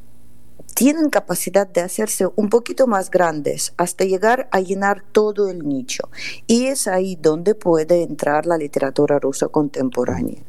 tienen 0.74 1.10
capacidad 1.10 1.66
de 1.66 1.82
hacerse 1.82 2.26
un 2.36 2.48
poquito 2.48 2.86
más 2.86 3.10
grandes 3.10 3.74
hasta 3.76 4.04
llegar 4.04 4.48
a 4.50 4.60
llenar 4.60 5.04
todo 5.12 5.48
el 5.50 5.66
nicho. 5.66 6.08
Y 6.46 6.66
es 6.66 6.88
ahí 6.88 7.16
donde 7.20 7.54
puede 7.54 8.02
entrar 8.02 8.46
la 8.46 8.56
literatura 8.56 9.18
rusa 9.18 9.48
contemporánea. 9.48 10.42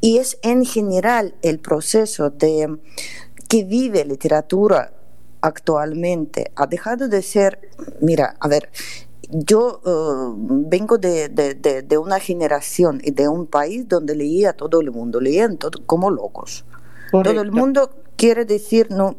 Y 0.00 0.18
es 0.18 0.38
en 0.42 0.64
general 0.64 1.34
el 1.42 1.58
proceso 1.58 2.30
de 2.30 2.78
que 3.48 3.64
vive 3.64 4.04
literatura 4.04 4.92
actualmente 5.44 6.50
ha 6.56 6.66
dejado 6.66 7.06
de 7.06 7.20
ser, 7.20 7.68
mira, 8.00 8.34
a 8.40 8.48
ver, 8.48 8.70
yo 9.28 9.80
uh, 9.84 10.34
vengo 10.68 10.96
de, 10.96 11.28
de, 11.28 11.54
de, 11.82 11.98
una 11.98 12.18
generación 12.18 13.00
y 13.04 13.10
de 13.10 13.28
un 13.28 13.46
país 13.46 13.86
donde 13.86 14.16
leía 14.16 14.54
todo 14.54 14.80
el 14.80 14.90
mundo, 14.90 15.20
leían 15.20 15.58
todo, 15.58 15.84
como 15.84 16.10
locos. 16.10 16.64
Todo 17.12 17.42
el 17.42 17.52
mundo 17.52 17.90
quiere 18.16 18.44
decir, 18.44 18.90
no, 18.90 19.16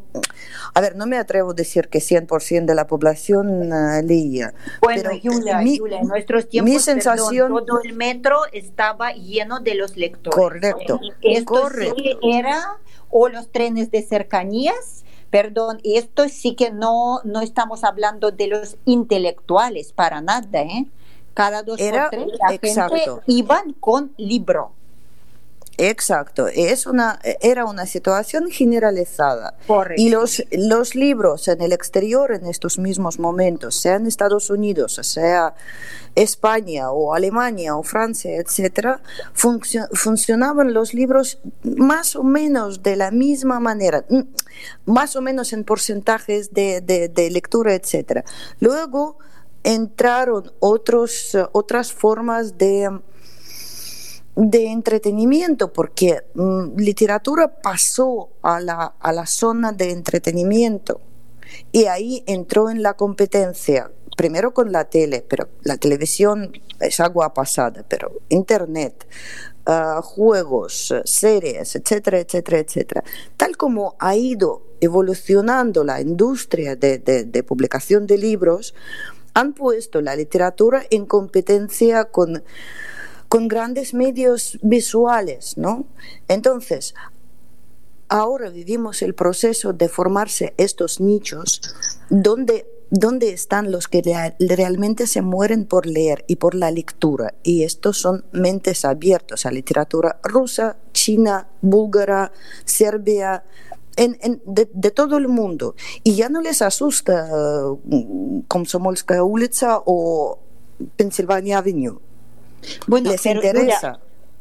a 0.74 0.80
ver, 0.80 0.96
no 0.96 1.06
me 1.06 1.16
atrevo 1.16 1.52
a 1.52 1.54
decir 1.54 1.88
que 1.88 2.00
100% 2.00 2.66
de 2.66 2.74
la 2.74 2.86
población 2.88 3.72
uh, 3.72 4.02
leía. 4.04 4.52
Bueno, 4.82 5.10
Julia, 5.22 5.60
en 5.62 6.08
nuestros 6.08 6.48
tiempos, 6.48 6.72
mi 6.72 6.80
sensación, 6.80 7.48
todo 7.64 7.80
el 7.84 7.92
metro 7.94 8.40
estaba 8.52 9.12
lleno 9.12 9.60
de 9.60 9.76
los 9.76 9.96
lectores. 9.96 10.36
Correcto. 10.36 10.98
Esto 11.22 11.54
correcto. 11.54 12.18
era, 12.22 12.78
o 13.10 13.28
los 13.28 13.50
trenes 13.50 13.90
de 13.90 14.02
cercanías, 14.02 15.05
Perdón, 15.36 15.80
y 15.82 15.98
esto 15.98 16.30
sí 16.30 16.54
que 16.54 16.70
no, 16.70 17.20
no 17.24 17.42
estamos 17.42 17.84
hablando 17.84 18.30
de 18.30 18.46
los 18.46 18.78
intelectuales 18.86 19.92
para 19.92 20.22
nada, 20.22 20.62
¿eh? 20.62 20.86
Cada 21.34 21.62
dos 21.62 21.78
Era, 21.78 22.06
o 22.06 22.08
tres 22.08 22.26
la 22.40 22.48
gente 22.48 23.22
iban 23.26 23.74
con 23.74 24.14
libro. 24.16 24.72
Exacto, 25.78 26.48
es 26.48 26.86
una, 26.86 27.18
era 27.40 27.66
una 27.66 27.84
situación 27.84 28.50
generalizada. 28.50 29.54
Y 29.96 30.08
los, 30.08 30.42
los 30.50 30.94
libros 30.94 31.48
en 31.48 31.60
el 31.60 31.72
exterior 31.72 32.32
en 32.32 32.46
estos 32.46 32.78
mismos 32.78 33.18
momentos, 33.18 33.76
sea 33.76 33.96
en 33.96 34.06
Estados 34.06 34.48
Unidos, 34.48 34.98
sea 35.02 35.54
España 36.14 36.90
o 36.90 37.14
Alemania 37.14 37.76
o 37.76 37.82
Francia, 37.82 38.36
etcétera, 38.36 39.02
funcionaban 39.34 40.72
los 40.72 40.94
libros 40.94 41.40
más 41.62 42.16
o 42.16 42.22
menos 42.22 42.82
de 42.82 42.96
la 42.96 43.10
misma 43.10 43.60
manera, 43.60 44.04
más 44.86 45.14
o 45.14 45.20
menos 45.20 45.52
en 45.52 45.64
porcentajes 45.64 46.54
de, 46.54 46.80
de, 46.80 47.08
de 47.10 47.30
lectura, 47.30 47.74
etcétera. 47.74 48.24
Luego 48.60 49.18
entraron 49.62 50.52
otros, 50.60 51.36
otras 51.52 51.92
formas 51.92 52.56
de 52.56 52.88
de 54.36 54.66
entretenimiento, 54.66 55.72
porque 55.72 56.22
mm, 56.34 56.76
literatura 56.76 57.60
pasó 57.60 58.28
a 58.42 58.60
la, 58.60 58.94
a 59.00 59.12
la 59.12 59.26
zona 59.26 59.72
de 59.72 59.90
entretenimiento 59.90 61.00
y 61.72 61.86
ahí 61.86 62.22
entró 62.26 62.68
en 62.68 62.82
la 62.82 62.94
competencia, 62.94 63.90
primero 64.16 64.52
con 64.52 64.72
la 64.72 64.84
tele, 64.84 65.24
pero 65.26 65.48
la 65.62 65.78
televisión 65.78 66.52
es 66.80 67.00
agua 67.00 67.32
pasada, 67.32 67.84
pero 67.88 68.12
internet, 68.28 69.06
ah, 69.64 70.02
juegos, 70.02 70.94
series, 71.04 71.74
etcétera, 71.74 72.20
etcétera, 72.20 72.58
etcétera. 72.58 73.04
Tal 73.38 73.56
como 73.56 73.96
ha 73.98 74.16
ido 74.16 74.62
evolucionando 74.82 75.82
la 75.82 76.02
industria 76.02 76.76
de, 76.76 76.98
de 76.98 77.42
publicación 77.42 78.06
de 78.06 78.18
libros, 78.18 78.74
han 79.32 79.54
puesto 79.54 80.02
la 80.02 80.14
literatura 80.14 80.82
en 80.90 81.06
competencia 81.06 82.04
con 82.04 82.42
con 83.36 83.48
grandes 83.48 83.92
medios 83.92 84.58
visuales, 84.62 85.58
¿no? 85.58 85.84
Entonces, 86.26 86.94
ahora 88.08 88.48
vivimos 88.48 89.02
el 89.02 89.14
proceso 89.14 89.74
de 89.74 89.90
formarse 89.90 90.54
estos 90.56 91.00
nichos 91.00 91.60
donde 92.08 92.66
¿Dónde 92.88 93.30
están 93.30 93.72
los 93.72 93.88
que 93.88 94.00
realmente 94.38 95.08
se 95.08 95.20
mueren 95.20 95.64
por 95.64 95.86
leer 95.86 96.24
y 96.28 96.36
por 96.36 96.54
la 96.54 96.70
lectura? 96.70 97.34
Y 97.42 97.64
estos 97.64 97.98
son 97.98 98.24
mentes 98.30 98.84
abiertas 98.84 99.44
a 99.44 99.50
literatura 99.50 100.20
rusa, 100.22 100.76
china, 100.92 101.48
búlgara, 101.62 102.30
serbia, 102.64 103.42
de, 103.96 104.90
todo 104.92 105.18
el 105.18 105.26
mundo. 105.26 105.74
Y 106.04 106.14
ya 106.14 106.28
no 106.28 106.40
les 106.40 106.62
asusta 106.62 107.28
uh, 107.66 108.44
Komsomolskaya 108.46 109.24
Ulitsa 109.24 109.82
o 109.84 110.38
Pennsylvania 110.96 111.58
Avenue. 111.58 111.98
Bueno, 112.86 113.10
les 113.10 113.24
interesa. 113.26 114.00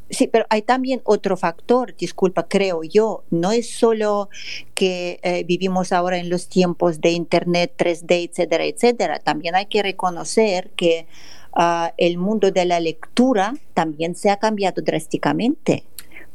sí, 0.09 0.27
pero 0.27 0.45
hay 0.49 0.61
también 0.61 1.01
otro 1.03 1.37
factor, 1.37 1.95
disculpa, 1.95 2.47
creo 2.47 2.83
yo, 2.83 3.23
no 3.29 3.51
es 3.51 3.69
solo 3.69 4.29
que 4.73 5.19
eh, 5.23 5.43
vivimos 5.45 5.91
ahora 5.91 6.17
en 6.17 6.29
los 6.29 6.47
tiempos 6.47 7.01
de 7.01 7.11
Internet, 7.11 7.73
3D, 7.77 8.29
etcétera, 8.29 8.65
etcétera, 8.65 9.19
también 9.19 9.55
hay 9.55 9.65
que 9.65 9.83
reconocer 9.83 10.71
que 10.75 11.07
uh, 11.55 11.91
el 11.97 12.17
mundo 12.17 12.51
de 12.51 12.65
la 12.65 12.79
lectura 12.79 13.55
también 13.73 14.15
se 14.15 14.29
ha 14.29 14.37
cambiado 14.37 14.81
drásticamente 14.81 15.83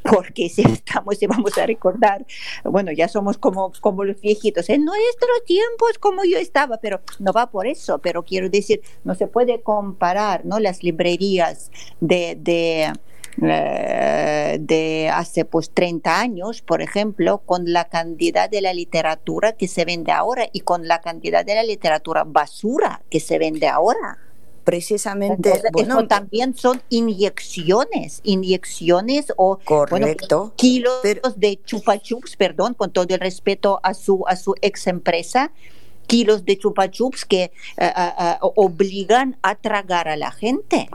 porque 0.02 0.48
si 0.48 0.62
estamos 0.62 1.22
y 1.22 1.26
vamos 1.26 1.56
a 1.58 1.66
recordar, 1.66 2.26
bueno, 2.64 2.92
ya 2.92 3.08
somos 3.08 3.38
como, 3.38 3.72
como 3.80 4.04
los 4.04 4.20
viejitos, 4.20 4.68
en 4.68 4.84
nuestros 4.84 5.44
tiempos 5.46 5.98
como 5.98 6.24
yo 6.24 6.38
estaba, 6.38 6.78
pero 6.78 7.00
no 7.18 7.32
va 7.32 7.50
por 7.50 7.66
eso, 7.66 7.98
pero 7.98 8.24
quiero 8.24 8.48
decir, 8.48 8.80
no 9.04 9.14
se 9.14 9.26
puede 9.26 9.62
comparar 9.62 10.44
¿no? 10.44 10.58
las 10.58 10.82
librerías 10.82 11.70
de, 12.00 12.36
de, 12.40 12.92
eh, 13.42 14.58
de 14.60 15.10
hace 15.12 15.44
pues 15.44 15.70
30 15.70 16.20
años, 16.20 16.62
por 16.62 16.82
ejemplo, 16.82 17.38
con 17.38 17.72
la 17.72 17.86
cantidad 17.86 18.50
de 18.50 18.60
la 18.60 18.74
literatura 18.74 19.52
que 19.52 19.68
se 19.68 19.84
vende 19.84 20.12
ahora 20.12 20.48
y 20.52 20.60
con 20.60 20.88
la 20.88 21.00
cantidad 21.00 21.44
de 21.44 21.54
la 21.54 21.62
literatura 21.62 22.24
basura 22.24 23.02
que 23.10 23.20
se 23.20 23.38
vende 23.38 23.68
ahora 23.68 24.18
precisamente 24.70 25.60
bueno, 25.72 26.06
también 26.06 26.56
son 26.56 26.80
inyecciones 26.90 28.20
inyecciones 28.22 29.32
o 29.36 29.58
correcto. 29.64 30.52
kilos 30.56 31.02
de 31.36 31.60
chupa 31.64 31.98
chups 31.98 32.36
perdón 32.36 32.74
con 32.74 32.92
todo 32.92 33.06
el 33.08 33.18
respeto 33.18 33.80
a 33.82 33.94
su 33.94 34.24
a 34.28 34.36
su 34.36 34.54
ex 34.62 34.86
empresa 34.86 35.50
kilos 36.06 36.44
de 36.44 36.56
chupa 36.56 36.88
chups 36.88 37.24
que 37.24 37.42
eh, 37.42 37.52
eh, 37.78 38.36
obligan 38.40 39.36
a 39.42 39.56
tragar 39.56 40.06
a 40.06 40.16
la 40.16 40.30
gente 40.30 40.88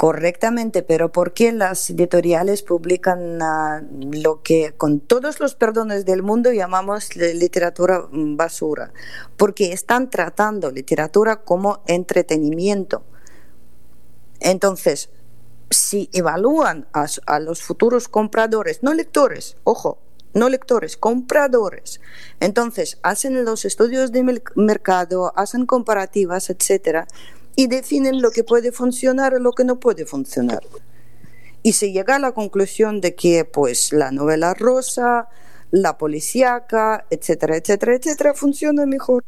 correctamente, 0.00 0.82
pero 0.82 1.12
¿por 1.12 1.34
qué 1.34 1.52
las 1.52 1.90
editoriales 1.90 2.62
publican 2.62 3.42
uh, 3.42 3.86
lo 4.14 4.40
que 4.40 4.72
con 4.72 4.98
todos 4.98 5.40
los 5.40 5.54
perdones 5.54 6.06
del 6.06 6.22
mundo 6.22 6.54
llamamos 6.54 7.14
literatura 7.16 8.06
mm, 8.10 8.34
basura? 8.34 8.94
Porque 9.36 9.74
están 9.74 10.08
tratando 10.08 10.70
literatura 10.70 11.42
como 11.42 11.82
entretenimiento. 11.86 13.04
Entonces, 14.40 15.10
si 15.68 16.08
evalúan 16.14 16.86
a, 16.94 17.04
a 17.26 17.38
los 17.38 17.62
futuros 17.62 18.08
compradores, 18.08 18.82
no 18.82 18.94
lectores, 18.94 19.58
ojo, 19.64 19.98
no 20.32 20.48
lectores, 20.48 20.96
compradores. 20.96 22.00
Entonces, 22.40 22.98
hacen 23.02 23.44
los 23.44 23.66
estudios 23.66 24.12
de 24.12 24.40
mercado, 24.54 25.34
hacen 25.36 25.66
comparativas, 25.66 26.48
etcétera 26.48 27.06
y 27.60 27.66
definen 27.66 28.22
lo 28.22 28.30
que 28.30 28.42
puede 28.42 28.72
funcionar 28.72 29.34
y 29.38 29.42
lo 29.42 29.52
que 29.52 29.64
no 29.64 29.78
puede 29.78 30.06
funcionar. 30.06 30.62
Y 31.62 31.74
se 31.74 31.92
llega 31.92 32.16
a 32.16 32.18
la 32.18 32.32
conclusión 32.32 33.02
de 33.02 33.14
que 33.14 33.44
pues 33.44 33.92
la 33.92 34.10
novela 34.10 34.54
rosa, 34.54 35.28
la 35.70 35.98
policíaca, 35.98 37.04
etcétera, 37.10 37.58
etcétera, 37.58 37.96
etcétera, 37.96 38.32
funciona 38.32 38.86
mejor. 38.86 39.24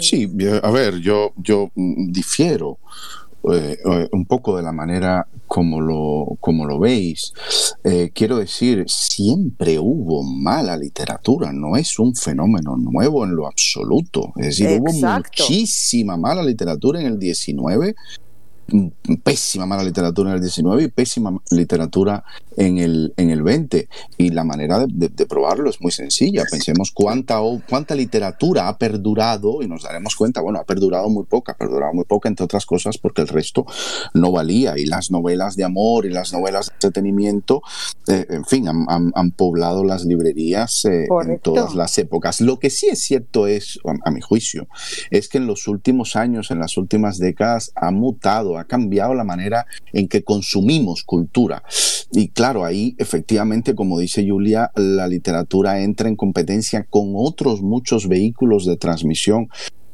Sí, 0.00 0.26
a 0.62 0.70
ver, 0.70 1.00
yo, 1.00 1.34
yo 1.36 1.70
difiero. 1.74 2.78
Eh, 3.42 3.78
eh, 3.82 4.08
un 4.12 4.26
poco 4.26 4.56
de 4.56 4.62
la 4.62 4.72
manera 4.72 5.26
como 5.46 5.80
lo, 5.80 6.36
como 6.40 6.66
lo 6.66 6.78
veis. 6.78 7.32
Eh, 7.82 8.10
quiero 8.14 8.38
decir, 8.38 8.84
siempre 8.86 9.78
hubo 9.78 10.22
mala 10.22 10.76
literatura, 10.76 11.50
no 11.52 11.76
es 11.76 11.98
un 11.98 12.14
fenómeno 12.14 12.76
nuevo 12.76 13.24
en 13.24 13.34
lo 13.34 13.46
absoluto. 13.46 14.32
Es 14.36 14.46
decir, 14.46 14.78
hubo 14.80 14.92
muchísima 14.92 16.16
mala 16.16 16.42
literatura 16.42 17.00
en 17.00 17.06
el 17.06 17.18
19 17.18 17.94
pésima 19.22 19.66
mala 19.66 19.82
literatura 19.82 20.30
en 20.30 20.36
el 20.36 20.40
19 20.40 20.84
y 20.84 20.88
pésima 20.88 21.36
literatura 21.50 22.24
en 22.56 22.78
el, 22.78 23.12
en 23.16 23.30
el 23.30 23.42
20. 23.42 23.88
Y 24.18 24.30
la 24.30 24.44
manera 24.44 24.86
de, 24.86 25.08
probarlo 25.26 25.70
es 25.70 25.80
muy 25.80 25.92
sencilla. 25.92 26.44
Pensemos 26.50 26.90
cuánta, 26.92 27.38
cuánta 27.68 27.94
literatura 27.94 28.68
ha 28.68 28.78
perdurado 28.78 29.62
y 29.62 29.68
nos 29.68 29.82
daremos 29.82 30.16
cuenta, 30.16 30.40
bueno, 30.40 30.58
ha 30.58 30.64
perdurado 30.64 31.08
muy 31.08 31.24
poca, 31.24 31.52
ha 31.52 31.56
perdurado 31.56 31.92
muy 31.94 32.04
poca, 32.04 32.28
entre 32.28 32.44
otras 32.44 32.66
cosas, 32.66 32.98
porque 32.98 33.22
el 33.22 33.28
resto 33.28 33.66
no 34.14 34.32
valía. 34.32 34.78
Y 34.78 34.86
las 34.86 35.10
novelas 35.10 35.56
de 35.56 35.64
amor 35.64 36.06
y 36.06 36.10
las 36.10 36.32
novelas 36.32 36.68
de 36.68 36.74
entretenimiento, 36.74 37.62
eh, 38.08 38.26
en 38.28 38.44
fin, 38.44 38.68
han, 38.68 39.30
poblado 39.32 39.84
las 39.84 40.04
librerías 40.04 40.84
eh, 40.84 41.06
en 41.26 41.38
todas 41.38 41.74
las 41.74 41.96
épocas. 41.98 42.40
Lo 42.40 42.58
que 42.58 42.68
sí 42.68 42.88
es 42.88 43.00
cierto 43.00 43.46
es, 43.46 43.78
a 44.04 44.10
mi 44.10 44.20
juicio, 44.20 44.66
es 45.10 45.28
que 45.28 45.38
en 45.38 45.46
los 45.46 45.68
últimos 45.68 46.16
años, 46.16 46.50
en 46.50 46.58
las 46.58 46.76
últimas 46.76 47.18
décadas, 47.18 47.72
ha 47.74 47.90
mutado, 47.90 48.58
ha 48.60 48.64
cambiado 48.66 49.14
la 49.14 49.24
manera 49.24 49.66
en 49.92 50.08
que 50.08 50.22
consumimos 50.22 51.04
cultura. 51.04 51.62
Y 52.12 52.28
claro, 52.28 52.64
ahí 52.64 52.94
efectivamente, 52.98 53.74
como 53.74 53.98
dice 53.98 54.26
Julia, 54.28 54.70
la 54.74 55.06
literatura 55.06 55.80
entra 55.80 56.08
en 56.08 56.16
competencia 56.16 56.86
con 56.88 57.12
otros 57.14 57.62
muchos 57.62 58.08
vehículos 58.08 58.66
de 58.66 58.76
transmisión 58.76 59.48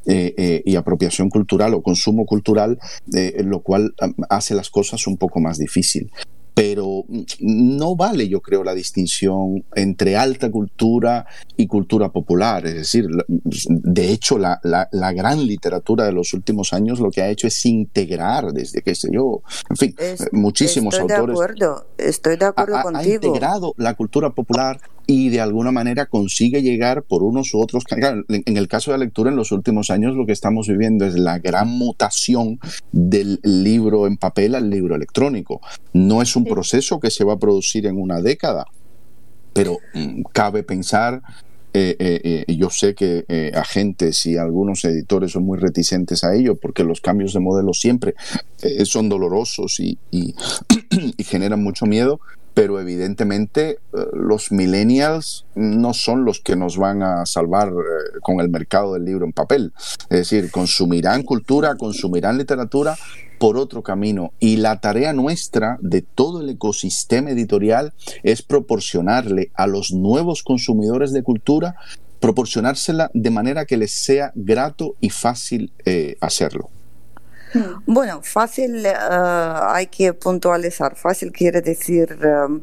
eh, 0.07 0.35
eh, 0.37 0.62
y 0.64 0.77
apropiación 0.77 1.29
cultural 1.29 1.75
o 1.75 1.83
consumo 1.83 2.27
cultural, 2.27 2.79
eh, 3.12 3.43
lo 3.45 3.61
cual 3.61 3.95
hace 4.31 4.55
las 4.55 4.71
cosas 4.71 5.07
un 5.07 5.17
poco 5.17 5.41
más 5.41 5.59
difícil 5.59 6.11
pero 6.57 7.05
no 7.41 7.97
vale, 7.97 8.31
yo 8.31 8.41
creo, 8.41 8.65
la 8.65 8.73
distinción 8.73 9.63
entre 9.75 10.17
alta 10.17 10.51
cultura 10.51 11.27
y 11.55 11.67
cultura 11.67 12.09
popular. 12.09 12.67
Es 12.67 12.77
decir, 12.77 13.07
de 13.35 14.11
hecho, 14.11 14.39
la, 14.39 14.59
la, 14.63 15.13
gran 15.13 15.47
literatura 15.47 16.07
de 16.07 16.13
los 16.13 16.33
últimos 16.33 16.73
años 16.73 16.99
lo 16.99 17.11
que 17.11 17.21
ha 17.21 17.29
hecho 17.29 17.47
es 17.47 17.67
integrar, 17.67 18.53
desde 18.53 18.81
qué 18.81 18.95
sé 18.95 19.11
yo, 19.13 19.43
en 19.69 19.77
fin, 19.77 19.95
muchísimos 20.33 20.95
estoy 20.95 21.13
autores. 21.13 21.39
De 21.39 21.45
acuerdo, 21.45 21.87
estoy 21.99 22.37
de 22.39 22.47
acuerdo 22.47 22.81
contigo. 22.81 23.13
Ha 23.13 23.27
integrado 23.27 23.75
la 23.77 23.93
cultura 23.93 24.31
popular 24.31 24.81
y 25.07 25.29
de 25.29 25.41
alguna 25.41 25.71
manera 25.71 26.07
consigue 26.07 26.63
llegar 26.63 27.03
por 27.03 27.23
unos 27.23 27.55
u 27.55 27.61
otros. 27.61 27.85
En 28.29 28.57
el 28.57 28.69
caso 28.69 28.91
de 28.91 28.99
la 28.99 29.05
lectura, 29.05 29.31
en 29.31 29.37
los 29.37 29.53
últimos 29.53 29.91
años 29.91 30.17
lo 30.17 30.27
que 30.27 30.33
estamos 30.33 30.67
viviendo 30.69 31.07
es 31.07 31.15
la 31.15 31.39
gran 31.39 31.69
mutación 31.69 32.59
del 32.93 33.41
libro 33.43 34.07
en 34.07 34.17
papel 34.17 34.55
al 34.55 34.69
libro 34.69 34.97
electrónico. 34.97 35.61
No 35.93 36.23
es 36.23 36.35
un 36.35 36.45
proceso 36.45 36.99
que 36.99 37.11
se 37.11 37.25
va 37.25 37.35
a 37.35 37.39
producir 37.39 37.87
en 37.87 38.01
una 38.01 38.21
década, 38.21 38.67
pero 39.53 39.79
mm, 39.95 40.23
cabe 40.33 40.63
pensar 40.63 41.23
eh, 41.79 41.95
eh, 41.99 42.45
eh, 42.49 42.57
yo 42.57 42.71
sé 42.71 42.95
que 42.95 43.53
agentes 43.55 44.25
y 44.25 44.39
algunos 44.39 44.83
editores 44.87 45.33
son 45.33 45.45
muy 45.45 45.59
reticentes 45.59 46.25
a 46.25 46.35
ello 46.35 46.57
porque 46.57 46.85
los 46.85 47.03
cambios 47.03 47.35
de 47.35 47.41
modelo 47.41 47.75
siempre 47.75 48.15
son 48.87 49.11
dolorosos 49.11 49.79
y, 49.79 49.99
y, 50.11 50.35
generan 51.23 51.63
mucho 51.63 51.85
miedo, 51.85 52.19
pero 52.57 52.81
evidentemente 52.81 53.73
eh, 53.73 53.79
los 54.15 54.51
millennials 54.51 55.45
no 55.55 55.93
son 55.93 56.25
los 56.25 56.41
que 56.41 56.57
nos 56.57 56.79
van 56.79 57.03
a 57.03 57.27
salvar 57.27 57.69
eh, 57.69 58.19
con 58.23 58.41
el 58.41 58.49
mercado 58.49 58.95
del 58.95 59.05
libro 59.05 59.27
en 59.27 59.35
papel. 59.35 59.75
Es 60.09 60.21
decir, 60.21 60.51
consumirán 60.51 61.23
cultura, 61.23 61.75
consumirán 61.75 62.39
literatura 62.39 62.97
por 63.39 63.59
otro 63.59 63.83
camino. 63.83 64.33
Y 64.41 64.57
la 64.57 64.81
tarea 64.81 65.13
nuestra 65.13 65.77
de 65.83 66.01
todo 66.01 66.41
el 66.41 66.49
ecosistema 66.49 67.31
editorial 67.31 67.93
es 68.23 68.41
proporcionarle 68.41 69.51
a 69.53 69.67
los 69.67 69.93
nuevos 69.93 70.43
consumidores 70.43 71.13
de 71.13 71.23
cultura, 71.23 71.77
proporcionársela 72.21 73.11
de 73.13 73.31
manera 73.31 73.67
que 73.67 73.77
les 73.77 73.93
sea 73.93 74.33
grato 74.35 74.97
y 75.03 75.11
fácil 75.11 75.73
eh, 75.85 76.17
hacerlo. 76.23 76.71
Bueno, 77.87 78.21
fácil 78.23 78.85
eh, 78.85 78.95
hay 78.97 79.87
que 79.87 80.13
puntualizar. 80.13 80.97
Fácil 80.97 81.33
quiere 81.33 81.63
decir 81.63 82.19
eh, 82.23 82.61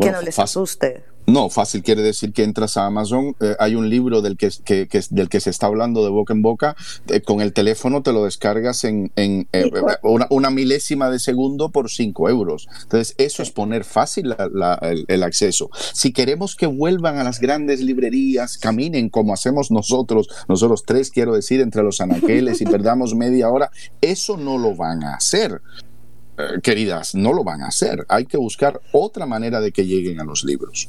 que 0.00 0.10
no 0.10 0.20
les 0.22 0.38
asuste. 0.38 1.04
No, 1.26 1.50
fácil 1.50 1.82
quiere 1.82 2.02
decir 2.02 2.32
que 2.32 2.44
entras 2.44 2.76
a 2.76 2.86
Amazon, 2.86 3.34
eh, 3.40 3.56
hay 3.58 3.74
un 3.74 3.90
libro 3.90 4.22
del 4.22 4.36
que, 4.36 4.48
del 5.10 5.28
que 5.28 5.40
se 5.40 5.50
está 5.50 5.66
hablando 5.66 6.04
de 6.04 6.10
boca 6.10 6.32
en 6.32 6.40
boca, 6.40 6.76
eh, 7.08 7.20
con 7.20 7.40
el 7.40 7.52
teléfono 7.52 8.02
te 8.02 8.12
lo 8.12 8.24
descargas 8.24 8.84
en, 8.84 9.10
en 9.16 9.48
eh, 9.52 9.68
una, 10.02 10.50
milésima 10.50 11.10
de 11.10 11.18
segundo 11.18 11.70
por 11.70 11.90
5 11.90 12.30
euros. 12.30 12.68
Entonces, 12.82 13.16
eso 13.18 13.42
es 13.42 13.50
poner 13.50 13.82
fácil 13.82 14.36
el, 15.08 15.22
acceso. 15.24 15.68
Si 15.92 16.12
queremos 16.12 16.54
que 16.54 16.66
vuelvan 16.66 17.18
a 17.18 17.24
las 17.24 17.40
grandes 17.40 17.80
librerías, 17.80 18.56
caminen 18.56 19.08
como 19.08 19.34
hacemos 19.34 19.72
nosotros, 19.72 20.28
nosotros 20.48 20.84
tres, 20.86 21.10
quiero 21.10 21.34
decir, 21.34 21.60
entre 21.60 21.82
los 21.82 22.00
anaqueles 22.00 22.60
y 22.60 22.64
perdamos 22.66 23.16
media 23.16 23.50
hora, 23.50 23.70
eso 24.00 24.36
no 24.36 24.58
lo 24.58 24.76
van 24.76 25.02
a 25.02 25.14
hacer. 25.14 25.60
queridas, 26.62 27.16
no 27.16 27.32
lo 27.32 27.42
van 27.42 27.62
a 27.62 27.68
hacer. 27.68 28.06
Hay 28.08 28.26
que 28.26 28.36
buscar 28.36 28.80
otra 28.92 29.26
manera 29.26 29.60
de 29.60 29.72
que 29.72 29.86
lleguen 29.86 30.20
a 30.20 30.24
los 30.24 30.44
libros. 30.44 30.88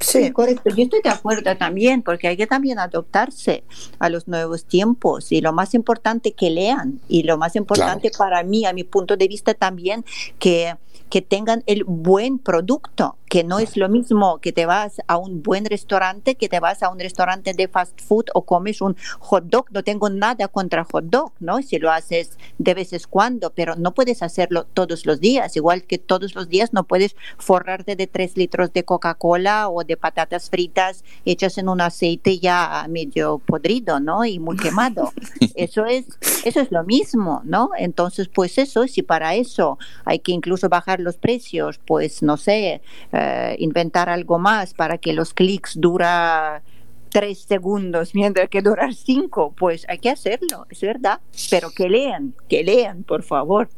Sí. 0.00 0.30
correcto. 0.30 0.70
Yo 0.74 0.84
estoy 0.84 1.00
de 1.02 1.10
acuerdo 1.10 1.56
también, 1.56 2.02
porque 2.02 2.28
hay 2.28 2.36
que 2.36 2.46
también 2.46 2.78
adoptarse 2.78 3.64
a 3.98 4.08
los 4.08 4.28
nuevos 4.28 4.64
tiempos 4.64 5.32
y 5.32 5.40
lo 5.40 5.52
más 5.52 5.74
importante 5.74 6.32
que 6.32 6.50
lean 6.50 7.00
y 7.08 7.24
lo 7.24 7.36
más 7.38 7.56
importante 7.56 8.10
para 8.16 8.42
mí, 8.42 8.64
a 8.64 8.72
mi 8.72 8.84
punto 8.84 9.16
de 9.16 9.28
vista 9.28 9.54
también, 9.54 10.04
que 10.38 10.74
que 11.08 11.22
tengan 11.22 11.62
el 11.66 11.84
buen 11.84 12.38
producto, 12.38 13.16
que 13.28 13.44
no 13.44 13.58
es 13.58 13.76
lo 13.76 13.88
mismo 13.88 14.38
que 14.38 14.52
te 14.52 14.66
vas 14.66 15.00
a 15.06 15.16
un 15.16 15.42
buen 15.42 15.64
restaurante, 15.64 16.34
que 16.34 16.48
te 16.48 16.60
vas 16.60 16.82
a 16.82 16.90
un 16.90 16.98
restaurante 16.98 17.54
de 17.54 17.68
fast 17.68 18.00
food 18.00 18.26
o 18.34 18.42
comes 18.42 18.80
un 18.80 18.96
hot 19.20 19.44
dog. 19.44 19.66
No 19.70 19.82
tengo 19.82 20.10
nada 20.10 20.48
contra 20.48 20.84
hot 20.84 21.04
dog, 21.04 21.32
¿no? 21.40 21.62
Si 21.62 21.78
lo 21.78 21.90
haces 21.90 22.38
de 22.58 22.74
vez 22.74 22.92
en 22.92 22.98
cuando, 23.08 23.50
pero 23.50 23.76
no 23.76 23.94
puedes 23.94 24.22
hacerlo 24.22 24.64
todos 24.64 25.06
los 25.06 25.20
días. 25.20 25.56
Igual 25.56 25.84
que 25.84 25.98
todos 25.98 26.34
los 26.34 26.48
días 26.48 26.72
no 26.72 26.84
puedes 26.84 27.14
forrarte 27.38 27.96
de 27.96 28.06
tres 28.06 28.36
litros 28.36 28.72
de 28.72 28.84
Coca-Cola 28.84 29.68
o 29.68 29.84
de 29.84 29.96
patatas 29.96 30.50
fritas 30.50 31.04
hechas 31.24 31.58
en 31.58 31.68
un 31.68 31.80
aceite 31.80 32.38
ya 32.38 32.86
medio 32.88 33.38
podrido, 33.38 34.00
¿no? 34.00 34.24
Y 34.24 34.38
muy 34.38 34.56
quemado. 34.64 35.12
Eso 35.54 35.84
es, 35.86 36.06
eso 36.44 36.60
es 36.60 36.72
lo 36.72 36.84
mismo, 36.84 37.42
¿no? 37.44 37.70
Entonces, 37.78 38.28
pues 38.28 38.58
eso, 38.58 38.86
si 38.86 39.02
para 39.02 39.34
eso 39.34 39.78
hay 40.04 40.18
que 40.20 40.32
incluso 40.32 40.68
bajar 40.68 41.00
los 41.00 41.16
precios, 41.16 41.78
pues 41.86 42.22
no 42.22 42.36
sé, 42.36 42.80
eh, 43.18 43.56
inventar 43.58 44.08
algo 44.08 44.38
más 44.38 44.74
para 44.74 44.98
que 44.98 45.12
los 45.12 45.34
clics 45.34 45.80
dura 45.80 46.62
tres 47.10 47.40
segundos 47.40 48.14
mientras 48.14 48.48
que 48.48 48.62
durar 48.62 48.94
cinco, 48.94 49.54
pues 49.56 49.84
hay 49.88 49.98
que 49.98 50.10
hacerlo, 50.10 50.66
es 50.70 50.80
verdad, 50.80 51.20
pero 51.50 51.70
que 51.70 51.88
lean, 51.88 52.34
que 52.48 52.62
lean, 52.62 53.02
por 53.02 53.22
favor. 53.22 53.68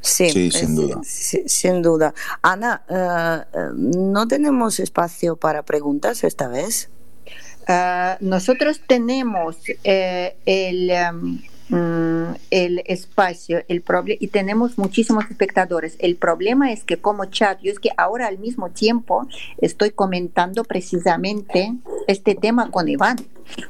Sí, 0.00 0.50
sin 0.50 0.74
duda. 0.74 1.00
sin 1.04 1.82
duda. 1.82 2.12
Ana, 2.40 2.82
eh, 2.88 3.68
¿no 3.74 4.26
tenemos 4.26 4.80
espacio 4.80 5.36
para 5.36 5.62
preguntas 5.62 6.24
esta 6.24 6.48
vez? 6.48 6.90
Nosotros 8.20 8.80
tenemos 8.86 9.56
eh, 9.84 10.36
el... 10.46 10.90
Em, 10.90 11.42
Mm, 11.68 12.34
el 12.50 12.82
espacio, 12.86 13.62
el 13.68 13.80
problema, 13.82 14.18
y 14.20 14.28
tenemos 14.28 14.78
muchísimos 14.78 15.24
espectadores. 15.30 15.96
El 16.00 16.16
problema 16.16 16.72
es 16.72 16.84
que 16.84 16.98
como 16.98 17.26
chat, 17.26 17.60
yo 17.62 17.70
es 17.70 17.78
que 17.78 17.90
ahora 17.96 18.26
al 18.26 18.38
mismo 18.38 18.70
tiempo 18.70 19.26
estoy 19.58 19.90
comentando 19.90 20.64
precisamente 20.64 21.72
este 22.08 22.34
tema 22.34 22.70
con 22.70 22.88
Iván. 22.88 23.16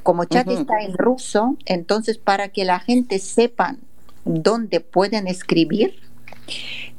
Como 0.03 0.25
chat 0.25 0.49
está 0.49 0.81
en 0.81 0.95
ruso, 0.95 1.57
entonces 1.67 2.19
para 2.19 2.49
que 2.49 2.65
la 2.65 2.81
gente 2.81 3.19
sepa 3.19 3.77
dónde 4.25 4.81
pueden 4.81 5.27
escribir, 5.29 5.95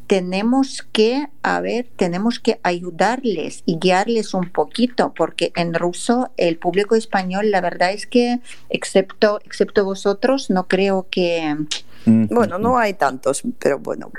tenemos 0.08 0.86
que, 0.92 1.28
a 1.42 1.62
ver, 1.62 1.88
tenemos 1.96 2.40
que 2.40 2.60
ayudarles 2.64 3.64
y 3.66 3.80
guiarles 3.80 4.34
un 4.34 4.50
poquito, 4.50 5.14
porque 5.16 5.52
en 5.56 5.74
ruso 5.74 6.32
el 6.38 6.58
público 6.58 6.96
español, 6.96 7.52
la 7.52 7.62
verdad 7.62 7.92
es 7.92 8.08
que, 8.08 8.40
excepto, 8.70 9.40
excepto 9.46 9.86
vosotros, 9.86 10.50
no 10.50 10.68
creo 10.68 11.08
que... 11.10 11.56
Bueno, 12.06 12.58
no 12.58 12.78
hay 12.78 12.96
tantos, 12.96 13.44
pero 13.60 13.80
bueno. 13.80 14.12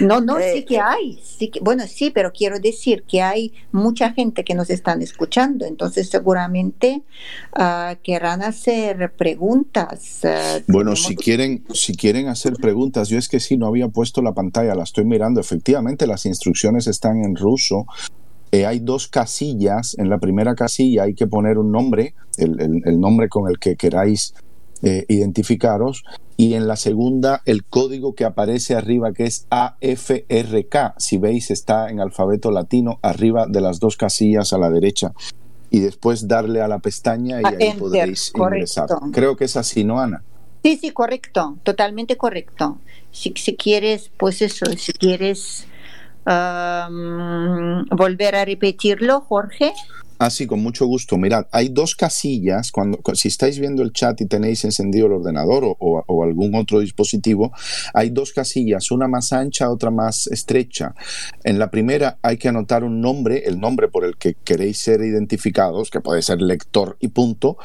No, 0.00 0.20
no, 0.20 0.36
sí 0.38 0.58
eh, 0.58 0.64
que 0.64 0.78
hay, 0.78 1.20
sí 1.22 1.48
que, 1.48 1.60
bueno, 1.60 1.84
sí, 1.86 2.10
pero 2.10 2.32
quiero 2.32 2.58
decir 2.58 3.04
que 3.06 3.22
hay 3.22 3.52
mucha 3.72 4.12
gente 4.12 4.44
que 4.44 4.54
nos 4.54 4.70
están 4.70 5.02
escuchando, 5.02 5.64
entonces 5.64 6.08
seguramente 6.08 7.02
uh, 7.56 7.96
querrán 8.02 8.42
hacer 8.42 9.12
preguntas. 9.16 10.20
Ah, 10.24 10.58
bueno, 10.68 10.96
si 10.96 11.16
quieren, 11.16 11.64
si 11.72 11.94
quieren 11.94 12.28
hacer 12.28 12.54
preguntas, 12.54 13.08
yo 13.08 13.18
es 13.18 13.28
que 13.28 13.40
sí, 13.40 13.56
no 13.56 13.66
había 13.66 13.88
puesto 13.88 14.22
la 14.22 14.32
pantalla, 14.32 14.74
la 14.74 14.84
estoy 14.84 15.04
mirando, 15.04 15.40
efectivamente 15.40 16.06
las 16.06 16.26
instrucciones 16.26 16.86
están 16.86 17.22
en 17.22 17.36
ruso. 17.36 17.86
Eh, 18.50 18.66
hay 18.66 18.80
dos 18.80 19.08
casillas, 19.08 19.96
en 19.98 20.10
la 20.10 20.18
primera 20.18 20.54
casilla 20.54 21.04
hay 21.04 21.14
que 21.14 21.26
poner 21.26 21.56
un 21.56 21.72
nombre, 21.72 22.14
el, 22.36 22.82
el 22.84 23.00
nombre 23.00 23.28
con 23.30 23.50
el 23.50 23.58
que 23.58 23.76
queráis 23.76 24.34
eh, 24.82 25.04
identificaros 25.08 26.04
y 26.36 26.54
en 26.54 26.66
la 26.66 26.76
segunda 26.76 27.42
el 27.44 27.64
código 27.64 28.14
que 28.14 28.24
aparece 28.24 28.74
arriba 28.74 29.12
que 29.12 29.24
es 29.24 29.46
AFRK, 29.50 30.94
si 30.98 31.18
veis 31.18 31.50
está 31.50 31.88
en 31.88 32.00
alfabeto 32.00 32.50
latino 32.50 32.98
arriba 33.02 33.46
de 33.48 33.60
las 33.60 33.78
dos 33.78 33.96
casillas 33.96 34.52
a 34.52 34.58
la 34.58 34.70
derecha 34.70 35.12
y 35.70 35.80
después 35.80 36.28
darle 36.28 36.60
a 36.60 36.68
la 36.68 36.80
pestaña 36.80 37.40
y 37.40 37.44
ahí 37.46 37.78
podéis 37.78 38.32
ingresar. 38.34 38.88
Creo 39.12 39.36
que 39.36 39.44
es 39.44 39.56
así, 39.56 39.84
¿no, 39.84 40.00
Ana? 40.00 40.22
Sí, 40.62 40.76
sí, 40.76 40.90
correcto, 40.90 41.56
totalmente 41.62 42.16
correcto. 42.16 42.78
Si, 43.10 43.32
si 43.36 43.56
quieres, 43.56 44.10
pues 44.16 44.42
eso, 44.42 44.66
si 44.76 44.92
quieres 44.92 45.66
volver 46.24 48.36
a 48.36 48.44
repetirlo, 48.44 49.22
Jorge. 49.22 49.72
Ah, 50.24 50.30
sí, 50.30 50.46
con 50.46 50.62
mucho 50.62 50.86
gusto. 50.86 51.18
Mirad, 51.18 51.48
hay 51.50 51.68
dos 51.68 51.96
casillas. 51.96 52.70
Cuando, 52.70 53.00
si 53.14 53.26
estáis 53.26 53.58
viendo 53.58 53.82
el 53.82 53.92
chat 53.92 54.20
y 54.20 54.26
tenéis 54.26 54.64
encendido 54.64 55.06
el 55.06 55.14
ordenador 55.14 55.76
o, 55.80 56.22
algún 56.22 56.54
otro 56.54 56.78
dispositivo, 56.78 57.50
hay 57.92 58.10
dos 58.10 58.32
casillas, 58.32 58.92
una 58.92 59.08
más 59.08 59.32
ancha, 59.32 59.68
otra 59.68 59.90
más 59.90 60.28
estrecha. 60.28 60.94
En 61.42 61.58
la 61.58 61.72
primera 61.72 62.18
hay 62.22 62.36
que 62.36 62.46
anotar 62.46 62.84
un 62.84 63.00
nombre, 63.00 63.42
el 63.46 63.58
nombre 63.58 63.88
por 63.88 64.04
el 64.04 64.16
que 64.16 64.34
queréis 64.34 64.78
ser 64.78 65.00
identificados, 65.00 65.90
que 65.90 66.00
puede 66.00 66.22
ser 66.22 66.40
lector 66.40 66.96
y 67.00 67.08
punto. 67.08 67.56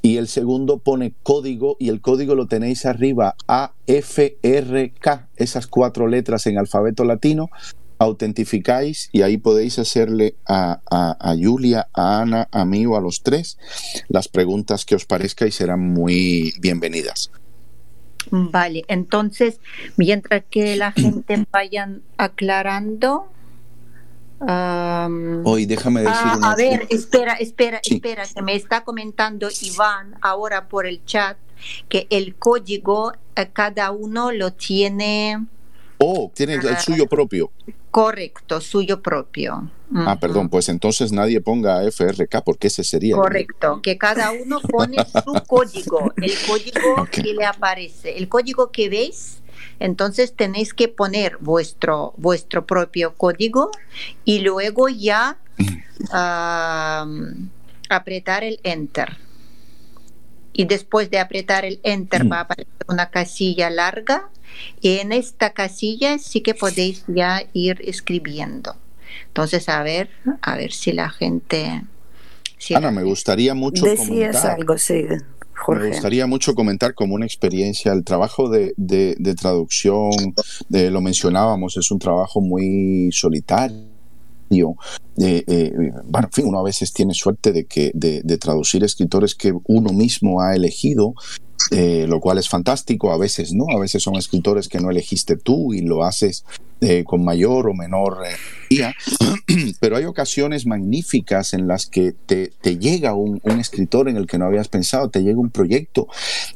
Y 0.00 0.16
el 0.16 0.28
segundo 0.28 0.78
pone 0.78 1.12
código 1.22 1.76
y 1.78 1.90
el 1.90 2.00
código 2.00 2.34
lo 2.34 2.46
tenéis 2.46 2.86
arriba, 2.86 3.36
AFRK, 3.46 5.28
esas 5.36 5.66
cuatro 5.66 6.06
letras 6.08 6.46
en 6.46 6.56
alfabeto 6.56 7.04
latino 7.04 7.50
autentificáis 7.98 9.08
y 9.12 9.22
ahí 9.22 9.36
podéis 9.36 9.78
hacerle 9.78 10.36
a, 10.46 10.80
a, 10.90 11.34
Julia, 11.40 11.88
a 11.92 12.20
Ana, 12.20 12.48
a 12.50 12.64
mí 12.64 12.86
o 12.86 12.96
a 12.96 13.00
los 13.00 13.22
tres 13.22 13.58
las 14.08 14.28
preguntas 14.28 14.84
que 14.84 14.94
os 14.94 15.04
parezca 15.04 15.46
y 15.46 15.50
serán 15.50 15.80
muy 15.80 16.54
bienvenidas. 16.60 17.30
Vale, 18.30 18.84
entonces, 18.88 19.60
mientras 19.96 20.44
que 20.50 20.76
la 20.76 20.92
gente 20.92 21.46
vayan 21.50 22.02
aclarando. 22.16 23.28
Hoy 24.38 25.64
déjame 25.64 26.00
decir. 26.00 26.14
Ah, 26.18 26.52
a 26.52 26.56
ver, 26.56 26.86
espera, 26.90 27.34
espera, 27.34 27.80
espera, 27.82 28.24
que 28.26 28.42
me 28.42 28.54
está 28.54 28.84
comentando 28.84 29.48
Iván 29.62 30.14
ahora 30.20 30.68
por 30.68 30.86
el 30.86 31.02
chat 31.06 31.38
que 31.88 32.06
el 32.10 32.36
código 32.36 33.12
eh, 33.34 33.48
cada 33.52 33.90
uno 33.90 34.32
lo 34.32 34.52
tiene. 34.52 35.46
Oh, 35.98 36.30
tiene 36.34 36.54
el 36.54 36.78
suyo 36.78 37.06
propio. 37.06 37.50
Correcto, 37.90 38.60
suyo 38.60 39.00
propio. 39.00 39.70
Ah, 39.94 40.18
perdón, 40.20 40.48
pues 40.48 40.68
entonces 40.68 41.12
nadie 41.12 41.40
ponga 41.40 41.82
FRK 41.90 42.42
porque 42.44 42.66
ese 42.66 42.84
sería. 42.84 43.16
Correcto, 43.16 43.80
que 43.82 43.96
cada 43.96 44.32
uno 44.32 44.60
pone 44.60 44.98
su 45.24 45.32
código, 45.46 46.12
el 46.16 46.32
código 46.46 47.06
que 47.10 47.32
le 47.32 47.44
aparece, 47.44 48.18
el 48.18 48.28
código 48.28 48.70
que 48.70 48.88
veis. 48.88 49.42
Entonces 49.78 50.34
tenéis 50.34 50.74
que 50.74 50.88
poner 50.88 51.38
vuestro, 51.40 52.12
vuestro 52.16 52.66
propio 52.66 53.14
código 53.14 53.70
y 54.24 54.40
luego 54.40 54.88
ya 54.88 55.38
apretar 57.88 58.44
el 58.44 58.60
enter. 58.62 59.16
Y 60.58 60.64
después 60.64 61.10
de 61.10 61.18
apretar 61.18 61.66
el 61.66 61.80
enter 61.82 62.32
va 62.32 62.38
a 62.38 62.40
aparecer 62.40 62.72
una 62.88 63.10
casilla 63.10 63.68
larga 63.68 64.30
y 64.80 64.98
en 64.98 65.12
esta 65.12 65.50
casilla 65.50 66.18
sí 66.18 66.40
que 66.40 66.54
podéis 66.54 67.04
ya 67.08 67.42
ir 67.52 67.82
escribiendo. 67.84 68.74
Entonces, 69.26 69.68
a 69.68 69.82
ver, 69.82 70.08
a 70.40 70.56
ver 70.56 70.72
si 70.72 70.92
la 70.92 71.10
gente... 71.10 71.82
Ana, 72.74 72.90
me 72.90 73.02
gustaría 73.02 73.54
mucho 73.54 73.84
comentar, 73.84 74.58
algo, 74.58 74.78
sí. 74.78 75.04
Me 75.68 75.88
gustaría 75.88 76.26
mucho 76.26 76.54
comentar 76.54 76.94
como 76.94 77.14
una 77.14 77.26
experiencia 77.26 77.92
el 77.92 78.02
trabajo 78.02 78.48
de, 78.48 78.72
de, 78.78 79.34
traducción, 79.34 80.10
de, 80.70 80.90
lo 80.90 81.02
mencionábamos, 81.02 81.76
es 81.76 81.90
un 81.90 81.98
trabajo 81.98 82.40
muy 82.40 83.10
solitario. 83.12 83.95
Eh, 85.18 85.44
eh, 85.46 85.72
bueno, 86.04 86.28
en 86.28 86.32
fin, 86.32 86.46
uno 86.46 86.60
a 86.60 86.64
veces 86.64 86.92
tiene 86.92 87.14
suerte 87.14 87.52
de, 87.52 87.64
que, 87.66 87.90
de, 87.94 88.22
de 88.22 88.38
traducir 88.38 88.84
escritores 88.84 89.34
que 89.34 89.52
uno 89.66 89.92
mismo 89.92 90.40
ha 90.40 90.54
elegido 90.54 91.14
eh, 91.70 92.06
lo 92.08 92.20
cual 92.20 92.38
es 92.38 92.48
fantástico, 92.48 93.12
a 93.12 93.18
veces 93.18 93.52
no, 93.52 93.66
a 93.70 93.80
veces 93.80 94.02
son 94.02 94.16
escritores 94.16 94.68
que 94.68 94.78
no 94.78 94.90
elegiste 94.90 95.36
tú 95.36 95.74
y 95.74 95.80
lo 95.80 96.04
haces 96.04 96.44
eh, 96.80 97.04
con 97.04 97.24
mayor 97.24 97.68
o 97.68 97.74
menor 97.74 98.18
eh, 98.70 98.92
pero 99.80 99.96
hay 99.96 100.04
ocasiones 100.04 100.66
magníficas 100.66 101.54
en 101.54 101.66
las 101.66 101.86
que 101.86 102.12
te, 102.26 102.52
llega 102.78 103.14
un, 103.14 103.40
escritor 103.58 104.08
en 104.08 104.16
el 104.16 104.26
que 104.26 104.38
no 104.38 104.44
habías 104.44 104.68
pensado, 104.68 105.08
te 105.08 105.22
llega 105.22 105.40
un 105.40 105.50
proyecto 105.50 106.06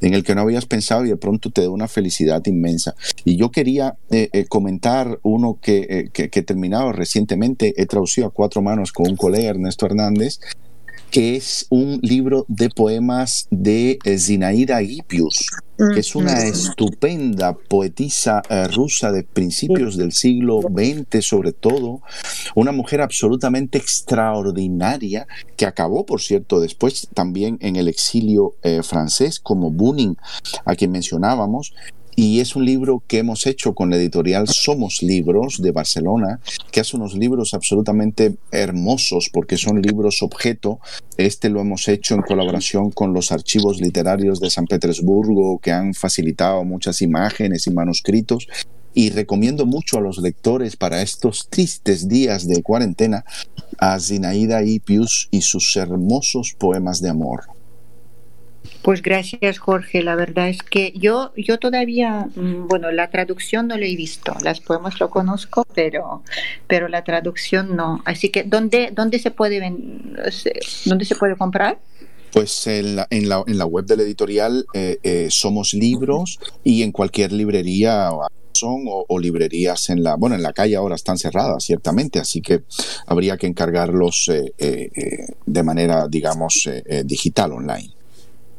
en 0.00 0.14
el 0.14 0.22
que 0.22 0.34
no 0.34 0.42
habías 0.42 0.66
pensado 0.66 1.04
y 1.04 1.08
de 1.08 1.16
pronto 1.16 1.50
te 1.50 1.62
da 1.62 1.70
una 1.70 1.88
felicidad 1.88 2.44
inmensa. 2.46 2.94
Y 3.24 3.36
yo 3.36 3.50
quería 3.50 3.96
comentar 4.48 5.18
uno 5.22 5.58
que, 5.60 6.10
que, 6.12 6.28
que 6.28 6.40
he 6.40 6.42
terminado 6.42 6.92
recientemente, 6.92 7.74
he 7.76 7.86
traducido 7.86 8.26
a 8.26 8.30
cuatro 8.30 8.60
manos 8.60 8.92
con 8.92 9.08
un 9.08 9.16
colega, 9.16 9.50
Ernesto 9.50 9.86
Hernández, 9.86 10.40
que 11.10 11.36
es 11.36 11.66
un 11.70 11.98
libro 12.02 12.44
de 12.48 12.70
poemas 12.70 13.48
de 13.50 13.98
eh, 14.04 14.18
Zinaida 14.18 14.80
Gipius, 14.80 15.50
que 15.94 16.00
es 16.00 16.14
una 16.14 16.44
estupenda 16.44 17.54
poetisa 17.54 18.42
eh, 18.48 18.68
rusa 18.68 19.10
de 19.10 19.24
principios 19.24 19.96
del 19.96 20.12
siglo 20.12 20.60
XX 20.60 21.24
sobre 21.24 21.52
todo, 21.52 22.02
una 22.54 22.72
mujer 22.72 23.00
absolutamente 23.00 23.78
extraordinaria 23.78 25.26
que 25.56 25.66
acabó, 25.66 26.06
por 26.06 26.20
cierto, 26.20 26.60
después 26.60 27.08
también 27.14 27.58
en 27.60 27.76
el 27.76 27.88
exilio 27.88 28.54
eh, 28.62 28.82
francés 28.82 29.40
como 29.40 29.70
Bunin, 29.70 30.16
a 30.64 30.74
quien 30.76 30.92
mencionábamos, 30.92 31.72
y 32.22 32.40
es 32.40 32.54
un 32.54 32.66
libro 32.66 33.02
que 33.06 33.16
hemos 33.16 33.46
hecho 33.46 33.74
con 33.74 33.88
la 33.88 33.96
editorial 33.96 34.46
Somos 34.46 35.02
Libros 35.02 35.62
de 35.62 35.70
Barcelona, 35.70 36.38
que 36.70 36.80
hace 36.80 36.98
unos 36.98 37.14
libros 37.14 37.54
absolutamente 37.54 38.36
hermosos 38.52 39.30
porque 39.32 39.56
son 39.56 39.80
libros 39.80 40.22
objeto. 40.22 40.80
Este 41.16 41.48
lo 41.48 41.62
hemos 41.62 41.88
hecho 41.88 42.14
en 42.14 42.20
colaboración 42.20 42.90
con 42.90 43.14
los 43.14 43.32
archivos 43.32 43.80
literarios 43.80 44.38
de 44.38 44.50
San 44.50 44.66
Petersburgo, 44.66 45.60
que 45.60 45.72
han 45.72 45.94
facilitado 45.94 46.62
muchas 46.62 47.00
imágenes 47.00 47.66
y 47.66 47.70
manuscritos. 47.70 48.48
Y 48.92 49.08
recomiendo 49.08 49.64
mucho 49.64 49.96
a 49.96 50.02
los 50.02 50.18
lectores 50.18 50.76
para 50.76 51.00
estos 51.00 51.48
tristes 51.48 52.06
días 52.06 52.46
de 52.46 52.62
cuarentena 52.62 53.24
a 53.78 53.98
Zinaida 53.98 54.62
Ipius 54.62 55.28
y 55.30 55.40
sus 55.40 55.74
hermosos 55.74 56.54
poemas 56.58 57.00
de 57.00 57.08
amor. 57.08 57.59
Pues 58.82 59.02
gracias 59.02 59.58
Jorge, 59.58 60.02
la 60.02 60.14
verdad 60.14 60.48
es 60.48 60.62
que 60.62 60.92
yo, 60.96 61.32
yo 61.36 61.58
todavía, 61.58 62.28
mm, 62.34 62.66
bueno, 62.66 62.90
la 62.90 63.10
traducción 63.10 63.68
no 63.68 63.76
lo 63.76 63.84
he 63.84 63.94
visto, 63.94 64.34
las 64.42 64.60
poemas 64.60 65.00
lo 65.00 65.10
conozco, 65.10 65.66
pero, 65.74 66.22
pero 66.66 66.88
la 66.88 67.04
traducción 67.04 67.76
no. 67.76 68.02
Así 68.06 68.30
que, 68.30 68.42
¿dónde, 68.42 68.90
dónde, 68.94 69.18
se, 69.18 69.30
puede 69.30 69.60
¿dónde 70.86 71.04
se 71.04 71.14
puede 71.14 71.36
comprar? 71.36 71.78
Pues 72.32 72.66
en 72.66 72.96
la, 72.96 73.06
en 73.10 73.28
la, 73.28 73.42
en 73.46 73.58
la 73.58 73.66
web 73.66 73.84
del 73.84 74.00
editorial 74.00 74.64
eh, 74.72 74.98
eh, 75.02 75.26
Somos 75.30 75.74
Libros 75.74 76.38
y 76.64 76.82
en 76.82 76.92
cualquier 76.92 77.32
librería 77.32 78.10
son 78.52 78.84
o, 78.86 79.18
librerías 79.18 79.90
en 79.90 80.02
la 80.02 80.16
bueno 80.16 80.34
en 80.34 80.42
la 80.42 80.52
calle 80.52 80.76
ahora 80.76 80.96
están 80.96 81.16
cerradas 81.16 81.64
ciertamente 81.64 82.18
así 82.18 82.42
que 82.42 82.62
habría 83.06 83.36
que 83.36 83.46
encargarlos 83.46 84.28
eh, 84.28 85.26
de 85.46 85.62
manera 85.62 86.08
digamos 86.08 86.68
digital 87.04 87.52
online 87.52 87.94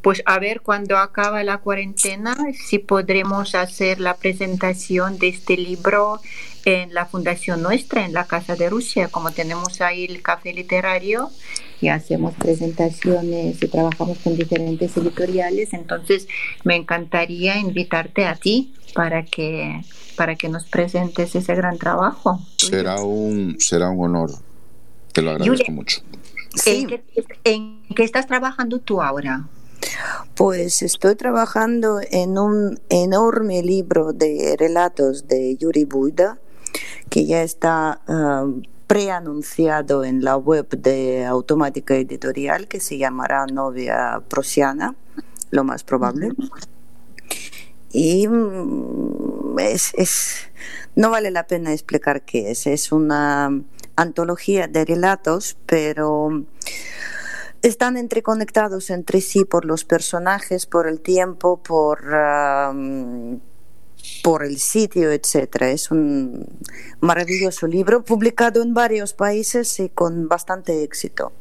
pues 0.02 0.22
a 0.26 0.38
ver 0.38 0.60
cuando 0.60 0.98
acaba 0.98 1.42
la 1.44 1.58
cuarentena 1.58 2.36
si 2.66 2.78
podremos 2.78 3.54
hacer 3.54 4.00
la 4.00 4.16
presentación 4.16 5.18
de 5.18 5.28
este 5.28 5.56
libro 5.56 6.20
en 6.64 6.92
la 6.92 7.06
fundación 7.06 7.62
nuestra, 7.62 8.04
en 8.04 8.12
la 8.12 8.26
Casa 8.26 8.54
de 8.56 8.68
Rusia, 8.68 9.08
como 9.08 9.30
tenemos 9.30 9.80
ahí 9.80 10.04
el 10.04 10.22
café 10.22 10.52
literario 10.52 11.30
y 11.80 11.88
hacemos 11.88 12.34
presentaciones 12.34 13.62
y 13.62 13.68
trabajamos 13.68 14.18
con 14.18 14.36
diferentes 14.36 14.96
editoriales, 14.96 15.72
entonces 15.72 16.28
me 16.64 16.76
encantaría 16.76 17.58
invitarte 17.58 18.26
a 18.26 18.36
ti 18.36 18.74
para 18.94 19.24
que 19.24 19.82
para 20.16 20.36
que 20.36 20.48
nos 20.48 20.64
presentes 20.64 21.34
ese 21.34 21.54
gran 21.54 21.78
trabajo. 21.78 22.40
Será 22.56 23.00
un 23.00 23.56
será 23.58 23.88
un 23.88 24.04
honor. 24.04 24.30
Te 25.12 25.22
lo 25.22 25.32
agradezco 25.32 25.72
mucho. 25.72 26.00
¿En, 26.66 27.02
¿En 27.44 27.82
qué 27.94 28.04
estás 28.04 28.26
trabajando 28.26 28.78
tú 28.78 29.02
ahora? 29.02 29.46
Pues 30.34 30.82
estoy 30.82 31.14
trabajando 31.14 32.00
en 32.10 32.38
un 32.38 32.80
enorme 32.88 33.62
libro 33.62 34.12
de 34.12 34.56
relatos 34.58 35.28
de 35.28 35.56
Yuri 35.56 35.84
Buida, 35.84 36.38
que 37.08 37.26
ya 37.26 37.42
está 37.42 38.00
um, 38.08 38.62
preanunciado 38.86 40.04
en 40.04 40.24
la 40.24 40.36
web 40.36 40.68
de 40.70 41.24
Automática 41.24 41.94
Editorial, 41.96 42.68
que 42.68 42.80
se 42.80 42.98
llamará 42.98 43.46
Novia 43.46 44.22
Prosiana, 44.28 44.94
lo 45.50 45.64
más 45.64 45.84
probable. 45.84 46.30
Y 47.92 48.26
mm, 48.26 49.58
es, 49.58 49.92
es, 49.94 50.36
no 50.94 51.10
vale 51.10 51.30
la 51.30 51.46
pena 51.46 51.72
explicar 51.72 52.22
qué 52.22 52.50
es. 52.50 52.66
Es 52.66 52.92
una 52.92 53.50
antología 53.96 54.66
de 54.66 54.84
relatos, 54.84 55.56
pero 55.66 56.44
están 57.62 57.96
entreconectados 57.96 58.90
entre 58.90 59.20
sí 59.20 59.44
por 59.44 59.64
los 59.64 59.84
personajes, 59.84 60.66
por 60.66 60.88
el 60.88 61.00
tiempo, 61.00 61.62
por, 61.62 62.00
por 64.22 64.44
el 64.44 64.58
sitio, 64.58 65.12
etcétera. 65.12 65.70
Es 65.70 65.90
un 65.90 66.46
maravilloso 67.00 67.66
libro 67.66 68.04
publicado 68.04 68.62
en 68.62 68.74
varios 68.74 69.14
países 69.14 69.78
y 69.78 69.88
con 69.88 70.28
bastante 70.28 70.82
éxito. 70.82 71.32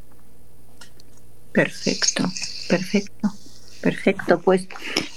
Perfecto, 1.52 2.24
perfecto. 2.70 3.34
Perfecto, 3.82 4.40
pues 4.42 4.68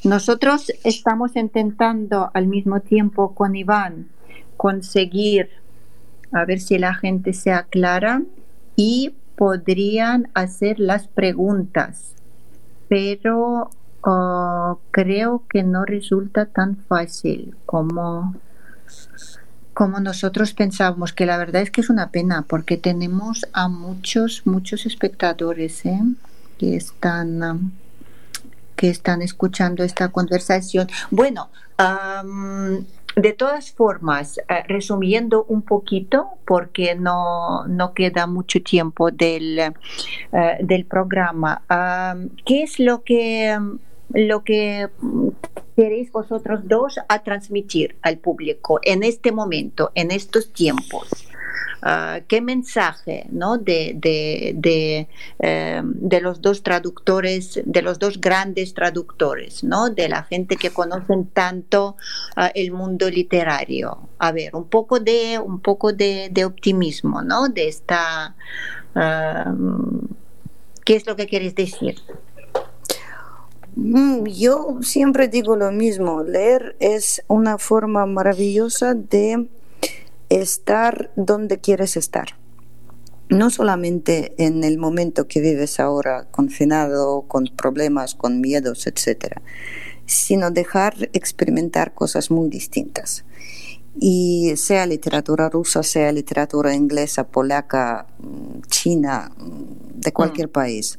nosotros 0.04 0.72
estamos 0.84 1.36
intentando 1.36 2.30
al 2.32 2.46
mismo 2.46 2.80
tiempo 2.80 3.34
con 3.34 3.54
Iván 3.54 4.08
conseguir, 4.56 5.50
a 6.32 6.46
ver 6.46 6.60
si 6.60 6.78
la 6.78 6.94
gente 6.94 7.34
se 7.34 7.52
aclara 7.52 8.22
y 8.74 9.14
podrían 9.36 10.28
hacer 10.34 10.78
las 10.78 11.08
preguntas, 11.08 12.14
pero 12.88 13.70
oh, 14.02 14.80
creo 14.90 15.44
que 15.48 15.62
no 15.62 15.84
resulta 15.84 16.46
tan 16.46 16.76
fácil 16.76 17.56
como, 17.66 18.34
como 19.72 20.00
nosotros 20.00 20.54
pensábamos, 20.54 21.12
que 21.12 21.26
la 21.26 21.36
verdad 21.36 21.62
es 21.62 21.70
que 21.70 21.80
es 21.80 21.90
una 21.90 22.10
pena 22.10 22.42
porque 22.42 22.76
tenemos 22.76 23.46
a 23.52 23.68
muchos, 23.68 24.42
muchos 24.44 24.86
espectadores 24.86 25.84
¿eh? 25.86 26.00
que 26.58 26.76
están 26.76 27.72
que 28.76 28.90
están 28.90 29.22
escuchando 29.22 29.84
esta 29.84 30.08
conversación. 30.08 30.88
Bueno, 31.10 31.48
de 33.16 33.32
todas 33.32 33.72
formas, 33.72 34.38
eh, 34.38 34.62
resumiendo 34.66 35.44
un 35.44 35.62
poquito, 35.62 36.30
porque 36.44 36.94
no, 36.94 37.66
no 37.66 37.94
queda 37.94 38.26
mucho 38.26 38.62
tiempo 38.62 39.10
del, 39.10 39.58
eh, 39.58 39.72
del 40.60 40.84
programa, 40.84 41.62
¿qué 42.44 42.62
es 42.62 42.78
lo 42.78 43.02
que, 43.02 43.58
lo 44.10 44.42
que 44.42 44.88
queréis 45.76 46.10
vosotros 46.12 46.60
dos 46.64 46.98
a 47.08 47.22
transmitir 47.22 47.96
al 48.02 48.18
público 48.18 48.80
en 48.82 49.02
este 49.02 49.32
momento, 49.32 49.92
en 49.94 50.10
estos 50.10 50.52
tiempos? 50.52 51.28
Ah, 51.86 52.20
qué 52.26 52.40
mensaje 52.40 53.26
¿no? 53.30 53.58
de, 53.58 53.92
de, 53.94 55.06
eh, 55.38 55.82
de, 55.84 56.20
los 56.22 56.40
dos 56.40 56.62
traductores, 56.62 57.60
de 57.62 57.82
los 57.82 57.98
dos 57.98 58.22
grandes 58.22 58.72
traductores, 58.72 59.62
¿no? 59.62 59.90
de 59.90 60.08
la 60.08 60.22
gente 60.22 60.56
que 60.56 60.70
conocen 60.70 61.26
tanto 61.26 61.96
ah, 62.36 62.50
el 62.54 62.72
mundo 62.72 63.10
literario. 63.10 63.98
A 64.18 64.32
ver, 64.32 64.56
un 64.56 64.64
poco 64.64 64.98
de, 64.98 65.38
un 65.38 65.60
poco 65.60 65.92
de, 65.92 66.32
optimismo, 66.46 67.20
¿no? 67.20 67.50
De 67.50 67.68
esta... 67.68 68.34
Ah, 68.94 69.54
¿Qué 70.86 70.96
es 70.96 71.06
lo 71.06 71.16
que 71.16 71.26
quieres 71.26 71.54
decir? 71.54 71.96
Mm, 73.76 74.24
yo 74.24 74.78
siempre 74.80 75.28
digo 75.28 75.54
lo 75.54 75.70
mismo, 75.70 76.22
leer 76.22 76.76
es 76.80 77.22
una 77.28 77.58
forma 77.58 78.06
maravillosa 78.06 78.94
de 78.94 79.48
estar 80.40 81.12
donde 81.16 81.58
quieres 81.58 81.96
estar. 81.96 82.36
No 83.28 83.50
solamente 83.50 84.34
en 84.36 84.64
el 84.64 84.78
momento 84.78 85.28
que 85.28 85.40
vives 85.40 85.80
ahora 85.80 86.26
confinado, 86.30 87.22
con 87.22 87.46
problemas, 87.56 88.14
con 88.14 88.40
miedos, 88.40 88.86
etc., 88.86 89.40
sino 90.06 90.50
dejar 90.50 91.08
experimentar 91.12 91.94
cosas 91.94 92.30
muy 92.30 92.48
distintas. 92.48 93.24
Y 93.98 94.52
sea 94.56 94.86
literatura 94.86 95.48
rusa, 95.48 95.82
sea 95.82 96.10
literatura 96.12 96.74
inglesa, 96.74 97.28
polaca, 97.28 98.08
china, 98.66 99.30
de 99.94 100.12
cualquier 100.12 100.48
mm. 100.48 100.52
país, 100.52 100.98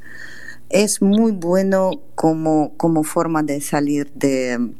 es 0.69 1.01
muy 1.01 1.33
bueno 1.33 1.91
como, 2.15 2.73
como 2.77 3.03
forma 3.03 3.43
de 3.43 3.61
salir 3.61 4.11
de, 4.13 4.71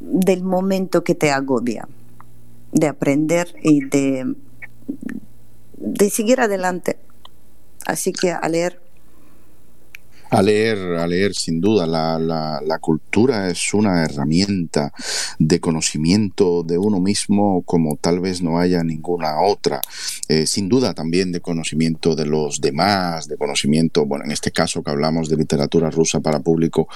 del 0.00 0.44
momento 0.44 1.04
que 1.04 1.14
te 1.14 1.30
agobia 1.30 1.88
de 2.74 2.88
aprender 2.88 3.54
y 3.62 3.84
de, 3.84 4.34
de 5.78 6.10
seguir 6.10 6.40
adelante. 6.40 6.98
Así 7.86 8.12
que 8.12 8.32
a 8.32 8.46
leer 8.48 8.83
a 10.34 10.42
leer, 10.42 10.78
a 10.98 11.06
leer 11.06 11.32
sin 11.34 11.60
duda. 11.60 11.86
La, 11.86 12.18
la, 12.18 12.78
cultura 12.80 13.48
es 13.48 13.72
una 13.72 14.02
herramienta 14.02 14.92
de 15.38 15.60
conocimiento 15.60 16.64
de 16.64 16.76
uno 16.76 17.00
mismo 17.00 17.62
como 17.62 17.96
tal 17.96 18.20
vez 18.20 18.42
no 18.42 18.58
haya 18.58 18.82
ninguna 18.82 19.40
otra. 19.40 19.80
Eh, 20.28 20.46
sin 20.46 20.68
duda 20.68 20.92
también 20.92 21.30
de 21.30 21.40
conocimiento 21.40 22.16
de 22.16 22.26
los 22.26 22.60
demás, 22.60 23.28
de 23.28 23.36
conocimiento, 23.36 24.04
bueno, 24.06 24.24
en 24.24 24.32
este 24.32 24.50
caso 24.50 24.82
que 24.82 24.90
hablamos 24.90 25.28
de 25.28 25.36
literatura 25.36 25.88
rusa 25.88 26.20
para 26.20 26.40
público 26.40 26.88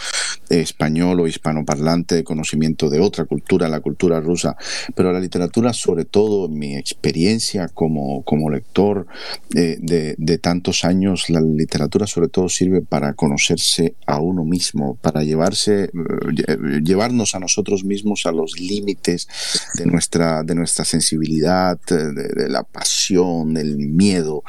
español 0.48 1.20
o 1.20 1.28
hispanoparlante, 1.28 2.16
de 2.16 2.24
conocimiento 2.24 2.90
de 2.90 3.00
otra 3.00 3.24
cultura, 3.24 3.68
la 3.68 3.80
cultura 3.80 4.20
rusa, 4.20 4.56
pero 4.94 5.12
la 5.12 5.20
literatura 5.20 5.72
sobre 5.72 6.04
todo, 6.04 6.46
en 6.46 6.58
mi 6.58 6.76
experiencia 6.76 7.68
como, 7.68 8.22
como 8.24 8.50
lector 8.50 9.06
eh, 9.54 9.78
de, 9.80 10.16
de 10.18 10.38
tantos 10.38 10.84
años, 10.84 11.30
la 11.30 11.40
literatura 11.40 12.06
sobre 12.06 12.28
todo 12.28 12.48
sirve 12.48 12.82
para 12.82 13.14
conocer 13.14 13.27
conocerse 13.28 13.94
a 14.06 14.20
uno 14.20 14.44
mismo, 14.44 14.96
para 14.96 15.22
llevarse, 15.22 15.84
eh, 15.84 16.80
llevarnos 16.82 17.34
a 17.34 17.40
nosotros 17.40 17.84
mismos 17.84 18.24
a 18.24 18.32
los 18.32 18.58
límites 18.58 19.28
de 19.74 19.84
nuestra, 19.84 20.42
de 20.42 20.54
nuestra 20.54 20.84
sensibilidad, 20.86 21.78
de, 21.86 22.48
la 22.48 22.62
pasión, 22.62 23.52
del 23.52 23.76
miedo, 23.76 24.42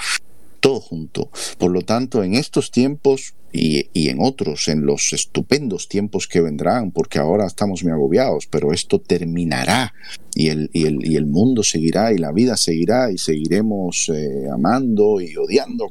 todo 0.62 0.80
junto. 0.80 1.30
Por 1.58 1.72
lo 1.72 1.82
tanto, 1.82 2.24
en 2.24 2.36
estos 2.36 2.72
tiempos 2.72 3.34
y, 3.52 3.90
y, 3.92 4.08
en 4.10 4.20
otros, 4.22 4.70
en 4.70 4.86
los 4.86 5.12
estupendos 5.12 5.90
tiempos 5.90 6.28
que 6.28 6.40
vendrán, 6.40 6.92
porque 6.92 7.20
ahora 7.20 7.48
estamos 7.48 7.84
muy 7.84 7.92
agobiados, 7.92 8.48
pero 8.48 8.72
esto 8.72 9.00
terminará 9.00 9.94
y 10.36 10.48
el, 10.50 10.70
y 10.72 10.86
el, 10.86 11.06
y 11.06 11.18
el 11.18 11.26
mundo 11.26 11.64
seguirá 11.64 12.14
y 12.14 12.18
la 12.18 12.32
vida 12.32 12.56
seguirá 12.56 13.12
y 13.12 13.18
seguiremos 13.18 14.10
eh, 14.10 14.48
amando 14.54 15.20
y 15.20 15.36
odiando 15.36 15.90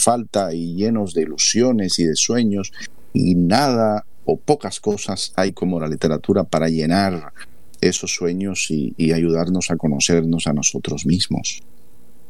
falta 0.00 0.52
y 0.54 0.74
llenos 0.74 1.14
de 1.14 1.22
ilusiones 1.22 1.98
y 1.98 2.04
de 2.04 2.16
sueños 2.16 2.72
y 3.12 3.34
nada 3.34 4.04
o 4.24 4.36
pocas 4.36 4.80
cosas 4.80 5.32
hay 5.36 5.52
como 5.52 5.80
la 5.80 5.88
literatura 5.88 6.44
para 6.44 6.68
llenar 6.68 7.32
esos 7.80 8.12
sueños 8.14 8.66
y, 8.70 9.12
ayudarnos 9.12 9.70
a 9.70 9.76
conocernos 9.76 10.46
a 10.46 10.52
nosotros 10.52 11.06
mismos. 11.06 11.62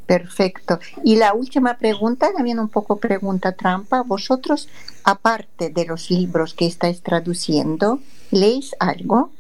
Perfecto. 0.07 0.81
Y 1.05 1.16
la 1.16 1.35
última 1.35 1.79
pregunta, 1.79 2.31
también 2.37 2.59
un 2.59 2.68
poco 2.68 2.97
pregunta 2.97 3.53
trampa. 3.53 4.03
Vosotros, 4.03 4.68
aparte 5.05 5.71
de 5.71 5.85
los 5.87 6.11
libros 6.11 6.55
que 6.55 6.66
estáis 6.66 7.03
traduciendo, 7.03 8.01
¿leéis 8.31 8.75
algo? 8.81 9.31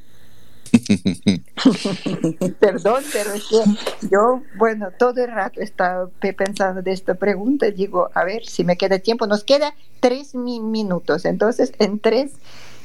Perdón, 2.60 3.02
pero 3.12 3.32
es 3.32 3.44
que 3.44 4.08
yo, 4.10 4.42
bueno, 4.56 4.88
todo 4.98 5.22
el 5.24 5.30
rato 5.30 5.60
estaba 5.60 6.08
pensando 6.36 6.82
de 6.82 6.92
esta 6.92 7.14
pregunta 7.14 7.70
digo, 7.70 8.10
a 8.14 8.24
ver 8.24 8.44
si 8.46 8.64
me 8.64 8.76
queda 8.76 8.98
tiempo. 8.98 9.26
Nos 9.26 9.44
queda 9.44 9.74
tres 10.00 10.34
minutos, 10.34 11.24
entonces 11.24 11.72
en 11.78 11.98
tres 11.98 12.32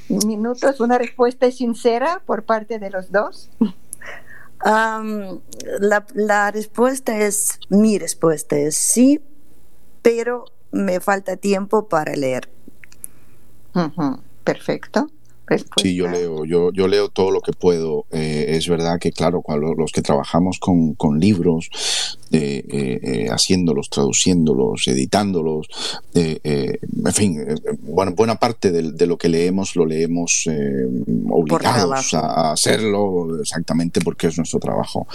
minutos 0.09 0.79
una 0.79 0.97
respuesta 0.97 1.49
sincera 1.51 2.21
por 2.25 2.43
parte 2.43 2.79
de 2.79 2.89
los 2.89 3.11
dos. 3.11 3.49
la, 4.63 6.05
la, 6.13 6.51
respuesta 6.51 7.17
es, 7.19 7.59
mi 7.69 7.99
respuesta 7.99 8.55
es 8.57 8.75
sí, 8.75 9.21
pero 10.01 10.45
me 10.71 10.99
falta 10.99 11.37
tiempo 11.37 11.87
para 11.87 12.15
leer. 12.15 12.49
Perfecto. 14.43 15.09
Sí, 15.77 15.95
yo 15.95 16.07
leo, 16.07 16.43
yo, 16.45 16.71
yo 16.71 16.87
leo 16.87 17.09
todo 17.09 17.29
lo 17.29 17.41
que 17.41 17.51
puedo. 17.51 18.05
Eh, 18.11 18.45
es 18.49 18.67
verdad 18.67 18.97
que, 18.99 19.11
claro, 19.11 19.41
cuando 19.41 19.73
los 19.75 19.91
que 19.91 20.01
trabajamos 20.01 20.59
con, 20.59 20.95
con 20.95 21.19
libros, 21.19 21.69
eh, 22.31 22.63
eh, 22.67 23.27
haciéndolos, 23.29 23.89
traduciéndolos, 23.89 24.87
editándolos, 24.87 25.67
en 26.13 27.13
fin, 27.13 27.45
bueno, 27.81 28.13
buena 28.15 28.35
parte 28.35 28.71
de, 28.71 29.05
lo 29.05 29.17
que 29.17 29.29
leemos 29.29 29.75
lo 29.75 29.85
leemos 29.85 30.49
obligados 31.29 32.13
a, 32.15 32.51
hacerlo 32.51 33.39
exactamente 33.39 34.01
porque 34.01 34.27
es 34.27 34.37
nuestro 34.37 34.59
trabajo. 34.59 35.07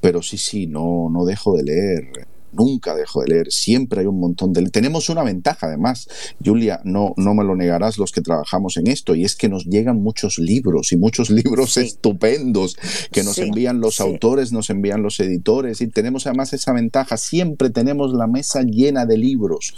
Pero 0.00 0.22
sí, 0.22 0.38
sí, 0.38 0.66
no, 0.66 1.08
no 1.10 1.24
dejo 1.24 1.56
de 1.56 1.64
leer 1.64 2.26
nunca 2.52 2.94
dejo 2.94 3.22
de 3.22 3.28
leer, 3.28 3.52
siempre 3.52 4.00
hay 4.00 4.06
un 4.06 4.18
montón 4.18 4.52
de... 4.52 4.68
Tenemos 4.70 5.08
una 5.08 5.22
ventaja 5.22 5.66
además, 5.66 6.08
Julia, 6.44 6.80
no, 6.84 7.14
no 7.16 7.34
me 7.34 7.44
lo 7.44 7.54
negarás 7.56 7.98
los 7.98 8.12
que 8.12 8.20
trabajamos 8.20 8.76
en 8.76 8.86
esto, 8.86 9.14
y 9.14 9.24
es 9.24 9.36
que 9.36 9.48
nos 9.48 9.64
llegan 9.66 10.02
muchos 10.02 10.38
libros 10.38 10.92
y 10.92 10.96
muchos 10.96 11.30
libros 11.30 11.76
estupendos 11.76 12.76
que 13.12 13.22
nos 13.22 13.38
envían 13.38 13.80
los 13.80 14.00
autores, 14.00 14.52
nos 14.52 14.70
envían 14.70 15.02
los 15.02 15.20
editores, 15.20 15.80
y 15.80 15.88
tenemos 15.88 16.26
además 16.26 16.52
esa 16.52 16.72
ventaja, 16.72 17.16
siempre 17.16 17.70
tenemos 17.70 18.12
la 18.12 18.26
mesa 18.26 18.62
llena 18.62 19.06
de 19.06 19.18
libros. 19.18 19.74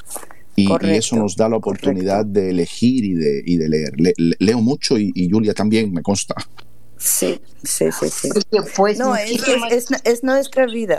Y, 0.56 0.66
eso 0.88 1.14
nos 1.14 1.36
da 1.36 1.48
la 1.48 1.56
oportunidad 1.56 2.26
de 2.26 2.50
elegir 2.50 3.04
y 3.04 3.14
de, 3.14 3.42
y 3.46 3.56
de 3.58 3.68
leer. 3.68 3.92
leo 4.16 4.60
mucho 4.60 4.98
y, 4.98 5.30
Julia 5.30 5.54
también, 5.54 5.92
me 5.92 6.02
consta. 6.02 6.34
Sí, 6.96 7.40
sí, 7.62 7.86
sí, 7.92 8.08
sí. 8.10 8.28
Pues 8.76 8.98
no, 8.98 9.14
es, 9.14 9.86
es, 10.04 10.24
nuestra 10.24 10.66
vida 10.66 10.98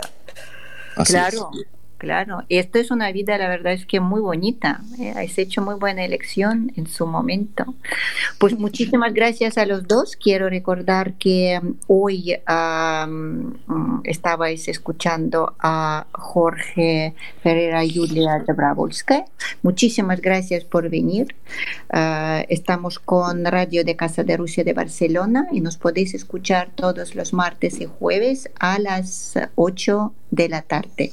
claro. 1.04 1.50
claro. 1.98 2.44
Esto 2.48 2.78
es 2.78 2.90
una 2.90 3.12
vida, 3.12 3.36
la 3.38 3.48
verdad 3.48 3.72
es 3.72 3.86
que 3.86 4.00
muy 4.00 4.20
bonita. 4.20 4.80
¿eh? 4.98 5.14
Hecho 5.36 5.62
muy 5.62 5.74
buena 5.74 6.04
elección 6.04 6.72
en 6.76 6.86
su 6.86 7.06
momento. 7.06 7.74
Pues 8.38 8.58
muchísimas 8.58 9.12
gracias 9.14 9.58
a 9.58 9.66
los 9.66 9.86
dos. 9.86 10.16
Quiero 10.16 10.48
recordar 10.48 11.14
que 11.14 11.60
um, 11.62 11.74
hoy 11.86 12.36
um, 12.48 14.00
estabais 14.04 14.68
escuchando 14.68 15.54
a 15.58 16.06
Jorge 16.12 17.14
Ferreira 17.42 17.84
y 17.84 17.94
Julia 17.94 18.42
Dabravolska. 18.46 19.24
Muchísimas 19.62 20.20
gracias 20.20 20.64
por 20.64 20.88
venir. 20.88 21.34
Uh, 21.92 22.44
estamos 22.48 22.98
con 22.98 23.44
Radio 23.44 23.84
de 23.84 23.96
Casa 23.96 24.24
de 24.24 24.36
Rusia 24.36 24.64
de 24.64 24.72
Barcelona 24.72 25.48
y 25.52 25.60
nos 25.60 25.76
podéis 25.76 26.14
escuchar 26.14 26.70
todos 26.74 27.14
los 27.14 27.32
martes 27.32 27.80
y 27.80 27.86
jueves 27.86 28.50
a 28.58 28.78
las 28.78 29.38
8 29.54 30.14
de 30.30 30.48
la 30.48 30.62
tarde. 30.62 31.12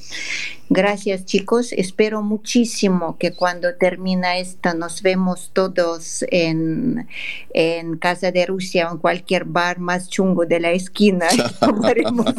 Gracias 0.70 1.26
chicos, 1.26 1.72
espero 1.72 2.22
muchísimo 2.22 3.18
que 3.18 3.32
cuando 3.32 3.76
termina 3.76 4.38
esta 4.38 4.74
nos 4.74 5.02
vemos 5.02 5.52
todos 5.54 6.26
en, 6.30 7.08
en 7.54 7.98
Casa 7.98 8.32
de 8.32 8.46
Rusia 8.46 8.90
o 8.90 8.94
en 8.94 8.98
cualquier 8.98 9.46
bar 9.46 9.80
más 9.80 10.10
chungo 10.10 10.46
de 10.46 10.60
la 10.60 10.72
esquina 10.72 11.28
y 11.32 11.38
tomaremos 11.60 12.34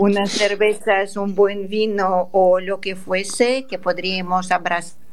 unas 0.00 0.32
cervezas, 0.32 1.16
un 1.16 1.34
buen 1.34 1.68
vino 1.68 2.28
o 2.32 2.58
lo 2.58 2.80
que 2.80 2.96
fuese, 2.96 3.66
que 3.68 3.78
podríamos 3.78 4.50
abrazarnos. 4.50 5.03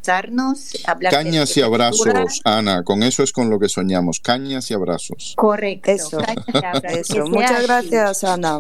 Hablar 0.86 1.12
Cañas 1.12 1.56
y 1.58 1.62
abrazos, 1.62 2.42
Ana, 2.44 2.84
con 2.84 3.04
eso 3.04 3.24
es 3.24 3.32
con 3.32 3.50
lo 3.50 3.60
que 3.60 3.70
soñamos, 3.70 4.20
cañas 4.20 4.70
y 4.72 4.74
abrazos. 4.74 5.34
Correcto. 5.36 5.92
Eso, 5.92 6.20
eso. 6.84 7.26
Muchas 7.28 7.64
gracias, 7.64 8.24
Ana. 8.24 8.58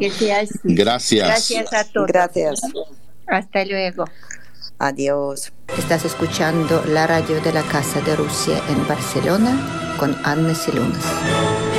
Gracias. 0.64 1.28
Gracias 1.28 1.74
a 1.74 1.84
todos. 1.86 2.08
Gracias. 2.08 2.62
Hasta 3.28 3.66
luego. 3.66 4.06
Adiós. 4.78 5.52
Estás 5.78 6.06
escuchando 6.06 6.84
la 6.88 7.06
radio 7.08 7.40
de 7.42 7.54
la 7.54 7.62
Casa 7.64 8.02
de 8.02 8.16
Rusia 8.16 8.62
en 8.68 8.88
Barcelona 8.88 9.96
con 10.00 10.18
Anne 10.24 10.56
Silunas. 10.56 11.71